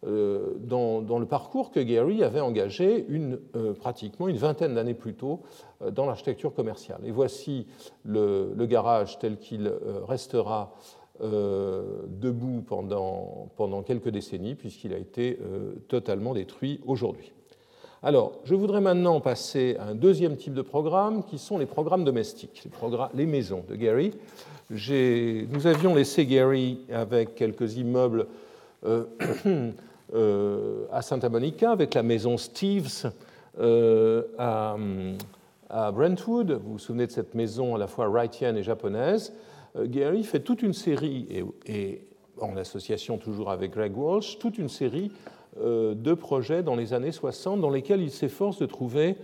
dans, 0.02 1.18
le 1.18 1.26
parcours 1.26 1.70
que 1.70 1.80
Gary 1.80 2.24
avait 2.24 2.40
engagé 2.40 3.04
une, 3.08 3.38
pratiquement 3.78 4.28
une 4.28 4.38
vingtaine 4.38 4.74
d'années 4.74 4.94
plus 4.94 5.14
tôt 5.14 5.40
dans 5.92 6.06
l'architecture 6.06 6.54
commerciale. 6.54 7.00
Et 7.04 7.10
voici 7.10 7.66
le 8.04 8.66
garage 8.66 9.18
tel 9.18 9.38
qu'il 9.38 9.72
restera 10.08 10.74
debout 11.20 12.62
pendant, 12.66 13.48
pendant, 13.56 13.82
quelques 13.82 14.08
décennies, 14.08 14.54
puisqu'il 14.54 14.94
a 14.94 14.98
été 14.98 15.38
totalement 15.88 16.34
détruit 16.34 16.80
aujourd'hui. 16.86 17.32
Alors, 18.02 18.32
je 18.44 18.54
voudrais 18.54 18.80
maintenant 18.80 19.20
passer 19.20 19.76
à 19.78 19.88
un 19.88 19.94
deuxième 19.94 20.36
type 20.36 20.54
de 20.54 20.62
programme, 20.62 21.22
qui 21.22 21.36
sont 21.36 21.58
les 21.58 21.66
programmes 21.66 22.02
domestiques, 22.02 22.66
les, 23.12 23.26
maisons 23.26 23.62
de 23.68 23.76
Gary. 23.76 24.14
Nous 24.70 25.66
avions 25.66 25.94
laissé 25.94 26.24
Gary 26.24 26.80
avec 26.90 27.34
quelques 27.34 27.76
immeubles 27.76 28.26
euh, 28.86 29.04
euh, 30.14 30.86
à 30.90 31.02
Santa 31.02 31.28
Monica, 31.28 31.72
avec 31.72 31.92
la 31.92 32.02
maison 32.02 32.38
Steves 32.38 33.12
euh, 33.60 34.22
à, 34.38 35.92
Brentwood. 35.92 36.52
Vous 36.52 36.72
vous 36.72 36.78
souvenez 36.78 37.06
de 37.06 37.12
cette 37.12 37.34
maison 37.34 37.74
à 37.74 37.78
la 37.78 37.86
fois 37.86 38.08
wrightienne 38.08 38.56
et 38.56 38.62
japonaise. 38.62 39.30
Gary 39.76 40.24
fait 40.24 40.40
toute 40.40 40.62
une 40.62 40.72
série, 40.72 41.44
et 41.66 42.02
en 42.40 42.56
association 42.56 43.18
toujours 43.18 43.50
avec 43.50 43.72
Greg 43.72 43.96
Walsh, 43.96 44.38
toute 44.38 44.58
une 44.58 44.68
série 44.68 45.12
euh, 45.60 45.94
de 45.94 46.14
projets 46.14 46.62
dans 46.62 46.76
les 46.76 46.94
années 46.94 47.12
60 47.12 47.60
dans 47.60 47.70
lesquels 47.70 48.00
il 48.00 48.10
s'efforce 48.10 48.58
de 48.58 48.66
trouver 48.66 49.16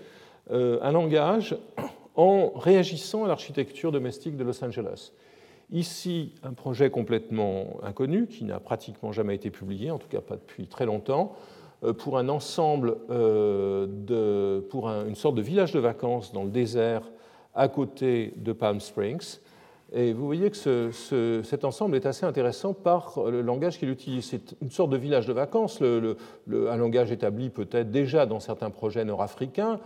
euh, 0.51 0.79
un 0.83 0.93
langage 0.93 1.57
en 2.17 2.51
réagissant 2.55 3.25
à 3.25 3.29
l'architecture 3.29 3.93
domestique 3.93 4.37
de 4.37 4.45
Los 4.45 4.65
Angeles. 4.65 5.13
Ici, 5.71 6.33
un 6.43 6.53
projet 6.53 6.91
complètement 6.91 7.79
inconnu, 7.83 8.27
qui 8.27 8.45
n'a 8.45 8.61
pratiquement 8.61 9.13
jamais 9.13 9.35
été 9.35 9.51
publié, 9.51 9.91
en 9.91 9.99
tout 9.99 10.09
cas 10.09 10.21
pas 10.21 10.37
depuis 10.37 10.67
très 10.67 10.87
longtemps, 10.87 11.35
euh, 11.85 11.93
pour 11.93 12.19
un 12.19 12.29
ensemble, 12.29 12.97
de, 13.09 14.65
pour 14.71 14.89
une 14.89 15.15
sorte 15.15 15.35
de 15.35 15.43
village 15.43 15.73
de 15.73 15.81
vacances 15.81 16.33
dans 16.33 16.45
le 16.45 16.51
désert 16.51 17.03
à 17.55 17.69
côté 17.69 18.35
de 18.37 18.53
Palm 18.53 18.81
Springs, 18.81 19.39
et 19.93 20.13
vous 20.13 20.27
voyez 20.27 20.51
que 20.51 20.91
cet 21.45 21.65
ensemble 21.65 21.95
est 21.95 22.07
assez 22.07 22.27
intéressant 22.27 22.75
par 22.75 23.23
le 23.31 23.41
langage 23.41 23.79
qu'il 23.79 23.89
utilise. 23.89 24.25
C'est 24.25 24.57
une 24.61 24.71
sorte 24.71 24.91
de 24.91 24.97
village 24.97 25.27
de 25.27 25.33
vacances, 25.33 25.81
un 25.81 26.77
langage 26.77 27.13
établi 27.13 27.51
peut-être 27.51 27.91
déjà 27.91 28.27
dans 28.27 28.41
certains 28.41 28.71
projets 28.71 29.05
nord-africains, 29.05 29.79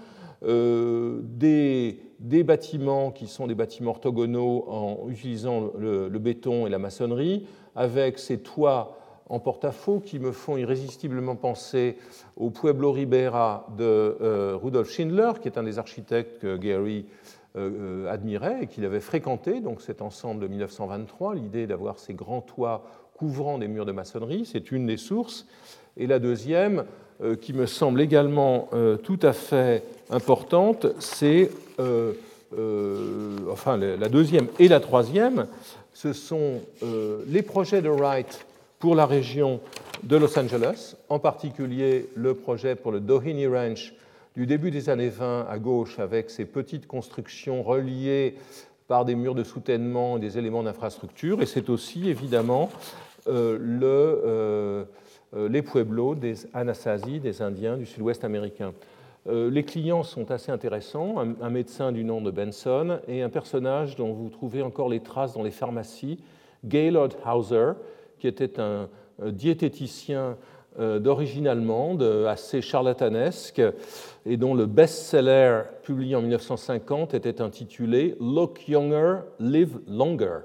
euh, 0.43 1.21
des, 1.23 2.01
bâtiments 2.43 3.11
qui 3.11 3.27
sont 3.27 3.47
des 3.47 3.55
bâtiments 3.55 3.91
orthogonaux 3.91 4.65
en 4.69 5.09
utilisant 5.11 5.71
le, 5.79 6.09
béton 6.19 6.67
et 6.67 6.71
la 6.71 6.79
maçonnerie, 6.79 7.47
avec 7.77 8.19
ces 8.19 8.39
toits 8.39 8.97
en 9.29 9.39
porte-à-faux 9.39 10.01
qui 10.01 10.19
me 10.19 10.33
font 10.33 10.57
irrésistiblement 10.57 11.37
penser 11.37 11.99
au 12.37 12.51
Pueblo 12.51 12.91
Ribera 12.91 13.67
de 13.77 13.85
euh, 13.85 14.59
Rudolf 14.61 14.91
Schindler, 14.91 15.33
qui 15.41 15.49
est 15.49 15.59
un 15.59 15.63
des 15.63 15.79
architectes 15.79 16.41
que 16.41 16.57
Gary 16.57 17.05
admirait 18.09 18.59
et 18.63 18.67
qu'il 18.69 18.85
avait 18.85 19.01
fréquenté, 19.01 19.61
donc 19.61 19.81
cet 19.81 20.03
ensemble 20.03 20.41
de 20.41 20.47
1923, 20.47 21.35
l'idée 21.35 21.67
d'avoir 21.67 21.99
ces 21.99 22.15
grands 22.15 22.43
toits 22.43 22.85
couvrant 23.15 23.59
des 23.59 23.67
murs 23.67 23.87
de 23.87 23.93
maçonnerie, 23.93 24.47
c'est 24.47 24.71
une 24.71 24.87
des 24.87 24.97
sources. 24.97 25.47
Et 25.97 26.07
la 26.07 26.19
deuxième, 26.21 26.85
euh, 27.23 27.35
qui 27.35 27.53
me 27.53 27.67
semble 27.67 28.01
également 28.01 28.69
tout 29.03 29.19
à 29.23 29.33
fait 29.33 29.83
importante, 30.11 30.87
c'est, 31.01 31.51
enfin 33.51 33.77
la 33.77 34.09
deuxième 34.09 34.47
et 34.59 34.69
la 34.69 34.81
troisième, 34.81 35.47
ce 35.93 36.13
sont 36.13 36.61
les 37.27 37.43
projets 37.43 37.83
de 37.83 37.89
Wright 37.89 38.47
pour 38.81 38.95
la 38.95 39.07
région 39.07 39.61
de 40.03 40.17
Los 40.17 40.39
Angeles, 40.39 40.97
en 41.09 41.19
particulier 41.19 42.09
le 42.15 42.35
projet 42.35 42.75
pour 42.75 42.93
le 42.93 43.01
Doheny 43.01 43.47
Ranch 43.47 43.95
du 44.35 44.47
début 44.47 44.71
des 44.71 44.89
années 44.89 45.09
20 45.09 45.47
à 45.49 45.59
gauche 45.59 45.99
avec 45.99 46.31
ces 46.31 46.45
petites 46.45 46.87
constructions 46.87 47.63
reliées 47.63 48.37
par 48.87 49.05
des 49.05 49.15
murs 49.15 49.35
de 49.35 49.45
soutènement 49.45 50.17
et 50.17 50.21
des 50.21 50.39
éléments 50.39 50.63
d'infrastructure. 50.63 51.41
Et 51.43 51.47
c'est 51.47 51.71
aussi 51.71 52.09
évidemment 52.09 52.71
euh, 53.29 53.59
euh, 53.83 54.85
euh, 55.35 55.49
les 55.49 55.63
pueblos 55.63 56.15
des 56.15 56.35
Anasazi, 56.55 57.21
des 57.21 57.43
Indiens 57.43 57.77
du 57.77 57.87
sud-ouest 57.87 58.25
américain. 58.25 58.73
les 59.27 59.63
clients 59.65 60.03
sont 60.03 60.31
assez 60.31 60.51
intéressants, 60.51 61.17
un, 61.19 61.51
médecin 61.51 61.93
du 61.93 62.03
nom 62.03 62.21
de 62.21 62.31
Benson 62.31 62.99
et 63.07 63.23
un 63.23 63.29
personnage 63.29 63.95
dont 63.95 64.13
vous 64.13 64.31
trouvez 64.31 64.63
encore 64.63 64.89
les 64.89 65.01
traces 65.01 65.35
dans 65.35 65.43
les 65.43 65.51
pharmacies, 65.51 66.19
Gaylord 66.65 67.11
Hauser, 67.25 67.73
qui 68.19 68.27
était 68.27 68.59
un 68.59 68.89
diététicien 69.23 70.37
d'origine 70.79 71.47
allemande, 71.47 72.03
assez 72.29 72.63
charlatanesque, 72.63 73.61
et 74.27 74.37
dont 74.37 74.55
le 74.55 74.67
best-seller 74.67 75.63
publié 75.83 76.15
en 76.17 76.21
1950 76.23 77.15
était 77.15 77.41
intitulé 77.41 78.17
Look 78.21 78.69
Younger, 78.69 79.19
Live 79.39 79.81
Longer. 79.89 80.41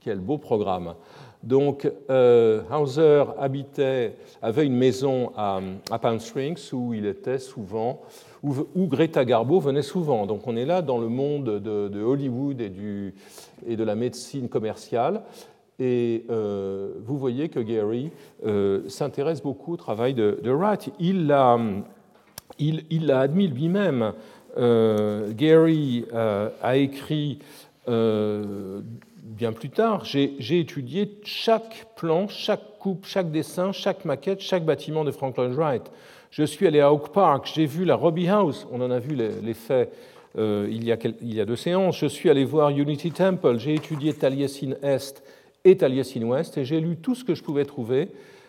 Quel 0.00 0.18
beau 0.18 0.38
programme. 0.38 0.94
Donc, 1.42 1.90
euh, 2.10 2.62
Hauser 2.70 3.24
habitait, 3.38 4.16
avait 4.42 4.66
une 4.66 4.76
maison 4.76 5.32
à, 5.36 5.60
Palm 6.00 6.20
Springs 6.20 6.60
où 6.72 6.92
il 6.92 7.06
était 7.06 7.38
souvent, 7.38 8.02
où, 8.42 8.86
Greta 8.86 9.24
Garbo 9.24 9.58
venait 9.58 9.82
souvent. 9.82 10.26
Donc, 10.26 10.46
on 10.46 10.56
est 10.56 10.66
là 10.66 10.82
dans 10.82 10.98
le 10.98 11.08
monde 11.08 11.60
de, 11.60 12.02
Hollywood 12.02 12.60
et, 12.60 13.76
de 13.76 13.84
la 13.84 13.94
médecine 13.94 14.48
commerciale. 14.48 15.22
Et 15.80 16.24
euh, 16.28 16.90
vous 17.06 17.16
voyez 17.16 17.48
que 17.48 17.58
Gary 17.58 18.10
euh, 18.46 18.82
s'intéresse 18.88 19.42
beaucoup 19.42 19.72
au 19.72 19.76
travail 19.78 20.12
de, 20.12 20.38
Wright. 20.44 20.90
Il 21.00 21.32
a 21.32 21.58
il 22.58 23.06
l'a 23.06 23.20
admis 23.20 23.48
lui-même. 23.48 24.12
Euh, 24.58 25.32
Gary 25.32 26.04
a 26.12 26.76
écrit 26.76 27.38
bien 27.86 29.52
plus 29.52 29.70
tard, 29.70 30.04
j'ai 30.04 30.60
étudié 30.60 31.18
chaque 31.24 31.86
plan, 31.96 32.28
chaque 32.28 32.78
coupe, 32.78 33.06
chaque 33.06 33.30
dessin, 33.30 33.72
chaque 33.72 34.04
maquette, 34.04 34.40
chaque 34.40 34.64
bâtiment 34.64 35.04
de 35.04 35.10
Franklin 35.10 35.52
Wright. 35.54 35.90
Je 36.30 36.44
suis 36.44 36.66
allé 36.66 36.80
à 36.80 36.92
Oak 36.92 37.08
Park, 37.12 37.50
j'ai 37.52 37.64
vu 37.64 37.84
la 37.86 37.96
Robbie 37.96 38.28
House, 38.28 38.66
on 38.70 38.82
en 38.82 38.90
a 38.90 38.98
vu 38.98 39.16
l'effet 39.16 39.88
il, 40.36 40.84
y 40.84 40.92
a, 40.92 40.96
il 41.22 41.34
y 41.34 41.40
a 41.40 41.46
deux 41.46 41.56
séances. 41.56 41.98
Je 41.98 42.06
suis 42.06 42.28
allé 42.28 42.44
voir 42.44 42.68
Unity 42.68 43.10
Temple, 43.10 43.58
j'ai 43.58 43.74
étudié 43.74 44.12
Taliesin 44.12 44.74
Est 44.82 45.22
et 45.64 45.76
Taliesin 45.76 46.22
Ouest, 46.22 46.58
et 46.58 46.64
j'ai 46.64 46.80
lu 46.80 46.96
tout 46.96 47.14
ce 47.14 47.24
que 47.24 47.34
je 47.34 47.42
pouvais 47.42 47.64
trouver 47.64 48.08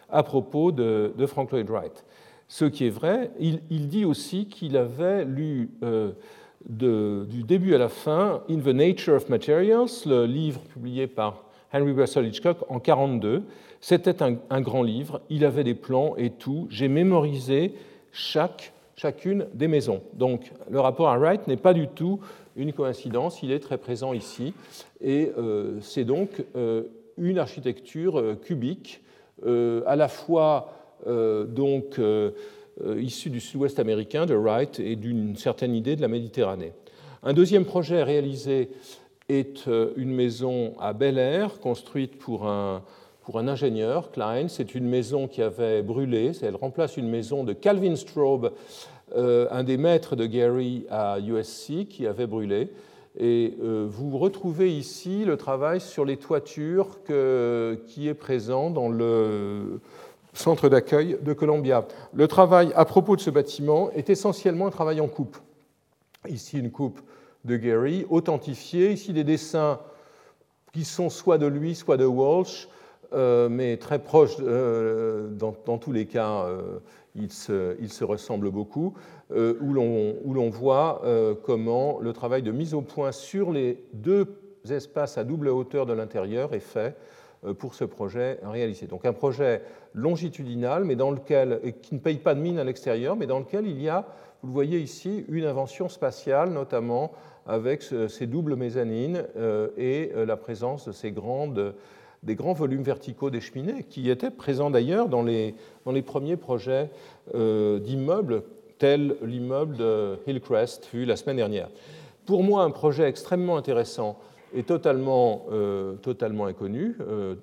à 0.10 0.24
propos 0.24 0.72
de, 0.72 1.14
de 1.18 1.26
Franklin 1.26 1.64
Wright 1.64 2.04
ce 2.52 2.66
qui 2.66 2.86
est 2.86 2.90
vrai. 2.90 3.32
Il, 3.40 3.88
dit 3.88 4.04
aussi 4.04 4.46
qu'il 4.46 4.76
avait 4.76 5.24
lu 5.24 5.70
euh, 5.84 6.12
du 6.66 7.44
début 7.44 7.74
à 7.74 7.78
la 7.78 7.88
fin 7.88 8.44
In 8.50 8.60
the 8.60 8.68
Nature 8.68 9.16
of 9.16 9.30
Materials, 9.30 10.04
le 10.06 10.26
livre 10.26 10.60
publié 10.60 11.08
par 11.08 11.46
Henry 11.74 11.94
Russell 11.94 12.26
Hitchcock 12.26 12.58
en 12.64 12.76
1942. 12.76 13.44
C'était 13.80 14.22
un, 14.22 14.62
grand 14.62 14.84
livre, 14.84 15.22
il 15.30 15.46
avait 15.46 15.64
des 15.64 15.76
plans 15.76 16.16
et 16.18 16.30
tout. 16.30 16.68
J'ai 16.70 16.90
mémorisé 16.90 17.74
chaque, 18.12 18.74
chacune 18.98 19.48
des 19.54 19.70
maisons. 19.70 20.02
Donc 20.14 20.52
le 20.70 20.82
rapport 20.82 21.08
à 21.08 21.18
Wright 21.18 21.48
n'est 21.48 21.56
pas 21.56 21.74
du 21.74 21.88
tout 21.88 22.20
une 22.58 22.74
coïncidence, 22.74 23.42
il 23.44 23.52
est 23.54 23.60
très 23.60 23.78
présent 23.78 24.12
ici. 24.12 24.54
Et 25.00 25.32
euh, 25.38 25.80
c'est 25.80 26.04
donc 26.04 26.44
euh, 26.58 26.84
une 27.22 27.38
architecture 27.38 28.36
cubique, 28.42 29.02
à 29.46 29.96
la 29.96 30.08
fois 30.10 30.82
euh, 31.08 31.46
donc 31.46 31.98
euh, 31.98 32.32
euh, 32.86 33.02
issu 33.02 33.30
du 33.30 33.40
sud-ouest 33.40 33.80
américain, 33.80 34.26
de 34.26 34.36
Wright, 34.36 34.80
et 34.80 34.96
d'une 34.96 35.36
certaine 35.36 35.74
idée 35.74 35.96
de 35.96 36.02
la 36.02 36.08
Méditerranée. 36.08 36.74
Un 37.24 37.34
deuxième 37.34 37.66
projet 37.66 38.04
réalisé 38.04 38.70
est 39.30 39.68
une 39.96 40.14
maison 40.14 40.74
à 40.80 40.92
Bel 40.94 41.18
Air, 41.18 41.60
construite 41.60 42.18
pour 42.18 42.48
un, 42.48 42.82
pour 43.22 43.40
un 43.40 43.48
ingénieur, 43.48 44.12
Klein. 44.12 44.48
C'est 44.48 44.76
une 44.76 44.86
maison 44.88 45.28
qui 45.28 45.42
avait 45.42 45.84
brûlé. 45.84 46.32
Elle 46.42 46.56
remplace 46.56 46.98
une 46.98 47.08
maison 47.08 47.44
de 47.44 47.54
Calvin 47.54 47.96
Straub, 47.96 48.52
un 49.16 49.64
des 49.64 49.78
maîtres 49.78 50.16
de 50.18 50.26
Gary 50.26 50.86
à 50.90 51.20
USC, 51.20 51.88
qui 51.88 52.08
avait 52.08 52.28
brûlé. 52.28 52.70
Et 53.20 53.56
vous 53.60 54.18
retrouvez 54.18 54.72
ici 54.76 55.26
le 55.26 55.36
travail 55.36 55.82
sur 55.82 56.06
les 56.06 56.18
toitures 56.18 57.00
qui 57.04 58.08
est 58.08 58.14
présent 58.14 58.70
dans 58.70 58.88
le, 58.88 59.82
centre 60.34 60.70
d'accueil 60.70 61.18
de 61.22 61.34
Columbia. 61.34 61.86
Le 62.14 62.28
travail 62.28 62.72
à 62.76 62.86
propos 62.86 63.16
de 63.16 63.22
ce 63.22 63.30
bâtiment 63.30 63.92
est 63.92 64.10
essentiellement 64.10 64.68
un 64.68 64.72
travail 64.72 65.02
en 65.02 65.08
coupe. 65.08 65.38
Ici, 66.28 66.60
une 66.60 66.72
coupe 66.72 67.02
de 67.46 67.58
Gary, 67.58 68.06
authentifiée. 68.10 68.92
Ici, 68.92 69.14
des 69.14 69.24
dessins 69.24 69.80
qui 70.74 70.86
sont 70.86 71.10
soit 71.10 71.38
de 71.38 71.48
lui, 71.48 71.76
soit 71.76 71.98
de 71.98 72.06
Walsh, 72.06 72.70
euh, 73.14 73.50
mais 73.50 73.78
très 73.78 74.00
proches, 74.00 74.38
euh, 74.40 75.30
dans, 75.32 75.78
tous 75.78 75.92
les 75.92 76.06
cas, 76.06 76.46
euh, 76.46 76.80
ils, 77.16 77.32
se, 77.32 78.04
ressemblent 78.04 78.52
beaucoup, 78.52 78.94
où 79.34 79.74
l'on 79.74 80.50
voit 80.50 81.02
comment 81.44 82.00
le 82.00 82.14
travail 82.14 82.42
de 82.42 82.52
mise 82.52 82.74
au 82.74 82.82
point 82.82 83.12
sur 83.12 83.52
les 83.52 83.84
deux 83.94 84.26
espaces 84.70 85.18
à 85.18 85.24
double 85.24 85.48
hauteur 85.50 85.86
de 85.86 85.94
l'intérieur 85.94 86.54
est 86.54 86.60
fait 86.60 86.96
pour 87.58 87.74
ce 87.74 87.84
projet 87.86 88.40
réalisé. 88.44 88.86
Donc 88.86 89.06
un 89.06 89.14
projet 89.14 89.62
longitudinal, 89.94 90.84
mais 90.84 90.96
dans 90.96 91.12
lequel, 91.12 91.74
qui 91.82 91.96
ne 91.96 92.00
paye 92.00 92.18
pas 92.18 92.36
de 92.36 92.42
mine 92.42 92.60
à 92.60 92.64
l'extérieur, 92.64 93.16
mais 93.16 93.26
dans 93.26 93.40
lequel 93.40 93.66
il 93.68 93.82
y 93.82 93.90
a, 93.90 94.06
vous 94.42 94.48
le 94.48 94.54
voyez 94.54 94.80
ici, 94.80 95.26
une 95.30 95.46
invention 95.46 95.90
spatiale, 95.90 96.52
notamment 96.52 97.12
avec 97.48 97.82
ces 97.82 98.28
doubles 98.28 98.56
mezzanines 98.56 99.26
et 99.78 100.12
la 100.16 100.38
présence 100.38 100.88
de 100.88 100.92
ces 100.92 101.12
des 102.24 102.36
grands 102.36 102.54
volumes 102.54 102.84
verticaux 102.84 103.30
des 103.30 103.42
cheminées, 103.42 103.84
qui 103.84 104.10
étaient 104.10 104.32
présents 104.32 104.70
d'ailleurs 104.70 105.10
dans 105.10 105.24
les, 105.24 105.56
premiers 106.06 106.38
projets 106.38 106.90
euh, 107.34 107.80
d'immeubles, 107.80 108.44
tels 108.82 109.16
l'immeuble 109.22 109.78
de 109.78 110.18
Hillcrest 110.26 110.90
vu 110.92 111.06
la 111.06 111.16
semaine 111.16 111.36
dernière. 111.36 111.70
Pour 112.26 112.44
moi, 112.44 112.64
un 112.64 112.72
projet 112.72 113.08
extrêmement 113.08 113.56
intéressant 113.56 114.18
et 114.56 114.64
totalement, 114.64 115.46
euh, 115.52 115.94
totalement 115.98 116.48
inconnu, 116.48 116.98
euh, 117.00 117.36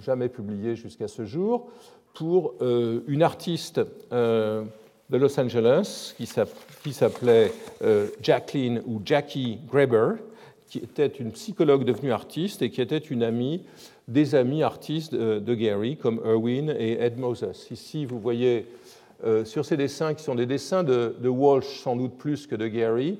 jamais 0.00 0.28
publié 0.28 0.76
jusqu'à 0.76 1.08
ce 1.08 1.24
jour, 1.24 1.68
pour 2.14 2.54
une 2.60 3.22
artiste 3.22 3.80
de 4.10 4.66
Los 5.08 5.38
Angeles 5.38 6.14
qui 6.16 6.92
s'appelait 6.92 7.52
Jacqueline 8.20 8.82
ou 8.86 9.00
Jackie 9.04 9.58
Graeber, 9.70 10.14
qui 10.68 10.78
était 10.78 11.06
une 11.06 11.30
psychologue 11.30 11.84
devenue 11.84 12.10
artiste 12.10 12.62
et 12.62 12.70
qui 12.70 12.82
était 12.82 12.98
une 12.98 13.22
amie 13.22 13.62
des 14.08 14.34
amis 14.34 14.64
artistes 14.64 15.14
de, 15.14 15.54
Gary, 15.54 15.96
comme 15.96 16.20
Irwin 16.24 16.70
et 16.76 16.98
Ed 17.00 17.18
Moses. 17.18 17.68
Ici, 17.70 18.04
vous 18.04 18.18
voyez 18.18 18.66
euh, 19.24 19.44
sur 19.44 19.64
ces 19.64 19.76
dessins, 19.76 20.14
qui 20.14 20.22
sont 20.22 20.36
des 20.36 20.46
dessins 20.46 20.84
de, 20.84 21.28
Walsh 21.28 21.80
sans 21.80 21.96
doute 21.96 22.16
plus 22.16 22.46
que 22.46 22.54
de 22.54 22.68
Gary, 22.68 23.18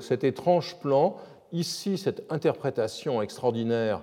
cet 0.00 0.24
étrange 0.24 0.76
plan, 0.80 1.16
ici 1.52 1.98
cette 1.98 2.24
interprétation 2.32 3.22
extraordinaire 3.22 4.02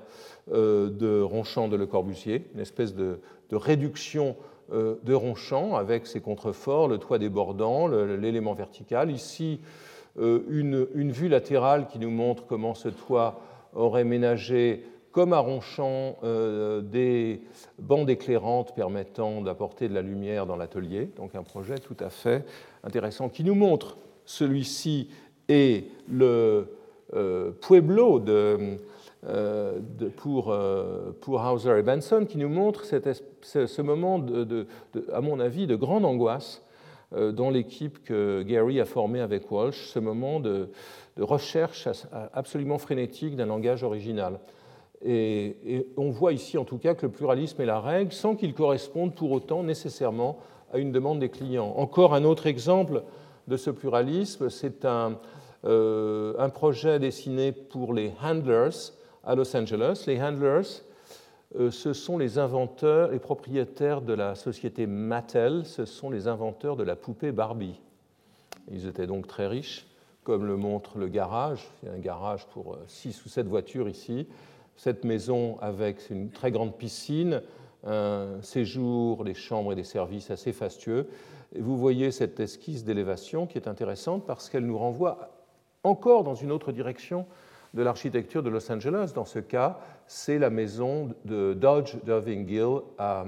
euh, 0.53 0.89
de 0.89 1.21
Ronchamp 1.21 1.67
de 1.67 1.75
Le 1.75 1.85
Corbusier, 1.85 2.49
une 2.53 2.61
espèce 2.61 2.95
de, 2.95 3.19
réduction 3.51 4.37
euh, 4.71 4.95
de 5.03 5.13
Ronchamp 5.13 5.75
avec 5.75 6.07
ses 6.07 6.21
contreforts, 6.21 6.87
le 6.87 6.97
toit 6.97 7.19
débordant, 7.19 7.87
l'élément 7.89 8.53
vertical. 8.53 9.11
Ici, 9.11 9.59
une, 10.17 10.87
une, 10.93 11.11
vue 11.11 11.29
latérale 11.29 11.87
qui 11.87 11.99
nous 11.99 12.09
montre 12.09 12.45
comment 12.45 12.73
ce 12.73 12.89
toit 12.89 13.41
aurait 13.73 14.03
ménagé 14.03 14.85
comme 15.11 15.33
à 15.33 15.39
Ronchamp, 15.39 16.17
euh, 16.23 16.81
des 16.81 17.41
bandes 17.79 18.09
éclairantes 18.09 18.73
permettant 18.73 19.41
d'apporter 19.41 19.89
de 19.89 19.93
la 19.93 20.01
lumière 20.01 20.45
dans 20.45 20.55
l'atelier. 20.55 21.09
Donc 21.17 21.35
un 21.35 21.43
projet 21.43 21.75
tout 21.75 21.97
à 21.99 22.09
fait 22.09 22.45
intéressant 22.83 23.29
qui 23.29 23.43
nous 23.43 23.55
montre 23.55 23.97
celui-ci 24.25 25.09
et 25.49 25.85
le 26.09 26.67
euh, 27.13 27.51
Pueblo 27.51 28.19
de, 28.19 28.77
euh, 29.27 29.79
pour, 30.15 30.55
pour, 31.19 31.41
Hauser 31.41 31.79
et 31.79 31.83
Benson, 31.83 32.25
qui 32.27 32.37
nous 32.37 32.49
montre 32.49 32.85
ce 32.85 33.81
moment, 33.81 34.23
à 35.11 35.21
mon 35.21 35.39
avis, 35.39 35.67
de 35.67 35.75
grande 35.75 36.05
angoisse 36.05 36.63
dans 37.13 37.49
l'équipe 37.49 38.01
que 38.05 38.41
Gary 38.43 38.79
a 38.79 38.85
formée 38.85 39.19
avec 39.19 39.51
Walsh, 39.51 39.87
ce 39.87 39.99
moment 39.99 40.39
de 40.39 40.69
recherche 41.19 41.89
absolument 42.33 42.77
frénétique 42.77 43.35
d'un 43.35 43.47
langage 43.47 43.83
original. 43.83 44.39
Et, 45.03 45.87
on 45.97 46.09
voit 46.09 46.33
ici 46.33 46.57
en 46.57 46.65
tout 46.65 46.77
cas 46.77 46.93
que 46.93 47.05
le 47.05 47.11
pluralisme 47.11 47.61
est 47.61 47.65
la 47.65 47.79
règle 47.79 48.11
sans 48.11 48.35
qu'il 48.35 48.53
corresponde 48.53 49.15
pour 49.15 49.31
autant 49.31 49.63
nécessairement 49.63 50.37
à 50.71 50.77
une 50.77 50.91
demande 50.91 51.19
des 51.19 51.29
clients. 51.29 51.73
Encore 51.77 52.13
un 52.13 52.23
autre 52.23 52.47
exemple 52.47 53.03
de 53.47 53.57
ce 53.57 53.71
pluralisme, 53.71 54.49
c'est 54.49 54.85
un, 54.85 55.17
euh, 55.65 56.47
projet 56.49 56.99
dessiné 56.99 57.51
pour 57.51 57.93
les 57.93 58.13
Handlers 58.23 58.93
à 59.23 59.35
Los 59.35 59.55
Angeles. 59.55 60.03
Les 60.07 60.21
Handlers, 60.21 60.83
euh, 61.59 61.71
ce 61.71 61.93
sont 61.93 62.17
les 62.17 62.37
inventeurs, 62.37 63.11
les 63.11 63.19
propriétaires 63.19 64.01
de 64.01 64.13
la 64.13 64.35
société 64.35 64.87
Mattel, 64.87 65.65
ce 65.65 65.85
sont 65.85 66.09
les 66.09 66.27
inventeurs 66.27 66.75
de 66.75 66.83
la 66.83 66.95
poupée 66.95 67.31
Barbie. 67.31 67.79
Ils 68.71 68.87
étaient 68.87 69.07
donc 69.07 69.27
très 69.27 69.47
riches, 69.47 69.87
comme 70.23 70.45
le 70.45 70.55
montre 70.55 70.97
le 70.97 71.07
garage. 71.07 71.67
Il 71.81 71.89
y 71.89 71.91
a 71.91 71.95
un 71.95 71.99
garage 71.99 72.45
pour 72.47 72.77
6 72.87 73.25
ou 73.25 73.29
7 73.29 73.47
voitures 73.47 73.89
ici 73.89 74.27
cette 74.81 75.03
maison 75.03 75.59
avec 75.61 76.09
une 76.09 76.31
très 76.31 76.49
grande 76.49 76.75
piscine, 76.75 77.43
un 77.85 78.41
séjour, 78.41 79.23
des 79.23 79.35
chambres 79.35 79.73
et 79.73 79.75
des 79.75 79.83
services 79.83 80.31
assez 80.31 80.53
fastueux. 80.53 81.07
Vous 81.55 81.77
voyez 81.77 82.09
cette 82.09 82.39
esquisse 82.39 82.83
d'élévation 82.83 83.45
qui 83.45 83.59
est 83.59 83.67
intéressante 83.67 84.25
parce 84.25 84.49
qu'elle 84.49 84.65
nous 84.65 84.79
renvoie 84.79 85.29
encore 85.83 86.23
dans 86.23 86.33
une 86.33 86.51
autre 86.51 86.71
direction 86.71 87.27
de 87.75 87.83
l'architecture 87.83 88.41
de 88.41 88.49
Los 88.49 88.71
Angeles. 88.71 89.11
Dans 89.13 89.25
ce 89.25 89.37
cas, 89.37 89.79
c'est 90.07 90.39
la 90.39 90.49
maison 90.49 91.09
de 91.25 91.53
Dodge 91.53 91.97
Irving 92.07 92.47
Gill 92.47 92.79
à, 92.97 93.25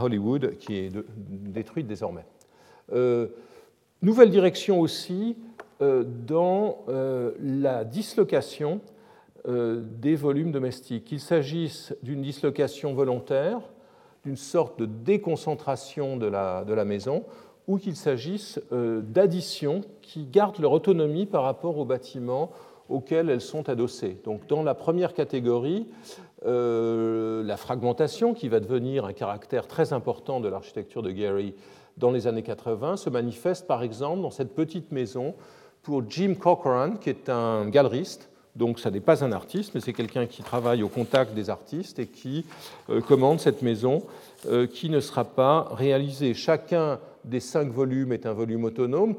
Hollywood 0.00 0.58
qui 0.58 0.76
est 0.76 0.92
détruite 1.16 1.88
désormais. 1.88 2.24
Euh, 2.92 3.26
nouvelle 4.00 4.30
direction 4.30 4.78
aussi 4.78 5.36
euh, 5.80 6.04
dans 6.04 6.84
euh, 6.88 7.32
la 7.40 7.82
dislocation 7.82 8.80
des 9.46 10.14
volumes 10.14 10.52
domestiques, 10.52 11.04
qu'il 11.04 11.20
s'agisse 11.20 11.94
d'une 12.02 12.22
dislocation 12.22 12.94
volontaire, 12.94 13.60
d'une 14.24 14.36
sorte 14.36 14.78
de 14.78 14.86
déconcentration 14.86 16.16
de 16.16 16.26
la, 16.26 16.84
maison, 16.84 17.24
ou 17.66 17.78
qu'il 17.78 17.96
s'agisse 17.96 18.60
euh, 18.72 19.00
d'additions 19.02 19.82
qui 20.00 20.24
gardent 20.24 20.58
leur 20.58 20.72
autonomie 20.72 21.26
par 21.26 21.44
rapport 21.44 21.78
aux 21.78 21.84
bâtiments 21.84 22.50
auxquels 22.88 23.30
elles 23.30 23.40
sont 23.40 23.68
adossées. 23.68 24.18
Donc 24.24 24.46
dans 24.48 24.62
la 24.62 24.74
première 24.74 25.14
catégorie, 25.14 25.86
euh, 26.44 27.42
la 27.44 27.56
fragmentation, 27.56 28.34
qui 28.34 28.48
va 28.48 28.60
devenir 28.60 29.04
un 29.04 29.12
caractère 29.12 29.66
très 29.66 29.92
important 29.92 30.40
de 30.40 30.48
l'architecture 30.48 31.02
de 31.02 31.10
Gary 31.10 31.54
dans 31.96 32.10
les 32.10 32.26
années 32.26 32.42
80, 32.42 32.96
se 32.96 33.10
manifeste 33.10 33.66
par 33.66 33.82
exemple 33.82 34.22
dans 34.22 34.30
cette 34.30 34.54
petite 34.54 34.90
maison 34.92 35.34
pour 35.82 36.02
Jim 36.08 36.34
Cochran, 36.38 36.96
qui 37.00 37.10
est 37.10 37.28
un 37.28 37.68
galeriste, 37.68 38.28
donc 38.54 38.78
ça 38.80 38.90
n'est 38.90 39.00
pas 39.00 39.24
un 39.24 39.32
artiste, 39.32 39.74
mais 39.74 39.80
c'est 39.80 39.94
quelqu'un 39.94 40.26
qui 40.26 40.42
travaille 40.42 40.82
au 40.82 40.88
contact 40.88 41.32
des 41.34 41.48
artistes 41.48 41.98
et 41.98 42.06
qui 42.06 42.44
euh, 42.90 43.00
commande 43.00 43.40
cette 43.40 43.62
maison 43.62 44.02
euh, 44.46 44.66
qui 44.66 44.90
ne 44.90 45.00
sera 45.00 45.24
pas 45.24 45.68
réalisée. 45.72 46.34
Chacun 46.34 47.00
des 47.24 47.40
cinq 47.40 47.70
volumes 47.70 48.12
est 48.12 48.26
un 48.26 48.34
volume 48.34 48.64
autonome, 48.64 49.14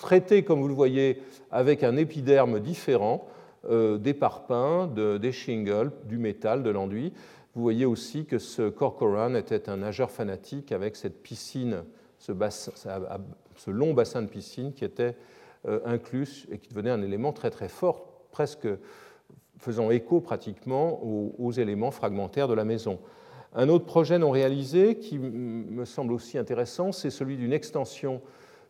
traité, 0.00 0.42
comme 0.42 0.60
vous 0.60 0.68
le 0.68 0.74
voyez, 0.74 1.22
avec 1.50 1.82
un 1.84 1.96
épiderme 1.96 2.60
différent, 2.60 3.26
euh, 3.70 3.96
des 3.96 4.12
parpaings, 4.12 4.88
des 4.88 5.32
shingles, 5.32 5.90
du 6.04 6.18
métal, 6.18 6.62
de 6.62 6.70
l'enduit. 6.70 7.14
Vous 7.54 7.62
voyez 7.62 7.86
aussi 7.86 8.26
que 8.26 8.38
ce 8.38 8.68
Corcoran 8.68 9.34
était 9.36 9.70
un 9.70 9.78
nageur 9.78 10.10
fanatique 10.10 10.70
avec 10.70 10.96
cette 10.96 11.22
piscine, 11.22 11.82
ce, 12.18 12.32
ce 13.56 13.70
long 13.70 13.94
bassin 13.94 14.20
de 14.20 14.26
piscine 14.28 14.74
qui 14.74 14.84
était 14.84 15.14
inclus 15.86 16.46
et 16.52 16.58
qui 16.58 16.68
devenait 16.68 16.90
un 16.90 17.02
élément 17.02 17.32
très 17.32 17.50
très 17.50 17.68
fort 17.68 18.05
presque 18.36 18.68
faisant 19.56 19.90
écho 19.90 20.20
pratiquement 20.20 21.00
aux, 21.02 21.52
éléments 21.52 21.90
fragmentaires 21.90 22.48
de 22.48 22.52
la 22.52 22.66
maison. 22.66 22.98
Un 23.54 23.70
autre 23.70 23.86
projet 23.86 24.18
non 24.18 24.30
réalisé 24.30 24.96
qui 24.96 25.18
me 25.18 25.86
semble 25.86 26.12
aussi 26.12 26.36
intéressant, 26.36 26.92
c'est 26.92 27.08
celui 27.08 27.38
d'une 27.38 27.54
extension 27.54 28.20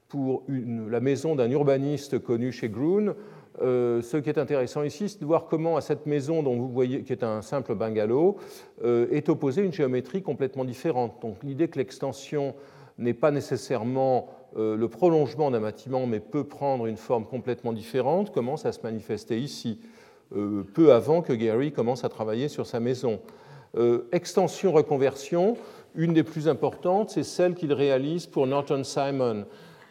pour 0.07 0.45
la 0.49 1.01
maison 1.01 1.35
d'un 1.35 1.51
urbaniste 1.51 2.21
connu 2.21 2.53
chez 2.53 2.69
Groon. 2.69 3.17
Euh, 3.61 4.03
ce 4.03 4.19
qui 4.19 4.29
est 4.29 4.39
intéressant 4.39 4.85
ici, 4.85 5.09
c'est 5.09 5.21
de 5.21 5.27
voir 5.27 5.47
comment 5.47 5.77
à 5.77 5.81
cette 5.81 6.07
maison, 6.07 6.45
dont 6.45 6.55
vous 6.57 6.69
voyez, 6.69 7.03
qui 7.03 7.13
est 7.13 7.25
un 7.25 7.43
simple 7.43 7.75
bungalow, 7.75 8.37
euh, 8.85 9.09
est 9.11 9.29
opposée 9.29 9.63
une 9.63 9.73
géométrie 9.73 10.23
complètement 10.23 10.65
différente. 10.65 11.21
Donc 11.23 11.43
l'idée 11.43 11.67
que 11.67 11.79
l'extension 11.81 12.55
n'est 12.99 13.15
pas 13.15 13.31
nécessairement 13.31 14.29
euh, 14.59 14.77
le 14.77 14.89
prolongement 14.89 15.51
d'un 15.51 15.61
bâtiment, 15.61 16.07
mais 16.07 16.21
peut 16.21 16.45
prendre 16.45 16.87
une 16.87 16.97
forme 16.97 17.27
complètement 17.27 17.73
différente, 17.73 18.33
commence 18.33 18.65
à 18.65 18.73
se 18.73 18.81
manifester 18.83 19.39
ici, 19.39 19.79
euh, 20.35 20.63
peu 20.75 20.93
avant 20.93 21.21
que 21.21 21.35
Gary 21.35 21.73
commence 21.73 22.05
à 22.05 22.09
travailler 22.09 22.49
sur 22.49 22.67
sa 22.67 22.81
maison. 22.81 23.21
Euh, 23.77 24.09
extension-reconversion, 24.13 25.59
une 25.95 26.15
des 26.15 26.23
plus 26.23 26.49
importantes, 26.49 27.11
c'est 27.11 27.23
celle 27.23 27.55
qu'il 27.55 27.73
réalise 27.73 28.27
pour 28.27 28.47
Norton 28.47 28.83
Simon, 28.83 29.45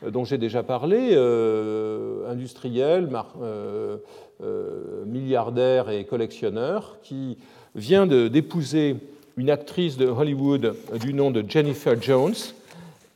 dont 0.05 0.23
j'ai 0.23 0.37
déjà 0.37 0.61
parlé, 0.61 1.15
industriel, 2.27 3.09
milliardaire 5.05 5.89
et 5.89 6.05
collectionneur, 6.05 6.97
qui 7.01 7.37
vient 7.73 8.05
d'épouser 8.05 8.97
une 9.37 9.49
actrice 9.49 9.97
de 9.97 10.05
Hollywood 10.05 10.75
du 11.01 11.13
nom 11.13 11.31
de 11.31 11.43
Jennifer 11.47 11.99
Jones, 11.99 12.35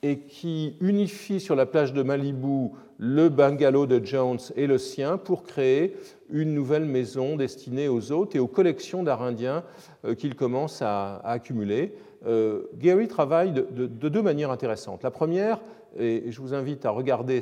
et 0.02 0.20
qui 0.20 0.76
unifie 0.80 1.40
sur 1.40 1.56
la 1.56 1.66
plage 1.66 1.94
de 1.94 2.04
Malibu 2.04 2.70
le 2.98 3.30
bungalow 3.30 3.86
de 3.86 4.04
Jones 4.04 4.40
et 4.56 4.68
le 4.68 4.78
sien 4.78 5.18
pour 5.18 5.44
créer 5.44 5.96
une 6.30 6.54
nouvelle 6.54 6.86
maison 6.86 7.38
destinée 7.38 7.88
aux 7.88 8.12
hôtes 8.12 8.36
et 8.36 8.40
aux 8.40 8.48
collections 8.48 9.04
d'art 9.04 9.24
indien 9.24 9.64
euh, 10.06 10.16
qu'il 10.16 10.36
commence 10.36 10.82
à, 10.82 11.22
accumuler. 11.24 11.96
Euh, 12.28 12.64
Gary 12.76 13.08
travaille 13.08 13.54
de, 13.54 13.88
deux 13.88 14.22
manières 14.22 14.52
intéressantes. 14.52 15.04
La 15.04 15.12
première, 15.12 15.60
et 15.98 16.26
je 16.30 16.42
vous 16.42 16.54
invite 16.54 16.86
à 16.86 16.92
regarder 16.92 17.42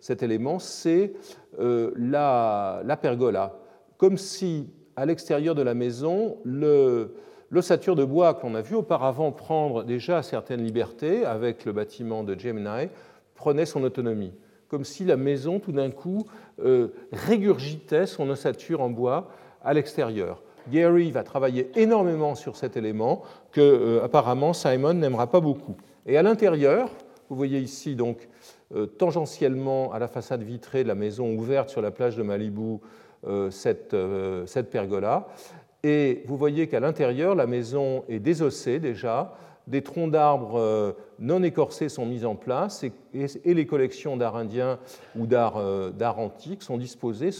cet 0.00 0.22
élément, 0.22 0.58
c'est 0.58 1.12
euh, 1.58 1.92
la, 1.96 2.82
la, 2.84 2.96
pergola. 2.96 3.58
Comme 3.98 4.16
si, 4.16 4.70
à 4.96 5.04
l'extérieur 5.04 5.54
de 5.54 5.62
la 5.62 5.74
maison, 5.74 6.38
le, 6.44 7.14
l'ossature 7.52 7.94
de 7.94 8.04
bois 8.04 8.34
qu'on 8.34 8.56
a 8.56 8.62
vu 8.62 8.74
auparavant 8.74 9.30
prendre 9.30 9.84
déjà 9.84 10.22
certaines 10.22 10.64
libertés 10.64 11.24
avec 11.24 11.64
le 11.64 11.72
bâtiment 11.72 12.24
de 12.24 12.36
Gemini 12.36 12.88
prenait 13.36 13.66
son 13.66 13.84
autonomie, 13.84 14.32
comme 14.68 14.84
si 14.84 15.04
la 15.04 15.16
maison 15.16 15.60
tout 15.60 15.70
d'un 15.70 15.90
coup 15.90 16.26
euh, 16.64 16.88
régurgitait 17.12 18.06
son 18.06 18.28
ossature 18.30 18.80
en 18.80 18.88
bois 18.88 19.28
à 19.62 19.74
l'extérieur. 19.74 20.42
Gary 20.70 21.10
va 21.10 21.24
travailler 21.24 21.70
énormément 21.74 22.34
sur 22.34 22.56
cet 22.56 22.76
élément 22.76 23.22
que 23.50 23.60
euh, 23.60 24.04
apparemment 24.04 24.54
Simon 24.54 24.94
n'aimera 24.94 25.30
pas 25.30 25.40
beaucoup. 25.40 25.76
Et 26.06 26.16
à 26.16 26.22
l'intérieur, 26.22 26.88
vous 27.28 27.36
voyez 27.36 27.58
ici 27.58 27.96
donc 27.96 28.28
euh, 28.74 28.86
tangentiellement 28.86 29.92
à 29.92 29.98
la 29.98 30.08
façade 30.08 30.42
vitrée 30.42 30.84
de 30.84 30.88
la 30.88 30.94
maison 30.94 31.34
ouverte 31.34 31.68
sur 31.68 31.82
la 31.82 31.90
plage 31.90 32.16
de 32.16 32.22
Malibu 32.22 32.78
cette, 33.50 33.94
cette 34.46 34.68
pergola. 34.68 35.28
Et 35.82 36.22
vous 36.26 36.36
voyez 36.36 36.68
qu'à 36.68 36.80
l'intérieur, 36.80 37.34
la 37.34 37.46
maison 37.46 38.04
est 38.08 38.20
désossée 38.20 38.78
déjà, 38.78 39.36
des 39.66 39.82
troncs 39.82 40.10
d'arbres 40.10 40.94
non 41.20 41.42
écorcés 41.42 41.88
sont 41.88 42.04
mis 42.04 42.24
en 42.24 42.34
place 42.34 42.84
et, 43.14 43.54
les 43.54 43.66
collections 43.66 44.16
d'art 44.16 44.36
indien 44.36 44.78
ou 45.16 45.26
d'art 45.26 46.18
antique 46.18 46.62
sont 46.64 46.78
disposées 46.78 47.30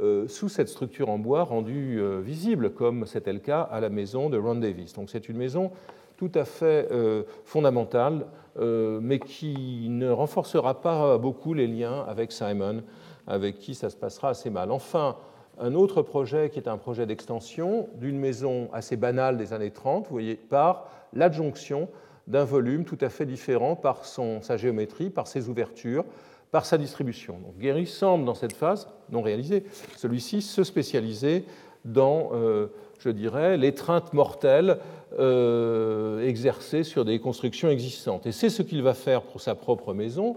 euh, 0.00 0.28
sous 0.28 0.48
cette 0.48 0.68
structure 0.68 1.08
en 1.08 1.18
bois 1.18 1.42
rendue 1.42 1.98
euh, 1.98 2.20
visible, 2.20 2.70
comme 2.70 3.04
c'était 3.04 3.32
le 3.32 3.40
cas 3.40 3.62
à 3.62 3.80
la 3.80 3.88
maison 3.88 4.30
de 4.30 4.38
Ron 4.38 4.54
Davis. 4.54 4.92
Donc 4.92 5.10
c'est 5.10 5.28
une 5.28 5.36
maison 5.36 5.72
tout 6.16 6.30
à 6.36 6.44
fait 6.44 6.86
euh, 6.92 7.24
fondamentale, 7.44 8.26
mais 8.60 9.20
qui 9.20 9.86
ne 9.88 10.10
renforcera 10.10 10.80
pas 10.80 11.16
beaucoup 11.16 11.54
les 11.54 11.68
liens 11.68 12.04
avec 12.08 12.32
Simon, 12.32 12.82
avec 13.28 13.58
qui 13.58 13.76
ça 13.76 13.88
se 13.88 13.96
passera 13.96 14.30
assez 14.30 14.50
mal. 14.50 14.72
Enfin, 14.72 15.16
un 15.60 15.74
autre 15.74 16.02
projet 16.02 16.50
qui 16.50 16.58
est 16.58 16.68
un 16.68 16.78
projet 16.78 17.06
d'extension 17.06 17.88
d'une 17.94 18.18
maison 18.18 18.68
assez 18.72 18.96
banale 18.96 19.36
des 19.36 19.52
années 19.52 19.70
30, 19.70 20.04
vous 20.06 20.12
voyez, 20.12 20.36
par 20.36 20.88
l'adjonction 21.12 21.88
d'un 22.26 22.44
volume 22.44 22.84
tout 22.84 22.98
à 23.00 23.08
fait 23.08 23.26
différent 23.26 23.74
par 23.74 24.04
son, 24.04 24.42
sa 24.42 24.56
géométrie, 24.56 25.10
par 25.10 25.26
ses 25.26 25.48
ouvertures, 25.48 26.04
par 26.50 26.64
sa 26.64 26.78
distribution. 26.78 27.38
Donc 27.38 27.58
Guéry 27.58 27.86
semble, 27.86 28.24
dans 28.24 28.34
cette 28.34 28.52
phase 28.52 28.88
non 29.10 29.22
réalisée, 29.22 29.64
celui-ci 29.96 30.42
se 30.42 30.64
spécialiser 30.64 31.44
dans, 31.84 32.30
euh, 32.32 32.68
je 32.98 33.10
dirais, 33.10 33.56
l'étreinte 33.56 34.12
mortelle 34.12 34.78
euh, 35.18 36.26
exercée 36.26 36.84
sur 36.84 37.04
des 37.04 37.18
constructions 37.18 37.70
existantes. 37.70 38.26
Et 38.26 38.32
c'est 38.32 38.50
ce 38.50 38.62
qu'il 38.62 38.82
va 38.82 38.94
faire 38.94 39.22
pour 39.22 39.40
sa 39.40 39.54
propre 39.54 39.94
maison, 39.94 40.36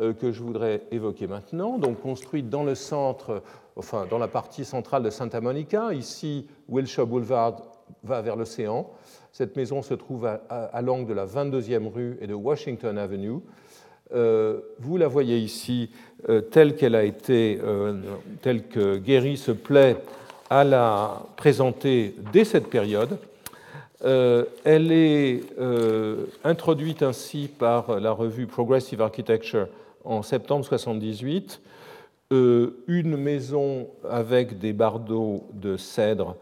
euh, 0.00 0.12
que 0.12 0.32
je 0.32 0.42
voudrais 0.42 0.82
évoquer 0.90 1.26
maintenant, 1.26 1.78
donc 1.78 2.00
construite 2.00 2.50
dans 2.50 2.64
le 2.64 2.74
centre, 2.74 3.42
enfin 3.76 4.06
dans 4.08 4.18
la 4.18 4.28
partie 4.28 4.64
centrale 4.64 5.02
de 5.02 5.10
Santa 5.10 5.40
Monica. 5.40 5.92
Ici, 5.92 6.46
Wilshire 6.68 7.06
Boulevard 7.06 7.62
va 8.04 8.20
vers 8.22 8.36
l'océan. 8.36 8.90
Cette 9.32 9.56
maison 9.56 9.82
se 9.82 9.94
trouve 9.94 10.26
à, 10.26 10.82
l'angle 10.82 11.08
de 11.08 11.14
la 11.14 11.26
22e 11.26 11.90
rue 11.90 12.18
et 12.20 12.26
de 12.26 12.34
Washington 12.34 12.98
Avenue. 12.98 13.40
Euh, 14.14 14.60
vous 14.78 14.98
la 14.98 15.08
voyez 15.08 15.38
ici 15.38 15.90
euh, 16.28 16.42
telle 16.42 16.76
qu'elle 16.76 16.94
a 16.94 17.04
été, 17.04 17.58
euh, 17.64 17.94
telle 18.42 18.64
que 18.68 18.98
Guéry 18.98 19.38
se 19.38 19.52
plaît 19.52 19.96
à 20.50 20.64
la 20.64 21.22
présenter 21.36 22.14
dès 22.30 22.44
cette 22.44 22.68
période. 22.68 23.16
elle 24.04 24.92
est 24.92 25.40
introduite 26.44 27.02
ainsi 27.02 27.48
par 27.48 28.00
la 28.00 28.10
revue 28.10 28.46
Progressive 28.46 29.00
Architecture 29.00 29.68
en 30.04 30.22
septembre 30.22 30.64
1978. 30.64 31.62
Une 32.32 33.16
maison 33.16 33.88
avec 34.08 34.58
des 34.58 34.72
bardeaux 34.72 35.44
de 35.52 35.76
cèdre 35.76 36.36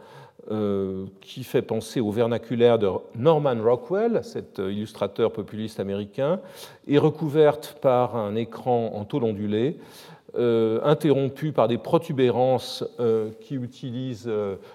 euh, 0.51 1.05
qui 1.21 1.45
fait 1.45 1.63
penser 1.63 2.01
au 2.01 2.11
vernaculaire 2.11 2.77
de 2.79 2.89
Norman 3.15 3.55
Rockwell, 3.63 4.21
cet 4.25 4.59
illustrateur 4.59 5.33
populiste 5.33 5.79
américain, 5.79 6.41
est 6.89 6.99
recouverte 6.99 7.77
par 7.81 8.17
un 8.17 8.35
écran 8.35 8.91
en 8.95 9.05
tôle 9.05 9.25
ondulée, 9.25 9.77
euh, 10.37 10.81
interrompu 10.83 11.53
par 11.53 11.69
des 11.69 11.79
protubérances 11.79 12.83
euh, 12.99 13.31
qui 13.41 13.55
utilisent 13.55 14.31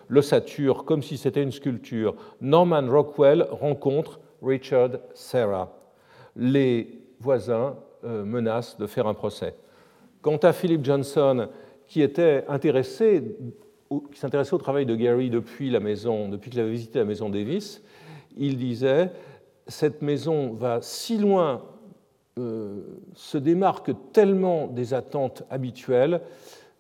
l'ossature 0.08 0.86
comme 0.86 1.02
si 1.02 1.18
c'était 1.18 1.44
une 1.44 1.52
sculpture. 1.52 2.16
Norman 2.40 2.88
Rockwell 2.88 3.46
rencontre 3.50 4.22
Richard 4.42 4.92
Serra. 5.14 5.74
Les 6.38 7.02
voisins 7.20 7.76
menacent 8.04 8.78
de 8.78 8.86
faire 8.86 9.08
un 9.08 9.16
procès. 9.16 9.56
Quant 10.26 10.38
à 10.38 10.54
Philip 10.54 10.84
Johnson, 10.84 11.50
qui 11.88 12.02
s'intéressait 12.02 13.22
au 13.92 14.58
travail 14.58 14.88
de 14.88 14.96
Gary 14.96 15.30
depuis 15.30 15.70
la 15.70 15.80
maison, 15.80 16.30
depuis 16.30 16.50
qu'il 16.50 16.60
avait 16.60 16.72
visité 16.72 16.98
la 16.98 17.06
maison 17.06 17.30
Davis, 17.30 17.84
il 18.36 18.58
disait 18.58 19.12
cette 19.68 20.02
maison 20.02 20.54
va 20.54 20.80
si 20.82 21.20
loin, 21.20 21.62
euh, 22.40 22.82
se 23.14 23.38
démarque 23.38 23.92
tellement 24.14 24.66
des 24.66 24.96
attentes 24.96 25.44
habituelles 25.52 26.22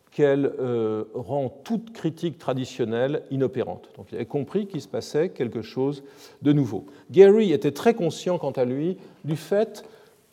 qu'elle 0.09 0.51
euh, 0.59 1.03
rend 1.13 1.49
toute 1.49 1.93
critique 1.93 2.39
traditionnelle 2.39 3.21
inopérante. 3.29 3.91
Donc 3.95 4.07
il 4.11 4.15
avait 4.15 4.25
compris 4.25 4.65
qu'il 4.65 4.81
se 4.81 4.87
passait 4.87 5.29
quelque 5.29 5.61
chose 5.61 6.03
de 6.41 6.51
nouveau. 6.51 6.87
Gary 7.11 7.51
était 7.53 7.73
très 7.73 7.93
conscient, 7.93 8.39
quant 8.39 8.53
à 8.53 8.65
lui, 8.65 8.97
du 9.23 9.35
fait 9.35 9.85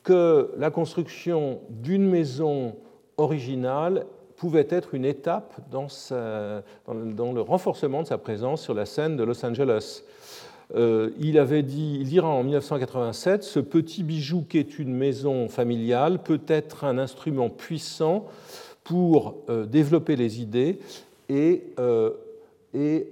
que 0.03 0.55
la 0.57 0.71
construction 0.71 1.61
d'une 1.69 2.09
maison 2.09 2.75
originale 3.23 4.05
pouvait 4.37 4.67
être 4.71 4.95
une 4.95 5.05
étape 5.05 5.55
dans, 5.71 5.87
le 6.09 7.41
renforcement 7.41 8.03
de 8.03 8.09
sa 8.09 8.19
présence 8.19 8.61
sur 8.61 8.75
la 8.75 8.87
scène 8.87 9.17
de 9.17 9.23
Los 9.23 9.45
Angeles. 9.47 10.03
Euh, 10.75 11.11
il 11.21 11.39
avait 11.39 11.63
dit, 11.63 11.99
il 12.01 12.09
dira 12.09 12.29
en 12.29 12.43
1987, 12.43 13.45
ce 13.45 13.61
petit 13.61 14.03
bijou 14.03 14.45
qu'est 14.49 14.79
une 14.79 14.95
maison 14.95 15.49
familiale 15.49 16.19
peut 16.19 16.41
être 16.49 16.85
un 16.85 16.99
instrument 16.99 17.51
puissant 17.51 18.27
pour 18.83 19.37
euh, 19.49 19.65
développer 19.65 20.17
les 20.17 20.41
idées 20.41 20.81
et, 21.29 21.63
euh, 21.79 22.11
et 22.75 23.09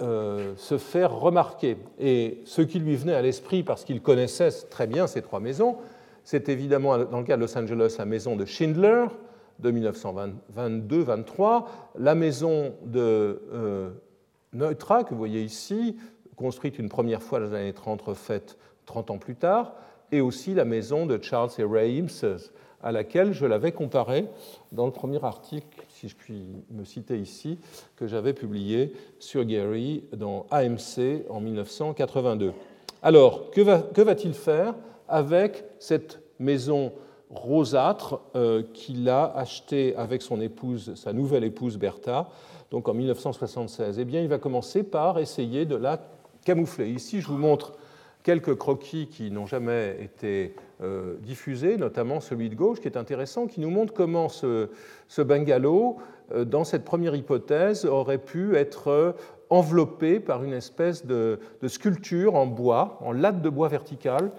se 0.56 0.78
faire 0.78 1.14
remarquer. 1.14 1.76
Et 2.00 2.38
ce 2.44 2.62
qui 2.62 2.80
lui 2.80 2.96
venait 2.96 3.14
à 3.14 3.22
l'esprit, 3.22 3.62
parce 3.62 3.84
qu'il 3.84 4.00
connaissait 4.00 4.50
très 4.68 4.88
bien 4.88 5.06
ces 5.06 5.22
trois 5.22 5.38
maisons, 5.38 5.76
c'est 6.24 6.48
évidemment 6.48 6.98
dans 6.98 7.18
le 7.18 7.24
cas 7.24 7.36
de 7.36 7.42
Los 7.42 7.56
Angeles 7.56 7.94
la 7.98 8.04
maison 8.04 8.36
de 8.36 8.46
Schindler, 8.46 9.04
de 9.61 9.70
1922-23, 9.72 11.64
la 11.98 12.14
maison 12.14 12.74
de 12.84 13.42
euh, 13.52 13.90
Neutra, 14.52 15.04
que 15.04 15.11
vous 15.11 15.18
voyez 15.18 15.42
ici, 15.42 15.96
construite 16.36 16.78
une 16.78 16.88
première 16.88 17.22
fois 17.22 17.40
dans 17.40 17.46
les 17.46 17.54
années 17.54 17.72
30, 17.72 18.02
refaite 18.02 18.56
30 18.86 19.11
ans 19.11 19.18
plus 19.18 19.36
tard, 19.36 19.74
et 20.12 20.20
aussi 20.20 20.54
la 20.54 20.64
maison 20.64 21.06
de 21.06 21.22
Charles 21.22 21.50
et 21.58 21.64
Ray 21.64 22.00
Imses, 22.00 22.52
à 22.82 22.92
laquelle 22.92 23.32
je 23.32 23.44
l'avais 23.46 23.72
comparée 23.72 24.26
dans 24.72 24.86
le 24.86 24.92
premier 24.92 25.22
article, 25.22 25.84
si 25.88 26.08
je 26.08 26.16
puis 26.16 26.46
me 26.70 26.84
citer 26.84 27.18
ici, 27.18 27.58
que 27.96 28.06
j'avais 28.06 28.32
publié 28.32 28.94
sur 29.18 29.44
Gary 29.44 30.04
dans 30.16 30.46
AMC 30.50 31.26
en 31.28 31.40
1982. 31.40 32.52
Alors, 33.02 33.50
que 33.50 34.00
va-t-il 34.00 34.32
faire 34.32 34.74
avec 35.08 35.64
cette 35.78 36.20
maison 36.38 36.92
rosâtre 37.31 38.20
euh, 38.35 38.62
qu'il 38.74 39.09
a 39.09 39.24
acheté 39.37 39.95
avec 39.97 40.22
son 40.22 40.41
épouse, 40.41 40.95
sa 40.97 41.12
nouvelle 41.12 41.45
épouse 41.45 41.78
Bertha, 41.78 42.28
donc 42.70 42.89
en 42.89 42.95
1976. 42.95 43.99
Eh 43.99 44.05
bien, 44.05 44.20
il 44.20 44.28
va 44.28 44.39
commencer 44.39 44.83
par 44.83 45.18
essayer 45.18 45.64
de 45.64 45.76
la 45.76 46.01
camoufler. 46.45 46.91
Ici, 46.91 47.20
je 47.20 47.28
vous 47.28 47.39
montre 47.39 47.72
quelques 48.22 48.57
croquis 48.57 49.07
qui 49.07 49.31
n'ont 49.31 49.47
jamais 49.47 49.97
été 50.01 50.55
euh, 50.83 51.16
diffusés, 51.20 51.76
notamment 51.76 52.20
celui 52.20 52.51
de 52.51 52.55
gauche 52.55 52.81
qui 52.81 52.89
est 52.89 52.97
intéressant, 52.97 53.47
qui 53.47 53.61
nous 53.61 53.70
montre 53.70 53.95
comment 53.95 54.28
ce, 54.28 54.68
bungalow, 55.18 55.99
euh, 56.33 56.45
dans 56.45 56.64
cette 56.64 56.85
première 56.85 57.14
hypothèse, 57.14 57.87
aurait 57.87 58.18
pu 58.18 58.57
être 58.57 59.14
enveloppé 59.51 60.20
par 60.20 60.45
une 60.45 60.53
espèce 60.53 61.07
de, 61.07 61.41
de 61.62 61.68
sculpture 61.68 62.35
en 62.35 62.47
bois, 62.47 62.99
en 63.01 63.12
latte 63.12 63.43
de 63.43 63.49
bois 63.49 63.68
verticale, 63.68 64.31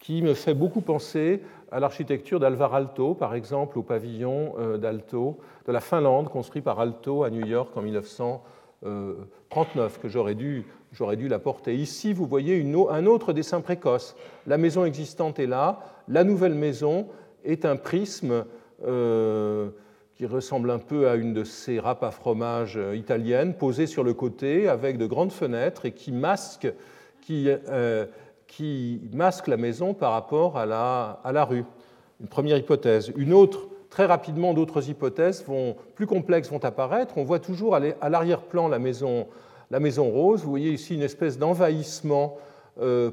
qui 0.00 0.22
me 0.22 0.34
fait 0.34 0.54
beaucoup 0.54 0.80
penser 0.80 1.42
à 1.72 1.80
l'architecture 1.80 2.40
d'Alvar 2.40 2.74
Aalto, 2.74 3.14
par 3.14 3.34
exemple, 3.34 3.78
au 3.78 3.82
pavillon 3.82 4.54
euh, 4.58 4.76
d'Alto, 4.76 5.38
de 5.66 5.72
la 5.72 5.80
Finlande, 5.80 6.28
construit 6.28 6.62
par 6.62 6.80
Aalto 6.80 7.22
à 7.22 7.30
New 7.30 7.46
York 7.46 7.76
en 7.76 7.82
1939, 7.82 10.00
que 10.00 10.08
j'aurais 10.08 10.34
dû, 10.34 10.66
j'aurais 10.92 11.16
dû 11.16 11.28
la 11.28 11.38
porter. 11.38 11.74
Ici, 11.74 12.12
vous 12.12 12.26
voyez 12.26 12.66
un 12.90 13.06
autre 13.06 13.32
dessin 13.32 13.60
précoce. 13.60 14.16
La 14.46 14.58
maison 14.58 14.84
existante 14.84 15.38
est 15.38 15.46
là, 15.46 15.80
la 16.08 16.24
nouvelle 16.24 16.54
maison 16.54 17.06
est 17.44 17.64
un 17.64 17.76
prisme 17.76 18.44
euh, 18.84 19.68
qui 20.16 20.26
ressemble 20.26 20.70
un 20.70 20.78
peu 20.78 21.08
à 21.08 21.14
une 21.14 21.32
de 21.32 21.44
ces 21.44 21.78
râpes 21.78 22.02
à 22.02 22.10
fromage 22.10 22.76
euh, 22.76 22.96
italiennes, 22.96 23.54
posée 23.54 23.86
sur 23.86 24.02
le 24.02 24.12
côté, 24.12 24.68
avec 24.68 24.98
de 24.98 25.06
grandes 25.06 25.32
fenêtres 25.32 25.86
et 25.86 25.92
qui 25.92 26.12
masque, 26.12 26.70
qui 27.20 27.48
qui 28.50 29.00
masque 29.12 29.46
la 29.46 29.56
maison 29.56 29.94
par 29.94 30.12
rapport 30.12 30.58
à 30.58 30.66
la, 30.66 31.44
rue. 31.44 31.64
Une 32.20 32.28
première 32.28 32.58
hypothèse. 32.58 33.12
Une 33.16 33.32
autre, 33.32 33.68
très 33.88 34.04
rapidement, 34.04 34.52
d'autres 34.52 34.90
hypothèses 34.90 35.44
vont, 35.46 35.76
plus 35.94 36.06
complexes 36.06 36.50
vont 36.50 36.62
apparaître. 36.64 37.16
On 37.16 37.24
voit 37.24 37.38
toujours 37.38 37.74
à 37.76 38.08
l'arrière-plan 38.08 38.68
la 38.68 38.78
maison 38.78 39.26
la 39.70 39.80
Maison 39.80 40.10
Rose. 40.10 40.42
Vous 40.42 40.50
voyez 40.50 40.72
ici 40.72 40.94
une 40.94 41.02
espèce 41.02 41.38
d'envahissement 41.38 42.38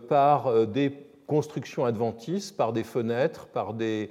par 0.10 0.68
des 0.68 0.92
constructions 1.28 1.86
adventistes, 1.86 2.58
par 2.58 2.74
des 2.74 2.84
fenêtres, 2.84 3.48
par 3.48 3.74
des, 3.74 4.10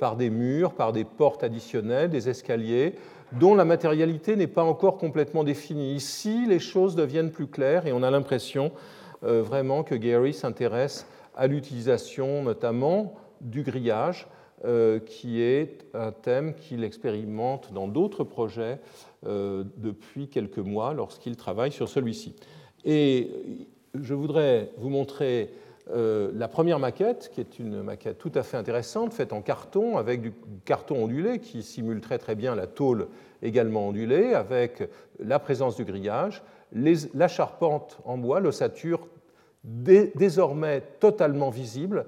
par 0.00 0.16
des 0.16 0.30
murs, 0.30 0.72
par 0.72 0.92
des 0.92 1.04
portes 1.04 1.44
additionnelles, 1.44 2.10
des 2.10 2.28
escaliers, 2.28 2.94
dont 3.32 3.54
la 3.54 3.64
matérialité 3.64 4.36
n'est 4.36 4.46
pas 4.46 4.62
encore 4.62 4.98
complètement 4.98 5.44
définie. 5.44 5.94
Ici, 5.94 6.46
les 6.46 6.58
choses 6.58 6.94
deviennent 6.94 7.30
plus 7.30 7.46
claires 7.46 7.86
et 7.86 7.92
on 7.92 8.02
a 8.02 8.10
l'impression 8.10 8.72
vraiment 9.22 9.82
que 9.84 9.94
Gary 9.94 10.34
s'intéresse 10.34 11.06
à 11.34 11.46
l'utilisation 11.46 12.42
notamment 12.42 13.14
du 13.40 13.62
grillage, 13.62 14.26
euh, 14.64 15.00
qui 15.00 15.42
est 15.42 15.84
un 15.92 16.12
thème 16.12 16.54
qu'il 16.54 16.84
expérimente 16.84 17.72
dans 17.72 17.88
d'autres 17.88 18.22
projets 18.22 18.78
euh, 19.26 19.64
depuis 19.76 20.28
quelques 20.28 20.58
mois 20.58 20.94
lorsqu'il 20.94 21.34
travaille 21.34 21.72
sur 21.72 21.88
celui-ci. 21.88 22.36
Et 22.84 23.30
je 23.94 24.14
voudrais 24.14 24.70
vous 24.76 24.88
montrer 24.88 25.50
euh, 25.90 26.30
la 26.36 26.46
première 26.46 26.78
maquette, 26.78 27.32
qui 27.34 27.40
est 27.40 27.58
une 27.58 27.82
maquette 27.82 28.18
tout 28.18 28.30
à 28.36 28.44
fait 28.44 28.56
intéressante, 28.56 29.12
faite 29.12 29.32
en 29.32 29.42
carton, 29.42 29.96
avec 29.96 30.20
du 30.20 30.32
carton 30.64 31.02
ondulé 31.02 31.40
qui 31.40 31.64
simule 31.64 32.00
très 32.00 32.18
très 32.18 32.36
bien 32.36 32.54
la 32.54 32.68
tôle 32.68 33.08
également 33.42 33.88
ondulée, 33.88 34.32
avec 34.32 34.88
la 35.18 35.40
présence 35.40 35.74
du 35.74 35.84
grillage, 35.84 36.40
la 36.74 37.28
charpente 37.28 37.98
en 38.04 38.18
bois, 38.18 38.40
l'ossature 38.40 39.08
désormais 39.64 40.82
totalement 40.98 41.50
visible, 41.50 42.06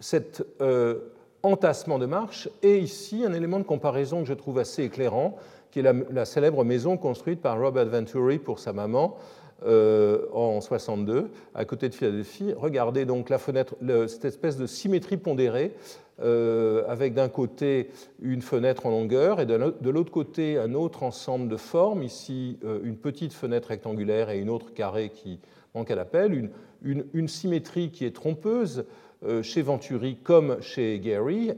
cet 0.00 0.44
euh, 0.60 1.00
entassement 1.42 1.98
de 1.98 2.06
marche, 2.06 2.48
et 2.62 2.78
ici 2.78 3.24
un 3.26 3.32
élément 3.32 3.58
de 3.58 3.64
comparaison 3.64 4.22
que 4.22 4.28
je 4.28 4.34
trouve 4.34 4.58
assez 4.58 4.84
éclairant, 4.84 5.36
qui 5.70 5.80
est 5.80 5.92
la, 6.10 6.24
célèbre 6.24 6.64
maison 6.64 6.96
construite 6.96 7.42
par 7.42 7.58
Robert 7.58 7.86
Venturi 7.86 8.38
pour 8.38 8.60
sa 8.60 8.72
maman 8.72 9.16
euh, 9.64 10.26
en 10.32 10.60
62, 10.60 11.30
à 11.54 11.64
côté 11.64 11.88
de 11.88 11.94
Philadelphie. 11.94 12.52
Regardez 12.56 13.04
donc 13.04 13.30
la 13.30 13.38
fenêtre, 13.38 13.76
cette 14.08 14.24
espèce 14.24 14.56
de 14.56 14.66
symétrie 14.66 15.16
pondérée, 15.16 15.72
euh, 16.20 16.84
avec 16.86 17.14
d'un 17.14 17.28
côté 17.28 17.90
une 18.20 18.42
fenêtre 18.42 18.86
en 18.86 18.90
longueur 18.90 19.40
et 19.40 19.46
de 19.46 19.90
l'autre 19.90 20.12
côté 20.12 20.58
un 20.58 20.74
autre 20.74 21.02
ensemble 21.02 21.48
de 21.48 21.56
formes, 21.56 22.02
ici 22.02 22.58
une 22.84 22.96
petite 22.96 23.32
fenêtre 23.32 23.68
rectangulaire 23.68 24.30
et 24.30 24.38
une 24.38 24.50
autre 24.50 24.72
carrée 24.72 25.10
qui 25.10 25.40
manque 25.74 25.90
à 25.90 25.96
l'appel, 25.96 26.50
une, 26.82 27.28
symétrie 27.28 27.90
qui 27.90 28.04
est 28.04 28.14
trompeuse 28.14 28.84
euh, 29.24 29.42
chez 29.42 29.62
Venturi 29.62 30.16
comme 30.22 30.60
chez 30.60 31.00
Gary. 31.00 31.52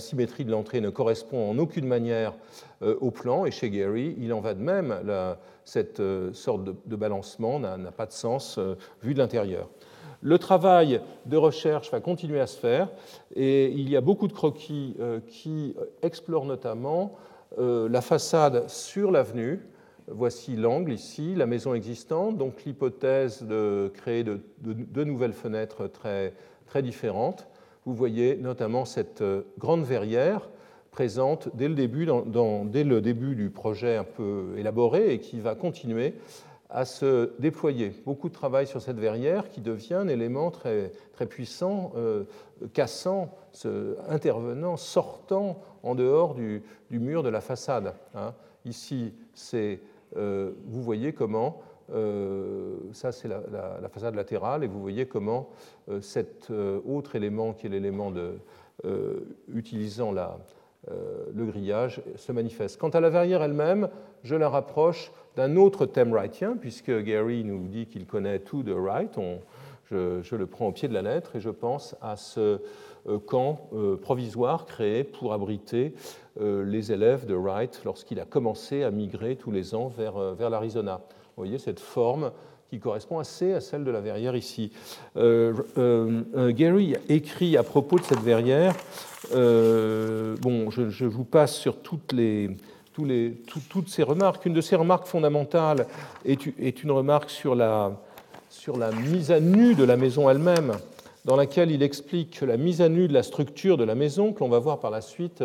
Symétrie 0.00 0.44
de 0.44 0.50
l'entrée 0.50 0.80
ne 0.80 0.90
correspond 0.90 1.50
en 1.50 1.58
aucune 1.58 1.86
manière 1.86 2.34
euh, 2.82 2.96
au 3.00 3.10
plan, 3.10 3.44
et 3.44 3.50
chez 3.50 3.70
Gary, 3.70 4.16
il 4.18 4.32
en 4.32 4.40
va 4.40 4.54
de 4.54 4.60
même. 4.60 4.94
cette 5.64 6.00
euh, 6.00 6.32
sorte 6.32 6.64
de, 6.64 6.96
balancement 6.96 7.58
n'a 7.58 7.92
pas 7.92 8.06
de 8.06 8.12
sens 8.12 8.58
vu 9.02 9.14
de 9.14 9.18
l'intérieur. 9.18 9.68
Le 10.20 10.38
travail 10.38 11.00
de 11.26 11.36
recherche 11.36 11.90
va 11.90 12.00
continuer 12.00 12.40
à 12.40 12.46
se 12.46 12.58
faire, 12.58 12.88
et 13.34 13.70
il 13.70 13.88
y 13.88 13.96
a 13.96 14.00
beaucoup 14.00 14.28
de 14.28 14.32
croquis 14.32 14.96
qui 15.26 15.74
explorent 16.02 16.44
notamment 16.44 17.16
la 17.58 18.00
façade 18.00 18.68
sur 18.68 19.10
l'avenue, 19.10 19.60
Voici 20.08 20.56
l'angle 20.56 20.92
ici, 20.92 21.34
la 21.36 21.46
maison 21.46 21.74
existante, 21.74 22.36
donc 22.36 22.64
l'hypothèse 22.64 23.42
de 23.42 23.90
créer 23.94 24.24
de, 24.24 25.04
nouvelles 25.04 25.32
fenêtres 25.32 25.88
très 25.88 26.82
différentes. 26.82 27.46
Vous 27.84 27.94
voyez 27.94 28.36
notamment 28.36 28.84
cette 28.84 29.22
euh, 29.22 29.42
grande 29.58 29.84
verrière 29.84 30.48
présente 30.92 31.48
dès 31.54 31.68
le, 31.68 31.74
début, 31.74 33.34
du 33.34 33.50
projet 33.50 33.96
un 33.96 34.04
peu 34.04 34.54
élaboré 34.56 35.14
et 35.14 35.20
qui 35.20 35.40
va 35.40 35.54
continuer 35.54 36.14
à 36.68 36.84
se 36.84 37.32
déployer. 37.38 37.92
Beaucoup 38.04 38.28
de 38.28 38.34
travail 38.34 38.66
sur 38.66 38.80
cette 38.80 38.98
verrière 38.98 39.48
qui 39.48 39.60
devient 39.60 39.94
un 39.94 40.08
élément 40.08 40.50
très, 40.50 40.92
très 41.12 41.26
puissant, 41.26 41.92
euh, 41.96 42.24
cassant, 42.72 43.34
intervenant, 44.08 44.76
sortant 44.76 45.60
en 45.82 45.94
dehors 45.94 46.34
du, 46.34 46.62
mur 46.90 47.22
de 47.22 47.28
la 47.30 47.40
façade. 47.40 47.94
Hein. 48.14 48.34
Ici, 48.64 49.12
c'est 49.34 49.80
euh, 50.16 50.52
vous 50.66 50.82
voyez 50.82 51.12
comment, 51.12 51.60
euh, 51.94 52.76
ça 52.92 53.12
c'est 53.12 53.28
la, 53.28 53.88
façade 53.88 54.14
latérale, 54.14 54.64
et 54.64 54.66
vous 54.66 54.80
voyez 54.80 55.06
comment 55.06 55.50
euh, 55.88 56.00
cet 56.00 56.50
autre 56.50 57.16
élément, 57.16 57.52
qui 57.52 57.66
est 57.66 57.70
l'élément 57.70 58.12
utilisant 59.52 60.12
le 60.12 61.44
grillage, 61.44 62.02
se 62.16 62.32
manifeste. 62.32 62.78
Quant 62.78 62.90
à 62.90 63.00
la 63.00 63.10
verrière 63.10 63.42
elle-même, 63.42 63.88
je 64.22 64.34
la 64.34 64.48
rapproche 64.48 65.12
d'un 65.36 65.56
autre 65.56 65.86
thème 65.86 66.12
wrightien, 66.12 66.56
puisque 66.60 66.90
Gary 67.02 67.44
nous 67.44 67.66
dit 67.68 67.86
qu'il 67.86 68.06
connaît 68.06 68.40
tout 68.40 68.62
de 68.62 68.72
Wright. 68.72 69.16
je, 69.90 70.36
le 70.36 70.46
prends 70.46 70.68
au 70.68 70.72
pied 70.72 70.88
de 70.88 70.94
la 70.94 71.02
lettre 71.02 71.36
et 71.36 71.40
je 71.40 71.50
pense 71.50 71.96
à 72.00 72.16
ce 72.16 72.60
camp 73.26 73.70
provisoire 74.00 74.66
créé 74.66 75.04
pour 75.04 75.32
abriter 75.32 75.94
euh, 76.40 76.64
les 76.64 76.92
élèves 76.92 77.26
de 77.26 77.34
Wright 77.34 77.82
lorsqu'il 77.84 78.18
a 78.18 78.24
commencé 78.24 78.84
à 78.84 78.90
migrer 78.90 79.36
tous 79.36 79.50
les 79.50 79.74
ans 79.74 79.88
vers, 79.88 80.16
euh, 80.16 80.32
vers 80.32 80.48
l'Arizona. 80.48 81.02
Vous 81.36 81.44
voyez 81.44 81.58
cette 81.58 81.80
forme 81.80 82.30
qui 82.68 82.78
correspond 82.78 83.18
assez 83.18 83.52
à 83.54 83.60
celle 83.60 83.84
de 83.84 83.90
la 83.90 84.00
verrière 84.00 84.36
ici. 84.36 84.70
Euh, 85.16 85.52
Gary 86.52 86.94
écrit 87.08 87.56
à 87.56 87.62
propos 87.62 87.98
de 87.98 88.04
cette 88.04 88.20
verrière, 88.20 88.74
bon, 89.30 90.70
je, 90.70 91.04
vous 91.04 91.24
passe 91.24 91.54
sur 91.54 91.76
toutes 91.78 92.14
ces 92.14 92.48
remarques. 94.02 94.46
Une 94.46 94.52
de 94.52 94.60
ces 94.60 94.76
remarques 94.76 95.06
fondamentales 95.06 95.86
est, 96.24 96.82
une 96.82 96.90
remarque 96.90 97.30
sur 97.30 97.54
la, 97.54 97.92
sur 98.50 98.76
la 98.76 98.90
mise 98.90 99.30
à 99.30 99.40
nu 99.40 99.74
de 99.74 99.84
la 99.84 99.96
maison 99.96 100.28
elle-même, 100.28 100.72
dans 101.24 101.36
laquelle 101.36 101.70
il 101.70 101.82
explique 101.82 102.40
que 102.40 102.44
la 102.44 102.56
mise 102.56 102.82
à 102.82 102.88
nu 102.88 103.08
de 103.08 103.12
la 103.14 103.22
structure 103.22 103.76
de 103.76 103.84
la 103.84 103.94
maison, 103.94 104.32
que 104.32 104.40
l'on 104.40 104.48
va 104.48 104.58
voir 104.58 104.80
par 104.80 104.90
la 104.90 105.00
suite, 105.00 105.42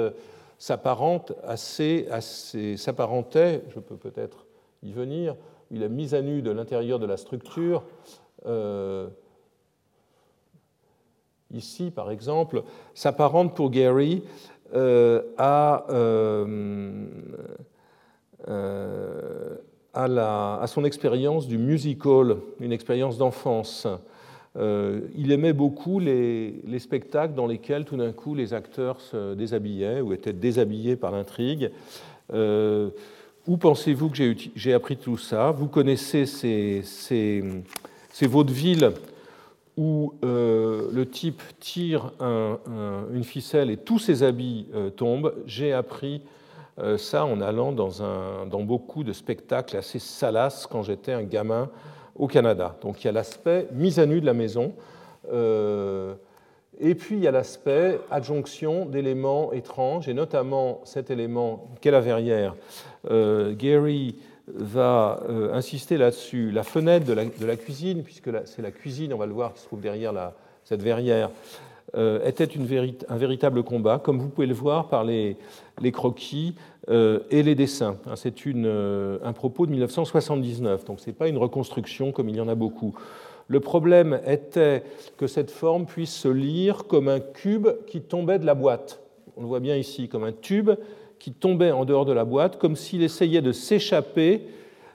s'apparente 0.57 1.33
assez, 1.45 2.07
assez 2.11 2.77
s'apparentait, 2.77 3.63
je 3.73 3.79
peux 3.79 3.95
peut-être 3.95 4.45
y 4.83 4.91
venir, 4.91 5.35
il 5.72 5.84
a 5.84 5.89
mise 5.89 6.13
à 6.13 6.22
nu 6.22 6.41
de 6.41 6.51
l'intérieur 6.51 6.99
de 6.99 7.05
la 7.05 7.18
structure. 7.18 7.84
Euh, 8.45 9.07
ici, 11.51 11.91
par 11.91 12.11
exemple, 12.11 12.63
s'apparente 12.93 13.55
pour 13.55 13.70
Gary 13.72 14.24
euh, 14.74 15.22
à, 15.38 15.86
euh, 15.91 17.05
à, 19.93 20.65
son 20.68 20.84
expérience 20.84 21.47
du 21.47 21.57
musical, 21.57 22.38
une 22.59 22.74
expérience 22.74 23.18
d'enfance. 23.18 23.88
Euh, 24.57 25.01
il 25.15 25.32
aimait 25.32 25.53
beaucoup 25.53 25.99
les, 25.99 26.80
spectacles 26.80 27.34
dans 27.34 27.47
lesquels 27.47 27.86
tout 27.86 27.95
d'un 27.95 28.11
coup 28.11 28.36
les 28.36 28.53
acteurs 28.53 28.99
se 28.99 29.36
déshabillaient 29.36 30.01
ou 30.01 30.13
étaient 30.13 30.34
déshabillés 30.34 30.95
par 30.97 31.11
l'intrigue. 31.11 31.72
Euh, 33.47 33.51
où 33.51 33.57
pensez-vous 33.57 34.09
que 34.09 34.35
j'ai 34.55 34.73
appris 34.73 34.97
tout 34.97 35.17
ça? 35.17 35.51
Vous 35.51 35.67
connaissez 35.67 36.25
ces, 36.25 36.81
ces, 36.83 37.41
vaudevilles 38.27 38.89
où 39.75 40.13
euh, 40.23 40.89
le 40.91 41.07
type 41.07 41.41
tire 41.59 42.11
une 42.19 43.23
ficelle 43.23 43.69
et 43.69 43.77
tous 43.77 43.99
ses 43.99 44.23
habits 44.23 44.67
tombent. 44.95 45.33
J'ai 45.45 45.73
appris 45.73 46.21
ça 46.97 47.25
en 47.25 47.41
allant 47.41 47.71
dans, 47.71 48.03
un, 48.03 48.45
dans 48.45 48.61
beaucoup 48.61 49.03
de 49.03 49.13
spectacles 49.13 49.77
assez 49.77 49.99
salaces 49.99 50.67
quand 50.67 50.83
j'étais 50.83 51.13
un 51.13 51.23
gamin 51.23 51.69
au 52.17 52.27
Canada. 52.27 52.75
Donc 52.81 53.03
il 53.03 53.07
y 53.07 53.09
a 53.09 53.13
l'aspect 53.13 53.67
mise 53.71 53.99
à 53.99 54.05
nu 54.05 54.19
de 54.21 54.25
la 54.25 54.33
maison, 54.33 54.73
euh, 55.31 56.15
et 56.79 56.95
puis 56.95 57.15
il 57.15 57.23
y 57.23 57.27
a 57.27 57.31
l'aspect 57.31 57.99
adjonction 58.11 58.85
d'éléments 58.85 59.51
étranges, 59.53 60.07
et 60.07 60.13
notamment 60.13 60.81
cet 60.83 61.09
élément 61.09 61.67
qu'est 61.81 61.91
la 61.91 62.01
verrière. 62.01 62.55
Euh, 63.09 63.53
Gary 63.55 64.15
va 64.47 65.21
euh, 65.29 65.53
insister 65.53 65.97
là-dessus. 65.97 66.51
La 66.51 66.63
fenêtre 66.63 67.05
de 67.05 67.45
la, 67.45 67.55
cuisine, 67.55 68.03
puisque 68.03 68.29
c'est 68.45 68.61
la 68.61 68.71
cuisine, 68.71 69.13
on 69.13 69.17
va 69.17 69.25
le 69.25 69.33
voir, 69.33 69.53
qui 69.53 69.61
se 69.61 69.65
trouve 69.65 69.81
derrière 69.81 70.13
cette 70.63 70.81
verrière, 70.81 71.29
était 72.25 72.43
une 72.43 72.67
un 73.07 73.17
véritable 73.17 73.63
combat, 73.63 73.97
comme 73.97 74.19
vous 74.19 74.27
pouvez 74.27 74.45
le 74.47 74.53
voir 74.53 74.89
par 74.89 75.03
les, 75.05 75.37
croquis 75.93 76.55
euh, 76.89 77.19
et 77.31 77.43
les 77.43 77.55
dessins. 77.55 77.97
Hein, 78.05 78.15
c'est 78.15 78.33
euh, 78.47 79.17
un 79.21 79.33
propos 79.33 79.65
de 79.65 79.71
1979, 79.71 80.85
donc 80.85 81.01
ce 81.01 81.07
n'est 81.07 81.13
pas 81.13 81.27
une 81.27 81.37
reconstruction 81.37 82.13
comme 82.13 82.29
il 82.29 82.37
y 82.37 82.41
en 82.41 82.47
a 82.47 82.55
beaucoup. 82.55 82.93
Le 83.49 83.59
problème 83.59 84.21
était 84.25 84.83
que 85.17 85.27
cette 85.27 85.51
forme 85.51 85.85
puisse 85.85 86.13
se 86.13 86.29
lire 86.29 86.85
comme 86.87 87.09
un 87.09 87.19
cube 87.19 87.67
qui 87.87 88.01
tombait 88.01 88.39
de 88.39 88.45
la 88.45 88.55
boîte. 88.55 89.01
On 89.35 89.41
le 89.41 89.47
voit 89.47 89.59
bien 89.59 89.75
ici, 89.75 90.07
comme 90.07 90.23
un 90.23 90.31
tube 90.31 90.71
qui 91.20 91.32
tombait 91.32 91.72
en 91.72 91.86
dehors 91.86 92.05
de 92.05 92.13
la 92.13 92.26
boîte, 92.26 92.57
comme 92.57 92.76
s'il 92.76 93.03
essayait 93.03 93.41
de 93.41 93.51
s'échapper 93.51 94.41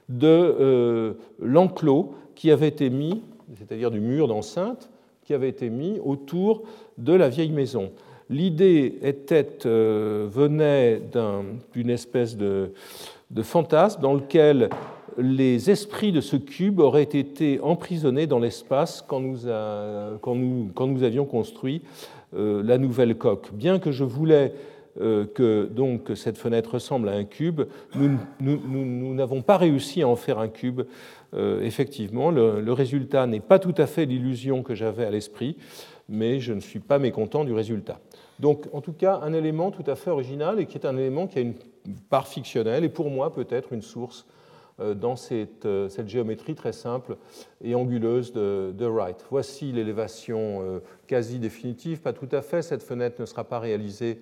de 0.09 0.27
euh, 0.27 1.13
l'enclos 1.39 2.13
qui 2.35 2.51
avait 2.51 2.67
été 2.67 2.89
mis, 2.89 3.21
c'est-à-dire 3.57 3.91
du 3.91 3.99
mur 3.99 4.27
d'enceinte, 4.27 4.89
qui 5.23 5.33
avait 5.33 5.49
été 5.49 5.69
mis 5.69 5.99
autour 6.03 6.63
de 6.97 7.13
la 7.13 7.29
vieille 7.29 7.51
maison. 7.51 7.91
L'idée 8.29 8.99
était, 9.01 9.65
euh, 9.65 10.27
venait 10.29 11.01
d'une 11.73 11.89
espèce 11.89 12.37
de, 12.37 12.71
fantasme 13.41 14.01
dans 14.01 14.13
lequel 14.13 14.69
les 15.17 15.69
esprits 15.69 16.11
de 16.11 16.21
ce 16.21 16.35
cube 16.35 16.79
auraient 16.79 17.03
été 17.03 17.59
emprisonnés 17.61 18.27
dans 18.27 18.39
l'espace 18.39 19.03
quand, 19.07 19.21
nous 19.21 19.43
avions 21.03 21.25
construit 21.25 21.81
euh, 22.35 22.63
la 22.63 22.77
nouvelle 22.77 23.15
coque. 23.15 23.53
Bien 23.53 23.79
que 23.79 23.91
je 23.91 24.03
voulais 24.03 24.53
que 24.99 25.65
donc, 25.65 26.11
cette 26.15 26.37
fenêtre 26.37 26.75
ressemble 26.75 27.09
à 27.09 27.13
un 27.13 27.23
cube, 27.23 27.61
nous 27.95 29.13
n'avons 29.13 29.41
pas 29.41 29.57
réussi 29.57 30.01
à 30.01 30.07
en 30.07 30.15
faire 30.15 30.39
un 30.39 30.49
cube. 30.49 30.81
Euh, 31.33 31.61
effectivement, 31.61 32.29
le, 32.29 32.71
résultat 32.71 33.25
n'est 33.25 33.39
pas 33.39 33.59
tout 33.59 33.73
à 33.77 33.87
fait 33.87 34.05
l'illusion 34.05 34.61
que 34.61 34.75
j'avais 34.75 35.05
à 35.05 35.09
l'esprit, 35.09 35.57
mais 36.07 36.39
je 36.39 36.53
ne 36.53 36.59
suis 36.59 36.79
pas 36.79 36.99
mécontent 36.99 37.43
du 37.43 37.53
résultat. 37.53 37.99
Donc, 38.39 38.67
en 38.73 38.81
tout 38.81 38.93
cas, 38.93 39.19
un 39.23 39.33
élément 39.33 39.71
tout 39.71 39.89
à 39.89 39.95
fait 39.95 40.11
original 40.11 40.59
et 40.59 40.65
qui 40.65 40.77
est 40.77 40.85
un 40.85 40.97
élément 40.97 41.27
qui 41.27 41.39
a 41.39 41.41
une 41.41 41.55
part 42.09 42.27
fictionnelle 42.27 42.83
et 42.83 42.89
pour 42.89 43.09
moi 43.09 43.33
peut-être 43.33 43.73
une 43.73 43.81
source 43.81 44.25
euh, 44.79 44.95
dans 44.95 45.15
euh, 45.31 45.89
cette, 45.89 46.09
géométrie 46.09 46.55
très 46.55 46.73
simple 46.73 47.17
et 47.63 47.75
anguleuse 47.75 48.33
de, 48.33 48.85
Wright. 48.85 49.23
Voici 49.29 49.71
l'élévation 49.71 50.61
euh, 50.63 50.79
quasi 51.05 51.37
définitive, 51.37 52.01
pas 52.01 52.13
tout 52.13 52.29
à 52.31 52.41
fait, 52.41 52.63
cette 52.63 52.81
fenêtre 52.81 53.21
ne 53.21 53.25
sera 53.27 53.43
pas 53.43 53.59
réalisée 53.59 54.19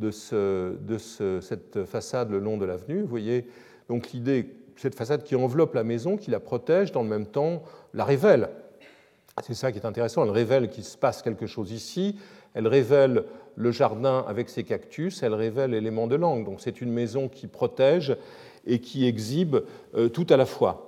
de, 0.00 0.98
cette 1.00 1.84
façade 1.84 2.30
le 2.30 2.38
long 2.38 2.56
de 2.56 2.64
l'avenue. 2.64 3.02
Vous 3.02 3.08
voyez 3.08 3.46
donc 3.88 4.12
l'idée, 4.12 4.54
cette 4.76 4.94
façade 4.94 5.22
qui 5.22 5.36
enveloppe 5.36 5.74
la 5.74 5.84
maison, 5.84 6.16
qui 6.16 6.30
la 6.30 6.40
protège, 6.40 6.92
dans 6.92 7.02
le 7.02 7.08
même 7.08 7.26
temps 7.26 7.62
la 7.94 8.04
révèle. 8.04 8.48
C'est 9.42 9.54
ça 9.54 9.72
qui 9.72 9.78
est 9.78 9.86
intéressant, 9.86 10.24
elle 10.24 10.30
révèle 10.30 10.68
qu'il 10.68 10.84
se 10.84 10.96
passe 10.96 11.22
quelque 11.22 11.46
chose 11.46 11.72
ici, 11.72 12.16
elle 12.54 12.66
révèle 12.66 13.24
le 13.56 13.70
jardin 13.70 14.24
avec 14.26 14.48
ses 14.48 14.64
cactus, 14.64 15.22
elle 15.22 15.34
révèle 15.34 15.70
l'élément 15.70 16.06
de 16.06 16.16
l'angle. 16.16 16.44
Donc 16.44 16.60
c'est 16.60 16.80
une 16.80 16.92
maison 16.92 17.28
qui 17.28 17.46
protège 17.46 18.16
et 18.66 18.80
qui 18.80 19.06
exhibe 19.06 19.56
euh, 19.94 20.08
tout 20.08 20.26
à 20.30 20.36
la 20.36 20.46
fois. 20.46 20.84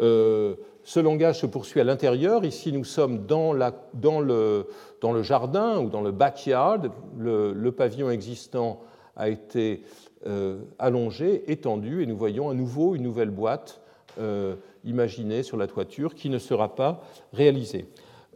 Euh, 0.00 0.54
ce 0.88 1.00
langage 1.00 1.40
se 1.40 1.44
poursuit 1.44 1.80
à 1.80 1.84
l'intérieur. 1.84 2.46
Ici, 2.46 2.72
nous 2.72 2.82
sommes 2.82 3.26
dans, 3.26 3.52
le, 3.52 4.64
jardin 5.20 5.80
ou 5.80 5.90
dans 5.90 6.00
le 6.00 6.12
backyard. 6.12 6.90
Le, 7.18 7.70
pavillon 7.72 8.08
existant 8.08 8.80
a 9.14 9.28
été 9.28 9.82
euh, 10.26 10.60
allongé, 10.78 11.52
étendu, 11.52 12.02
et 12.02 12.06
nous 12.06 12.16
voyons 12.16 12.48
à 12.48 12.54
nouveau 12.54 12.94
une 12.94 13.02
nouvelle 13.02 13.28
boîte 13.28 13.82
imaginée 14.82 15.42
sur 15.42 15.58
la 15.58 15.66
toiture 15.66 16.14
qui 16.14 16.30
ne 16.30 16.38
sera 16.38 16.74
pas 16.74 17.02
réalisée. 17.34 17.86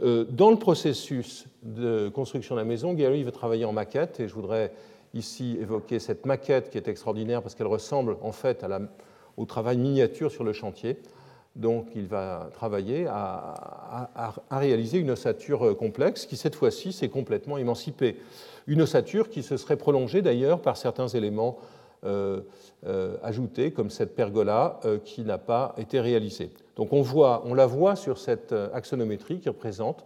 dans 0.01 0.51
le 0.51 0.57
processus 0.57 1.47
de 1.63 2.11
construction 2.11 2.55
de 2.55 2.61
la 2.61 2.67
maison, 2.67 2.93
Gary 2.93 3.25
va 3.25 3.33
travailler 3.33 3.65
en 3.65 3.73
maquette, 3.73 4.21
et 4.21 4.29
je 4.29 4.35
voudrais 4.35 4.73
ici 5.15 5.57
évoquer 5.59 5.99
cette 5.99 6.27
maquette 6.27 6.69
qui 6.69 6.77
est 6.77 6.87
extraordinaire 6.87 7.43
parce 7.43 7.55
qu'elle 7.55 7.67
ressemble 7.67 8.19
en 8.21 8.31
fait 8.31 8.65
au 9.39 9.47
travail 9.47 9.79
miniature 9.79 10.31
sur 10.31 10.45
le 10.45 10.53
chantier. 10.53 10.99
Donc 11.55 11.89
il 11.95 12.07
va 12.07 12.49
travailler 12.55 13.07
à, 13.09 14.35
réaliser 14.51 14.99
une 14.99 15.11
ossature 15.11 15.67
euh, 15.67 15.75
complexe 15.75 16.25
qui 16.25 16.37
cette 16.37 16.55
fois-ci 16.55 16.93
s'est 16.93 17.11
complètement 17.11 17.59
émancipée. 17.59 18.17
Une 18.67 18.83
ossature 18.83 19.29
qui 19.29 19.43
se 19.43 19.57
serait 19.57 19.77
prolongée 19.77 20.23
d'ailleurs 20.23 20.63
par 20.63 20.77
certains 20.77 21.09
éléments 21.09 21.59
euh, 22.05 22.41
euh, 22.87 23.17
ajoutés 23.23 23.71
comme 23.71 23.91
cette 23.91 24.15
pergola 24.17 24.81
qui 25.05 25.23
n'a 25.23 25.39
pas 25.39 25.75
été 25.77 26.01
réalisée. 26.01 26.51
Donc 26.77 26.93
on, 26.93 27.03
voit, 27.03 27.43
on 27.45 27.55
la 27.55 27.67
voit 27.67 27.97
sur 27.97 28.19
cette 28.19 28.55
axonométrie 28.73 29.41
qui 29.41 29.49
représente, 29.49 30.05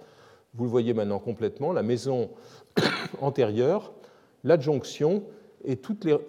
vous 0.55 0.65
le 0.65 0.71
voyez 0.71 0.95
maintenant 0.95 1.19
complètement, 1.19 1.73
la 1.73 1.83
maison 1.83 2.31
antérieure 3.21 3.93
l'adjonction 4.47 5.25
et 5.65 5.79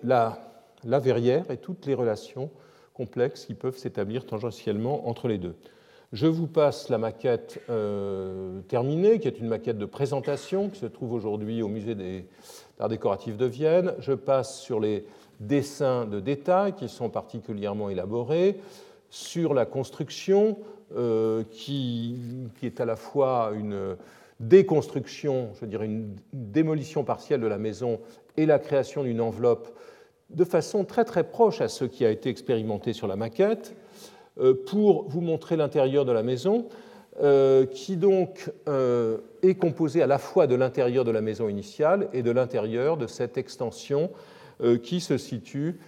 la, 0.03 0.39
verrière 0.84 1.49
et 1.51 1.57
toutes 1.57 1.86
les 1.86 1.93
relations 1.93 2.49
complexes 2.98 3.45
qui 3.45 3.54
peuvent 3.54 3.78
s'établir 3.78 4.26
tangentiellement 4.26 5.08
entre 5.08 5.28
les 5.28 5.38
deux. 5.38 5.56
Je 6.14 6.26
vous 6.26 6.48
passe 6.48 6.89
la 6.89 6.98
maquette 6.98 7.62
euh, 7.70 8.62
terminée, 8.68 9.20
qui 9.20 9.28
est 9.28 9.39
une 9.39 9.48
maquette 9.48 9.78
de 9.78 9.86
présentation 9.86 10.70
qui 10.70 10.80
se 10.80 10.86
trouve 10.86 11.14
aujourd'hui 11.14 11.62
au 11.62 11.68
musée 11.68 11.95
des 11.95 12.26
arts 12.80 12.89
décoratifs 12.89 13.38
de 13.38 13.45
Vienne. 13.45 13.93
Je 14.00 14.14
passe 14.14 14.60
sur 14.60 14.80
les 14.80 15.06
dessins 15.39 16.06
de 16.06 16.20
détail 16.20 16.74
qui 16.74 16.89
sont 16.89 17.10
particulièrement 17.10 17.89
élaborés, 17.89 18.58
sur 19.10 19.54
la 19.54 19.66
construction 19.66 20.58
euh, 20.95 21.43
qui, 21.52 22.18
est 22.64 22.82
à 22.82 22.86
la 22.86 22.95
fois 22.95 23.52
une, 23.54 23.95
déconstruction, 24.39 25.50
je 25.60 25.66
dirais 25.66 25.86
une 25.86 26.16
démolition 26.34 27.04
partielle 27.04 27.41
de 27.41 27.48
la 27.48 27.58
maison 27.58 28.00
et 28.36 28.45
la 28.45 28.60
création 28.60 29.04
d'une 29.04 29.22
enveloppe 29.22 29.70
de 30.30 30.43
façon 30.43 30.86
très 30.86 31.05
très 31.05 31.23
proche 31.23 31.61
à 31.61 31.67
ce 31.67 31.86
qui 31.86 32.05
a 32.05 32.11
été 32.11 32.30
expérimenté 32.30 32.93
sur 32.93 33.07
la 33.07 33.15
maquette, 33.15 33.75
euh, 34.39 34.53
pour 34.53 35.07
vous 35.09 35.21
montrer 35.21 35.55
l'intérieur 35.55 36.05
de 36.05 36.11
la 36.11 36.21
maison, 36.21 36.67
euh, 37.21 37.65
qui 37.65 37.97
donc 37.97 38.51
euh, 38.67 39.17
est 39.41 39.55
composé 39.55 40.03
à 40.03 40.07
la 40.07 40.19
fois 40.19 40.45
de 40.45 40.53
l'intérieur 40.53 41.03
de 41.03 41.11
la 41.11 41.21
maison 41.21 41.49
initiale 41.49 42.09
et 42.13 42.21
de 42.21 42.30
l'intérieur 42.30 42.97
de 42.97 43.07
cette 43.07 43.38
extension 43.38 44.09
qui 44.82 45.01
se 45.01 45.19
situe 45.19 45.80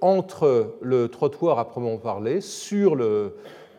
entre 0.00 0.76
le 0.80 1.08
trottoir 1.08 1.58
à 1.58 1.66
proprement 1.66 1.98
parler, 1.98 2.40
sur, 2.40 2.96
le, 2.96 3.36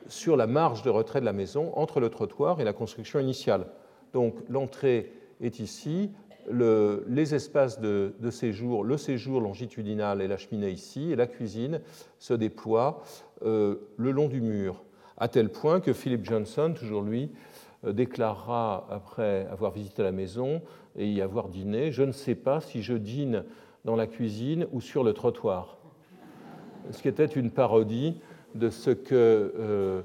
sur 0.08 0.38
la 0.38 0.46
marge 0.46 0.84
de 0.84 0.92
retrait 0.92 1.22
de 1.22 1.26
la 1.26 1.34
maison, 1.34 1.72
entre 1.76 2.00
le 2.00 2.10
trottoir 2.10 2.62
et 2.62 2.64
la 2.64 2.72
construction 2.72 3.20
initiale. 3.20 3.66
Donc 4.14 4.36
l'entrée 4.48 5.12
est 5.42 5.60
ici, 5.60 6.12
les 6.50 7.36
espaces 7.36 7.80
de, 7.80 8.14
séjour, 8.30 8.84
le 8.84 8.98
séjour 8.98 9.42
longitudinal 9.42 10.22
et 10.22 10.28
la 10.28 10.38
cheminée 10.38 10.72
ici, 10.72 11.12
et 11.12 11.16
la 11.16 11.28
cuisine 11.28 11.82
se 12.20 12.34
déploie 12.34 13.04
euh, 13.44 13.76
le 13.98 14.12
long 14.12 14.28
du 14.28 14.42
mur, 14.42 14.84
à 15.18 15.28
tel 15.28 15.50
point 15.50 15.80
que 15.80 15.94
Philip 15.94 16.26
Johnson, 16.26 16.74
toujours 16.78 17.02
lui, 17.02 17.32
euh, 17.86 17.94
déclarera 17.94 18.88
après 18.90 19.48
avoir 19.52 19.72
visité 19.72 20.04
la 20.04 20.12
maison 20.12 20.62
et 20.96 21.10
y 21.10 21.22
avoir 21.22 21.50
dîné, 21.50 21.92
je 21.92 22.04
ne 22.04 22.12
sais 22.12 22.36
pas 22.36 22.62
si 22.62 22.82
je 22.82 22.94
dîne 22.94 23.44
dans 23.86 23.96
la 23.96 24.08
cuisine 24.08 24.68
ou 24.72 24.82
sur 24.82 25.04
le 25.04 25.14
trottoir. 25.14 25.78
Ce 26.92 27.02
qui 27.02 27.08
était 27.08 27.26
une 27.26 27.52
parodie 27.52 28.18
de 28.56 28.70
ce 28.70 28.92
que 28.92 29.54
euh, 29.58 30.02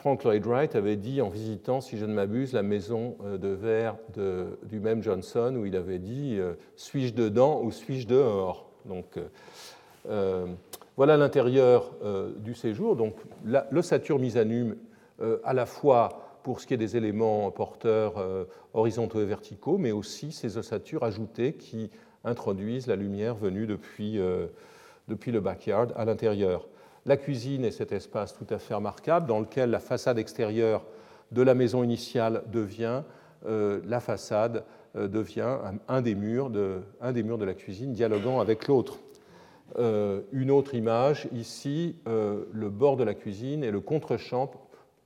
Frank 0.00 0.24
Lloyd 0.24 0.46
Wright 0.46 0.76
avait 0.76 0.96
dit 0.96 1.20
en 1.20 1.28
visitant, 1.28 1.82
si 1.82 1.98
je 1.98 2.06
ne 2.06 2.14
m'abuse, 2.14 2.54
la 2.54 2.62
maison 2.62 3.18
euh, 3.22 3.36
de 3.36 3.48
verre 3.48 3.98
du 4.62 4.80
même 4.80 5.02
Johnson, 5.02 5.54
où 5.58 5.66
il 5.66 5.76
avait 5.76 5.98
dit 5.98 6.38
euh, 6.38 6.54
Suis-je 6.74 7.12
dedans 7.12 7.60
ou 7.62 7.70
suis-je 7.70 8.06
dehors? 8.08 8.70
Donc, 8.86 9.18
euh, 10.08 10.46
voilà 10.96 11.18
l'intérieur 11.18 11.92
du 12.38 12.54
séjour. 12.54 12.96
Donc, 12.96 13.14
l'ossature 13.70 14.18
mise 14.18 14.38
à 14.38 14.46
nu, 14.46 14.78
à 15.44 15.52
la 15.52 15.66
fois 15.66 16.38
pour 16.42 16.60
ce 16.60 16.66
qui 16.66 16.72
est 16.72 16.78
des 16.78 16.96
éléments 16.96 17.50
porteurs 17.50 18.46
horizontaux 18.74 19.20
et 19.20 19.26
verticaux, 19.26 19.78
mais 19.78 19.92
aussi 19.92 20.32
ces 20.32 20.56
ossatures 20.56 21.02
ajoutées 21.02 21.54
qui 21.54 21.90
introduisent 22.24 22.86
la 22.86 22.96
lumière 22.96 23.34
venue 23.34 23.66
depuis, 23.66 24.18
depuis 25.08 25.30
le 25.32 25.40
backyard 25.40 25.88
à 25.96 26.04
l'intérieur. 26.04 26.66
La 27.06 27.16
cuisine 27.16 27.64
est 27.64 27.70
cet 27.70 27.92
espace 27.92 28.34
tout 28.34 28.46
à 28.50 28.58
fait 28.58 28.74
remarquable 28.74 29.26
dans 29.26 29.40
lequel 29.40 29.70
la 29.70 29.80
façade 29.80 30.18
extérieure 30.18 30.84
de 31.32 31.42
la 31.42 31.54
maison 31.54 31.82
initiale 31.82 32.42
devient 32.52 33.02
euh, 33.46 33.80
la 33.86 34.00
façade 34.00 34.64
euh, 34.96 35.08
devient 35.08 35.56
un, 35.88 36.02
des 36.02 36.14
murs 36.14 36.50
de, 36.50 36.82
la 37.00 37.54
cuisine 37.54 37.92
dialoguant 37.92 38.40
avec 38.40 38.68
l'autre. 38.68 38.98
Euh, 39.78 40.20
une 40.32 40.50
autre 40.50 40.74
image, 40.74 41.28
ici, 41.32 41.96
le 42.06 42.68
bord 42.68 42.96
de 42.96 43.04
la 43.04 43.14
cuisine 43.14 43.64
et 43.64 43.70
le 43.70 43.80
contre-champ 43.80 44.50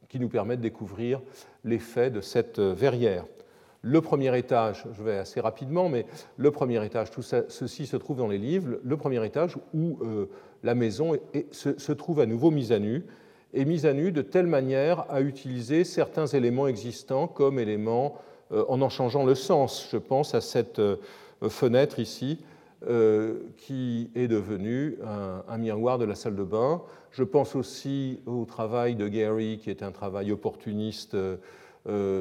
qui 0.09 0.19
nous 0.19 0.29
permettent 0.29 0.61
de 0.61 0.65
découvrir 0.65 1.21
l'effet 1.65 2.11
de 2.11 2.21
cette 2.21 2.59
verrière. 2.59 3.25
Le 3.83 4.01
premier 4.01 4.37
étage, 4.39 4.87
je 4.93 5.03
vais 5.03 5.19
assez 5.19 5.41
rapidement, 5.41 5.91
mais 5.91 6.07
le 6.39 6.51
premier 6.51 6.83
étage, 6.85 7.11
tout 7.11 7.21
ceci 7.23 7.87
se 7.87 7.97
trouve 7.99 8.17
dans 8.17 8.29
les 8.29 8.39
livres, 8.39 8.79
le 8.83 8.97
premier 8.97 9.25
étage 9.27 9.59
où 9.75 9.99
la 10.65 10.75
maison 10.75 11.13
se, 11.53 11.93
trouve 11.93 12.21
à 12.21 12.27
nouveau 12.27 12.51
mise 12.51 12.73
à 12.73 12.79
nu, 12.81 13.05
et 13.53 13.65
mise 13.65 13.87
à 13.87 13.93
nu 13.93 14.11
de 14.11 14.23
telle 14.23 14.47
manière 14.47 15.05
à 15.11 15.21
utiliser 15.21 15.85
certains 15.85 16.27
éléments 16.27 16.67
existants 16.67 17.29
comme 17.29 17.61
éléments 17.61 18.17
euh, 18.51 18.65
en 18.69 18.83
en 18.83 18.89
changeant 18.89 19.25
le 19.25 19.37
sens. 19.37 19.87
Je 19.93 19.99
pense 19.99 20.35
à 20.35 20.41
cette 20.41 20.81
euh, 20.81 20.97
fenêtre 21.49 22.01
ici 22.01 22.41
euh, 22.89 23.41
qui 23.59 24.11
est 24.17 24.27
devenue 24.27 24.99
un, 25.49 25.59
miroir 25.59 25.99
de 25.99 26.05
la 26.05 26.15
salle 26.15 26.35
de 26.35 26.43
bain. 26.43 26.83
Je 27.13 27.23
pense 27.23 27.55
aussi 27.55 28.21
au 28.27 28.45
travail 28.45 28.97
de 28.97 29.07
Gary 29.07 29.59
qui 29.63 29.71
est 29.71 29.83
un 29.83 29.93
travail 29.93 30.33
opportuniste 30.33 31.17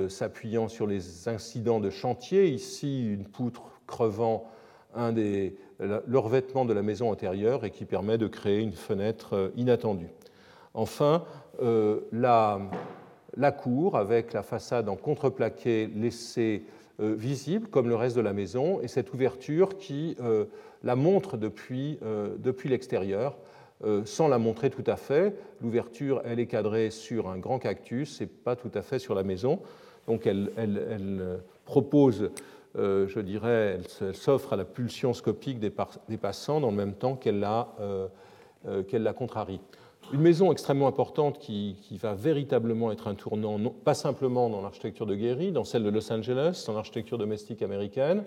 s'appuyant 0.09 0.67
sur 0.67 0.85
les 0.87 1.29
incidents 1.29 1.79
de 1.79 1.89
chantier. 1.89 2.47
Ici, 2.49 3.07
une 3.07 3.23
poutre 3.23 3.63
crevant 3.87 4.51
un 4.93 5.13
des, 5.13 5.55
le 6.05 6.19
revêtement 6.19 6.65
de 6.65 6.73
la 6.73 6.81
maison 6.81 7.11
antérieure 7.11 7.65
et 7.65 7.71
qui 7.71 7.85
permet 7.85 8.17
de 8.17 8.27
créer 8.27 8.59
une 8.59 8.73
fenêtre 8.73 9.35
euh, 9.35 9.49
inattendue. 9.55 10.09
Enfin, 10.73 11.23
euh, 11.61 12.01
la, 12.11 12.59
la, 13.37 13.51
cour 13.51 13.97
avec 13.97 14.33
la 14.33 14.43
façade 14.43 14.89
en 14.89 14.95
contreplaqué 14.95 15.87
laissée 15.87 16.63
euh, 16.99 17.13
visible 17.15 17.67
comme 17.67 17.89
le 17.89 17.95
reste 17.95 18.15
de 18.15 18.21
la 18.21 18.33
maison 18.33 18.79
et 18.81 18.87
cette 18.87 19.13
ouverture 19.13 19.77
qui 19.77 20.17
la 20.83 20.95
montre 20.95 21.37
depuis, 21.37 21.99
depuis 22.39 22.69
l'extérieur 22.69 23.37
sans 24.05 24.27
la 24.27 24.37
montrer 24.37 24.69
tout 24.69 24.83
à 24.87 24.95
fait. 24.95 25.35
L'ouverture, 25.61 26.21
elle 26.25 26.39
est 26.39 26.45
cadrée 26.45 26.89
sur 26.89 27.29
un 27.29 27.37
grand 27.37 27.59
cactus 27.59 28.21
et 28.21 28.25
pas 28.25 28.55
tout 28.55 28.71
à 28.73 28.81
fait 28.81 28.99
sur 28.99 29.15
la 29.15 29.23
maison. 29.23 29.59
Donc 30.07 30.27
elle, 30.27 30.49
propose, 31.65 32.31
je 32.75 33.19
dirais, 33.19 33.79
elle 34.01 34.15
s'offre 34.15 34.53
à 34.53 34.55
la 34.55 34.65
pulsion 34.65 35.13
scopique 35.13 35.59
des, 35.59 35.69
passants 36.17 36.59
dans 36.59 36.71
le 36.71 36.77
même 36.77 36.93
temps 36.93 37.15
qu'elle 37.15 37.39
la, 37.39 37.67
qu'elle 38.87 39.03
la 39.03 39.13
contrarie. 39.13 39.59
Une 40.11 40.21
maison 40.21 40.51
extrêmement 40.51 40.87
importante 40.87 41.39
qui, 41.39 41.75
va 42.01 42.13
véritablement 42.13 42.91
être 42.91 43.07
un 43.07 43.15
tournant, 43.15 43.57
pas 43.83 43.93
simplement 43.93 44.49
dans 44.49 44.61
l'architecture 44.61 45.05
de 45.05 45.15
Gehry, 45.15 45.51
dans 45.51 45.63
celle 45.63 45.83
de 45.83 45.89
Los 45.89 46.11
Angeles, 46.11 46.65
dans 46.67 46.73
l'architecture 46.73 47.17
domestique 47.17 47.61
américaine, 47.61 48.23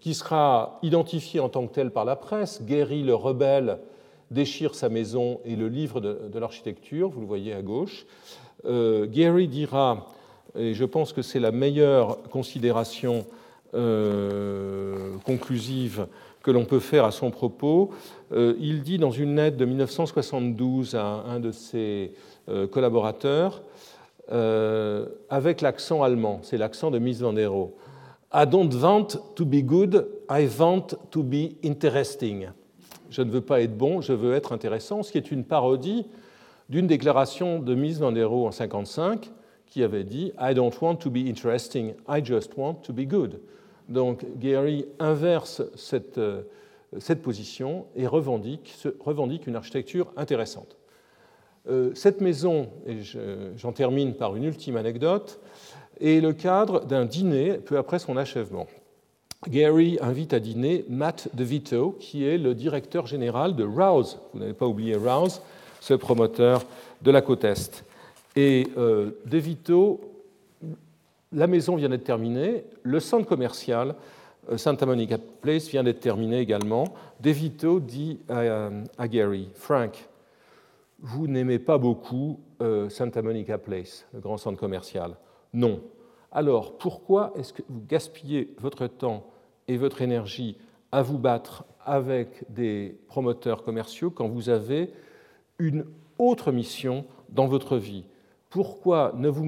qui 0.00 0.14
sera 0.14 0.78
identifiée 0.82 1.40
en 1.40 1.48
tant 1.48 1.66
que 1.66 1.72
telle 1.72 1.90
par 1.90 2.04
la 2.04 2.16
presse. 2.16 2.62
Gehry, 2.66 3.02
le 3.02 3.14
rebelle, 3.14 3.78
déchire 4.30 4.74
sa 4.74 4.88
maison 4.88 5.40
et 5.44 5.56
le 5.56 5.68
livre 5.68 6.00
de, 6.00 6.38
l'architecture, 6.38 7.10
vous 7.10 7.20
le 7.20 7.26
voyez 7.26 7.52
à 7.52 7.62
gauche. 7.62 8.06
Euh, 8.64 9.06
dira, 9.06 10.06
et 10.56 10.74
je 10.74 10.84
pense 10.84 11.12
que 11.12 11.22
c'est 11.22 11.40
la 11.40 11.52
meilleure 11.52 12.22
considération 12.30 13.18
euh, 13.18 13.43
conclusive 15.24 16.06
que 16.44 16.50
l'on 16.50 16.66
peut 16.66 16.78
faire 16.78 17.04
à 17.04 17.10
son 17.10 17.30
propos. 17.30 17.90
Euh, 18.32 18.54
il 18.60 18.82
dit 18.82 18.98
dans 18.98 19.10
une 19.10 19.34
lettre 19.34 19.56
de 19.56 19.64
1972 19.64 20.94
à 20.94 21.24
un 21.26 21.40
de 21.40 21.50
ses 21.50 22.12
euh, 22.48 22.68
collaborateurs, 22.68 23.62
euh, 24.30 25.06
avec 25.30 25.62
l'accent 25.62 26.02
allemand, 26.02 26.40
c'est 26.42 26.58
l'accent 26.58 26.90
de 26.90 26.98
Miss 26.98 27.20
Van 27.20 27.32
der 27.32 27.50
I 28.32 28.46
don't 28.46 28.72
want 28.74 29.08
to 29.34 29.44
be 29.44 29.62
good, 29.62 30.06
I 30.30 30.46
want 30.58 30.88
to 31.10 31.22
be 31.22 31.56
interesting. 31.64 32.48
Je 33.10 33.22
ne 33.22 33.30
veux 33.30 33.40
pas 33.40 33.60
être 33.60 33.76
bon, 33.76 34.00
je 34.00 34.12
veux 34.12 34.34
être 34.34 34.52
intéressant, 34.52 35.02
ce 35.02 35.12
qui 35.12 35.18
est 35.18 35.30
une 35.30 35.44
parodie 35.44 36.06
d'une 36.68 36.86
déclaration 36.86 37.58
de 37.58 37.74
Miss 37.74 37.98
Van 37.98 38.12
der 38.12 38.30
en 38.30 38.50
1955 38.50 39.30
qui 39.66 39.82
avait 39.82 40.04
dit 40.04 40.32
I 40.38 40.54
don't 40.54 40.72
want 40.80 40.96
to 40.96 41.10
be 41.10 41.26
interesting, 41.26 41.94
I 42.08 42.22
just 42.22 42.56
want 42.56 42.82
to 42.82 42.92
be 42.92 43.06
good. 43.06 43.40
Donc 43.88 44.24
Gehry 44.40 44.86
inverse 44.98 45.62
cette, 45.74 46.18
euh, 46.18 46.42
cette 46.98 47.22
position 47.22 47.86
et 47.96 48.06
revendique, 48.06 48.76
revendique, 49.00 49.46
une 49.46 49.56
architecture 49.56 50.12
intéressante. 50.16 50.76
Euh, 51.68 51.92
cette 51.94 52.20
maison, 52.20 52.68
et 52.86 52.98
j'en 53.56 53.72
termine 53.72 54.14
par 54.14 54.36
une 54.36 54.44
ultime 54.44 54.76
anecdote, 54.76 55.40
est 56.00 56.20
le 56.20 56.32
cadre 56.32 56.84
d'un 56.84 57.04
dîner 57.04 57.54
peu 57.54 57.78
après 57.78 57.98
son 57.98 58.16
achèvement. 58.16 58.66
Gary 59.48 59.98
invite 60.00 60.32
à 60.32 60.40
dîner 60.40 60.84
Matt 60.88 61.28
DeVito, 61.34 61.96
qui 62.00 62.26
est 62.26 62.38
le 62.38 62.54
directeur 62.54 63.06
général 63.06 63.54
de 63.56 63.64
Rouse. 63.64 64.18
Vous 64.32 64.40
n'avez 64.40 64.54
pas 64.54 64.66
oublié 64.66 64.96
Rouse, 64.96 65.40
ce 65.80 65.94
promoteur 65.94 66.64
de 67.02 67.10
la 67.10 67.20
côte 67.20 67.44
Est. 67.44 67.84
Et 68.36 68.66
euh, 68.76 69.10
DeVito 69.26 70.00
la 71.34 71.46
maison 71.46 71.76
vient 71.76 71.88
d'être 71.88 72.04
terminée, 72.04 72.64
le 72.82 73.00
centre 73.00 73.26
commercial 73.26 73.96
euh, 74.50 74.56
Santa 74.56 74.86
Monica 74.86 75.18
Place 75.18 75.68
vient 75.68 75.82
d'être 75.82 76.00
terminé 76.00 76.38
également. 76.38 76.94
DeVito 77.20 77.80
dit 77.80 78.20
à, 78.28 79.08
Gary, 79.08 79.50
Frank, 79.54 80.08
vous 81.00 81.26
n'aimez 81.26 81.58
pas 81.58 81.78
beaucoup 81.78 82.40
euh, 82.60 82.88
Santa 82.88 83.22
Monica 83.22 83.58
Place, 83.58 84.06
le 84.12 84.20
grand 84.20 84.36
centre 84.36 84.58
commercial. 84.58 85.16
Non. 85.52 85.80
Alors, 86.32 86.76
pourquoi 86.78 87.32
est-ce 87.36 87.52
que 87.52 87.62
vous 87.68 87.82
gaspillez 87.86 88.54
votre 88.58 88.86
temps 88.86 89.26
et 89.68 89.76
votre 89.76 90.02
énergie 90.02 90.56
à 90.92 91.02
vous 91.02 91.18
battre 91.18 91.64
avec 91.84 92.44
des 92.50 92.98
promoteurs 93.08 93.62
commerciaux 93.62 94.10
quand 94.10 94.28
vous 94.28 94.48
avez 94.48 94.90
une 95.58 95.84
autre 96.18 96.52
mission 96.52 97.04
dans 97.28 97.46
votre 97.46 97.76
vie? 97.76 98.04
Pourquoi 98.50 99.12
ne 99.16 99.28
vous, 99.28 99.46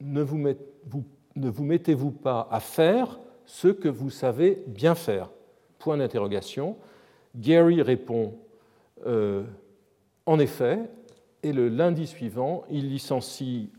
ne 0.00 0.22
vous, 0.22 0.44
vous 0.86 1.04
ne 1.36 1.48
vous 1.48 1.64
mettez-vous 1.64 2.10
pas 2.10 2.48
à 2.50 2.60
faire 2.60 3.20
ce 3.46 3.68
que 3.68 3.88
vous 3.88 4.10
savez 4.10 4.62
bien 4.66 4.94
faire 4.94 5.30
Point 5.78 5.98
d'interrogation. 5.98 6.76
Gary 7.36 7.82
répond 7.82 8.34
euh, 9.06 9.44
En 10.26 10.38
effet, 10.38 10.78
et 11.42 11.52
le 11.52 11.68
lundi 11.68 12.06
suivant, 12.06 12.64
il 12.70 12.88
licencie 12.88 13.70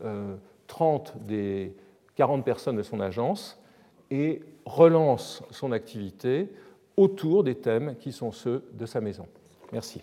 30 0.68 1.14
euh, 1.16 1.20
des 1.26 1.76
40 2.14 2.44
personnes 2.44 2.76
de 2.76 2.82
son 2.82 3.00
agence 3.00 3.60
et 4.10 4.42
relance 4.64 5.42
son 5.50 5.72
activité 5.72 6.48
autour 6.96 7.44
des 7.44 7.56
thèmes 7.56 7.96
qui 7.98 8.12
sont 8.12 8.32
ceux 8.32 8.64
de 8.72 8.86
sa 8.86 9.00
maison. 9.00 9.26
Merci. 9.72 10.02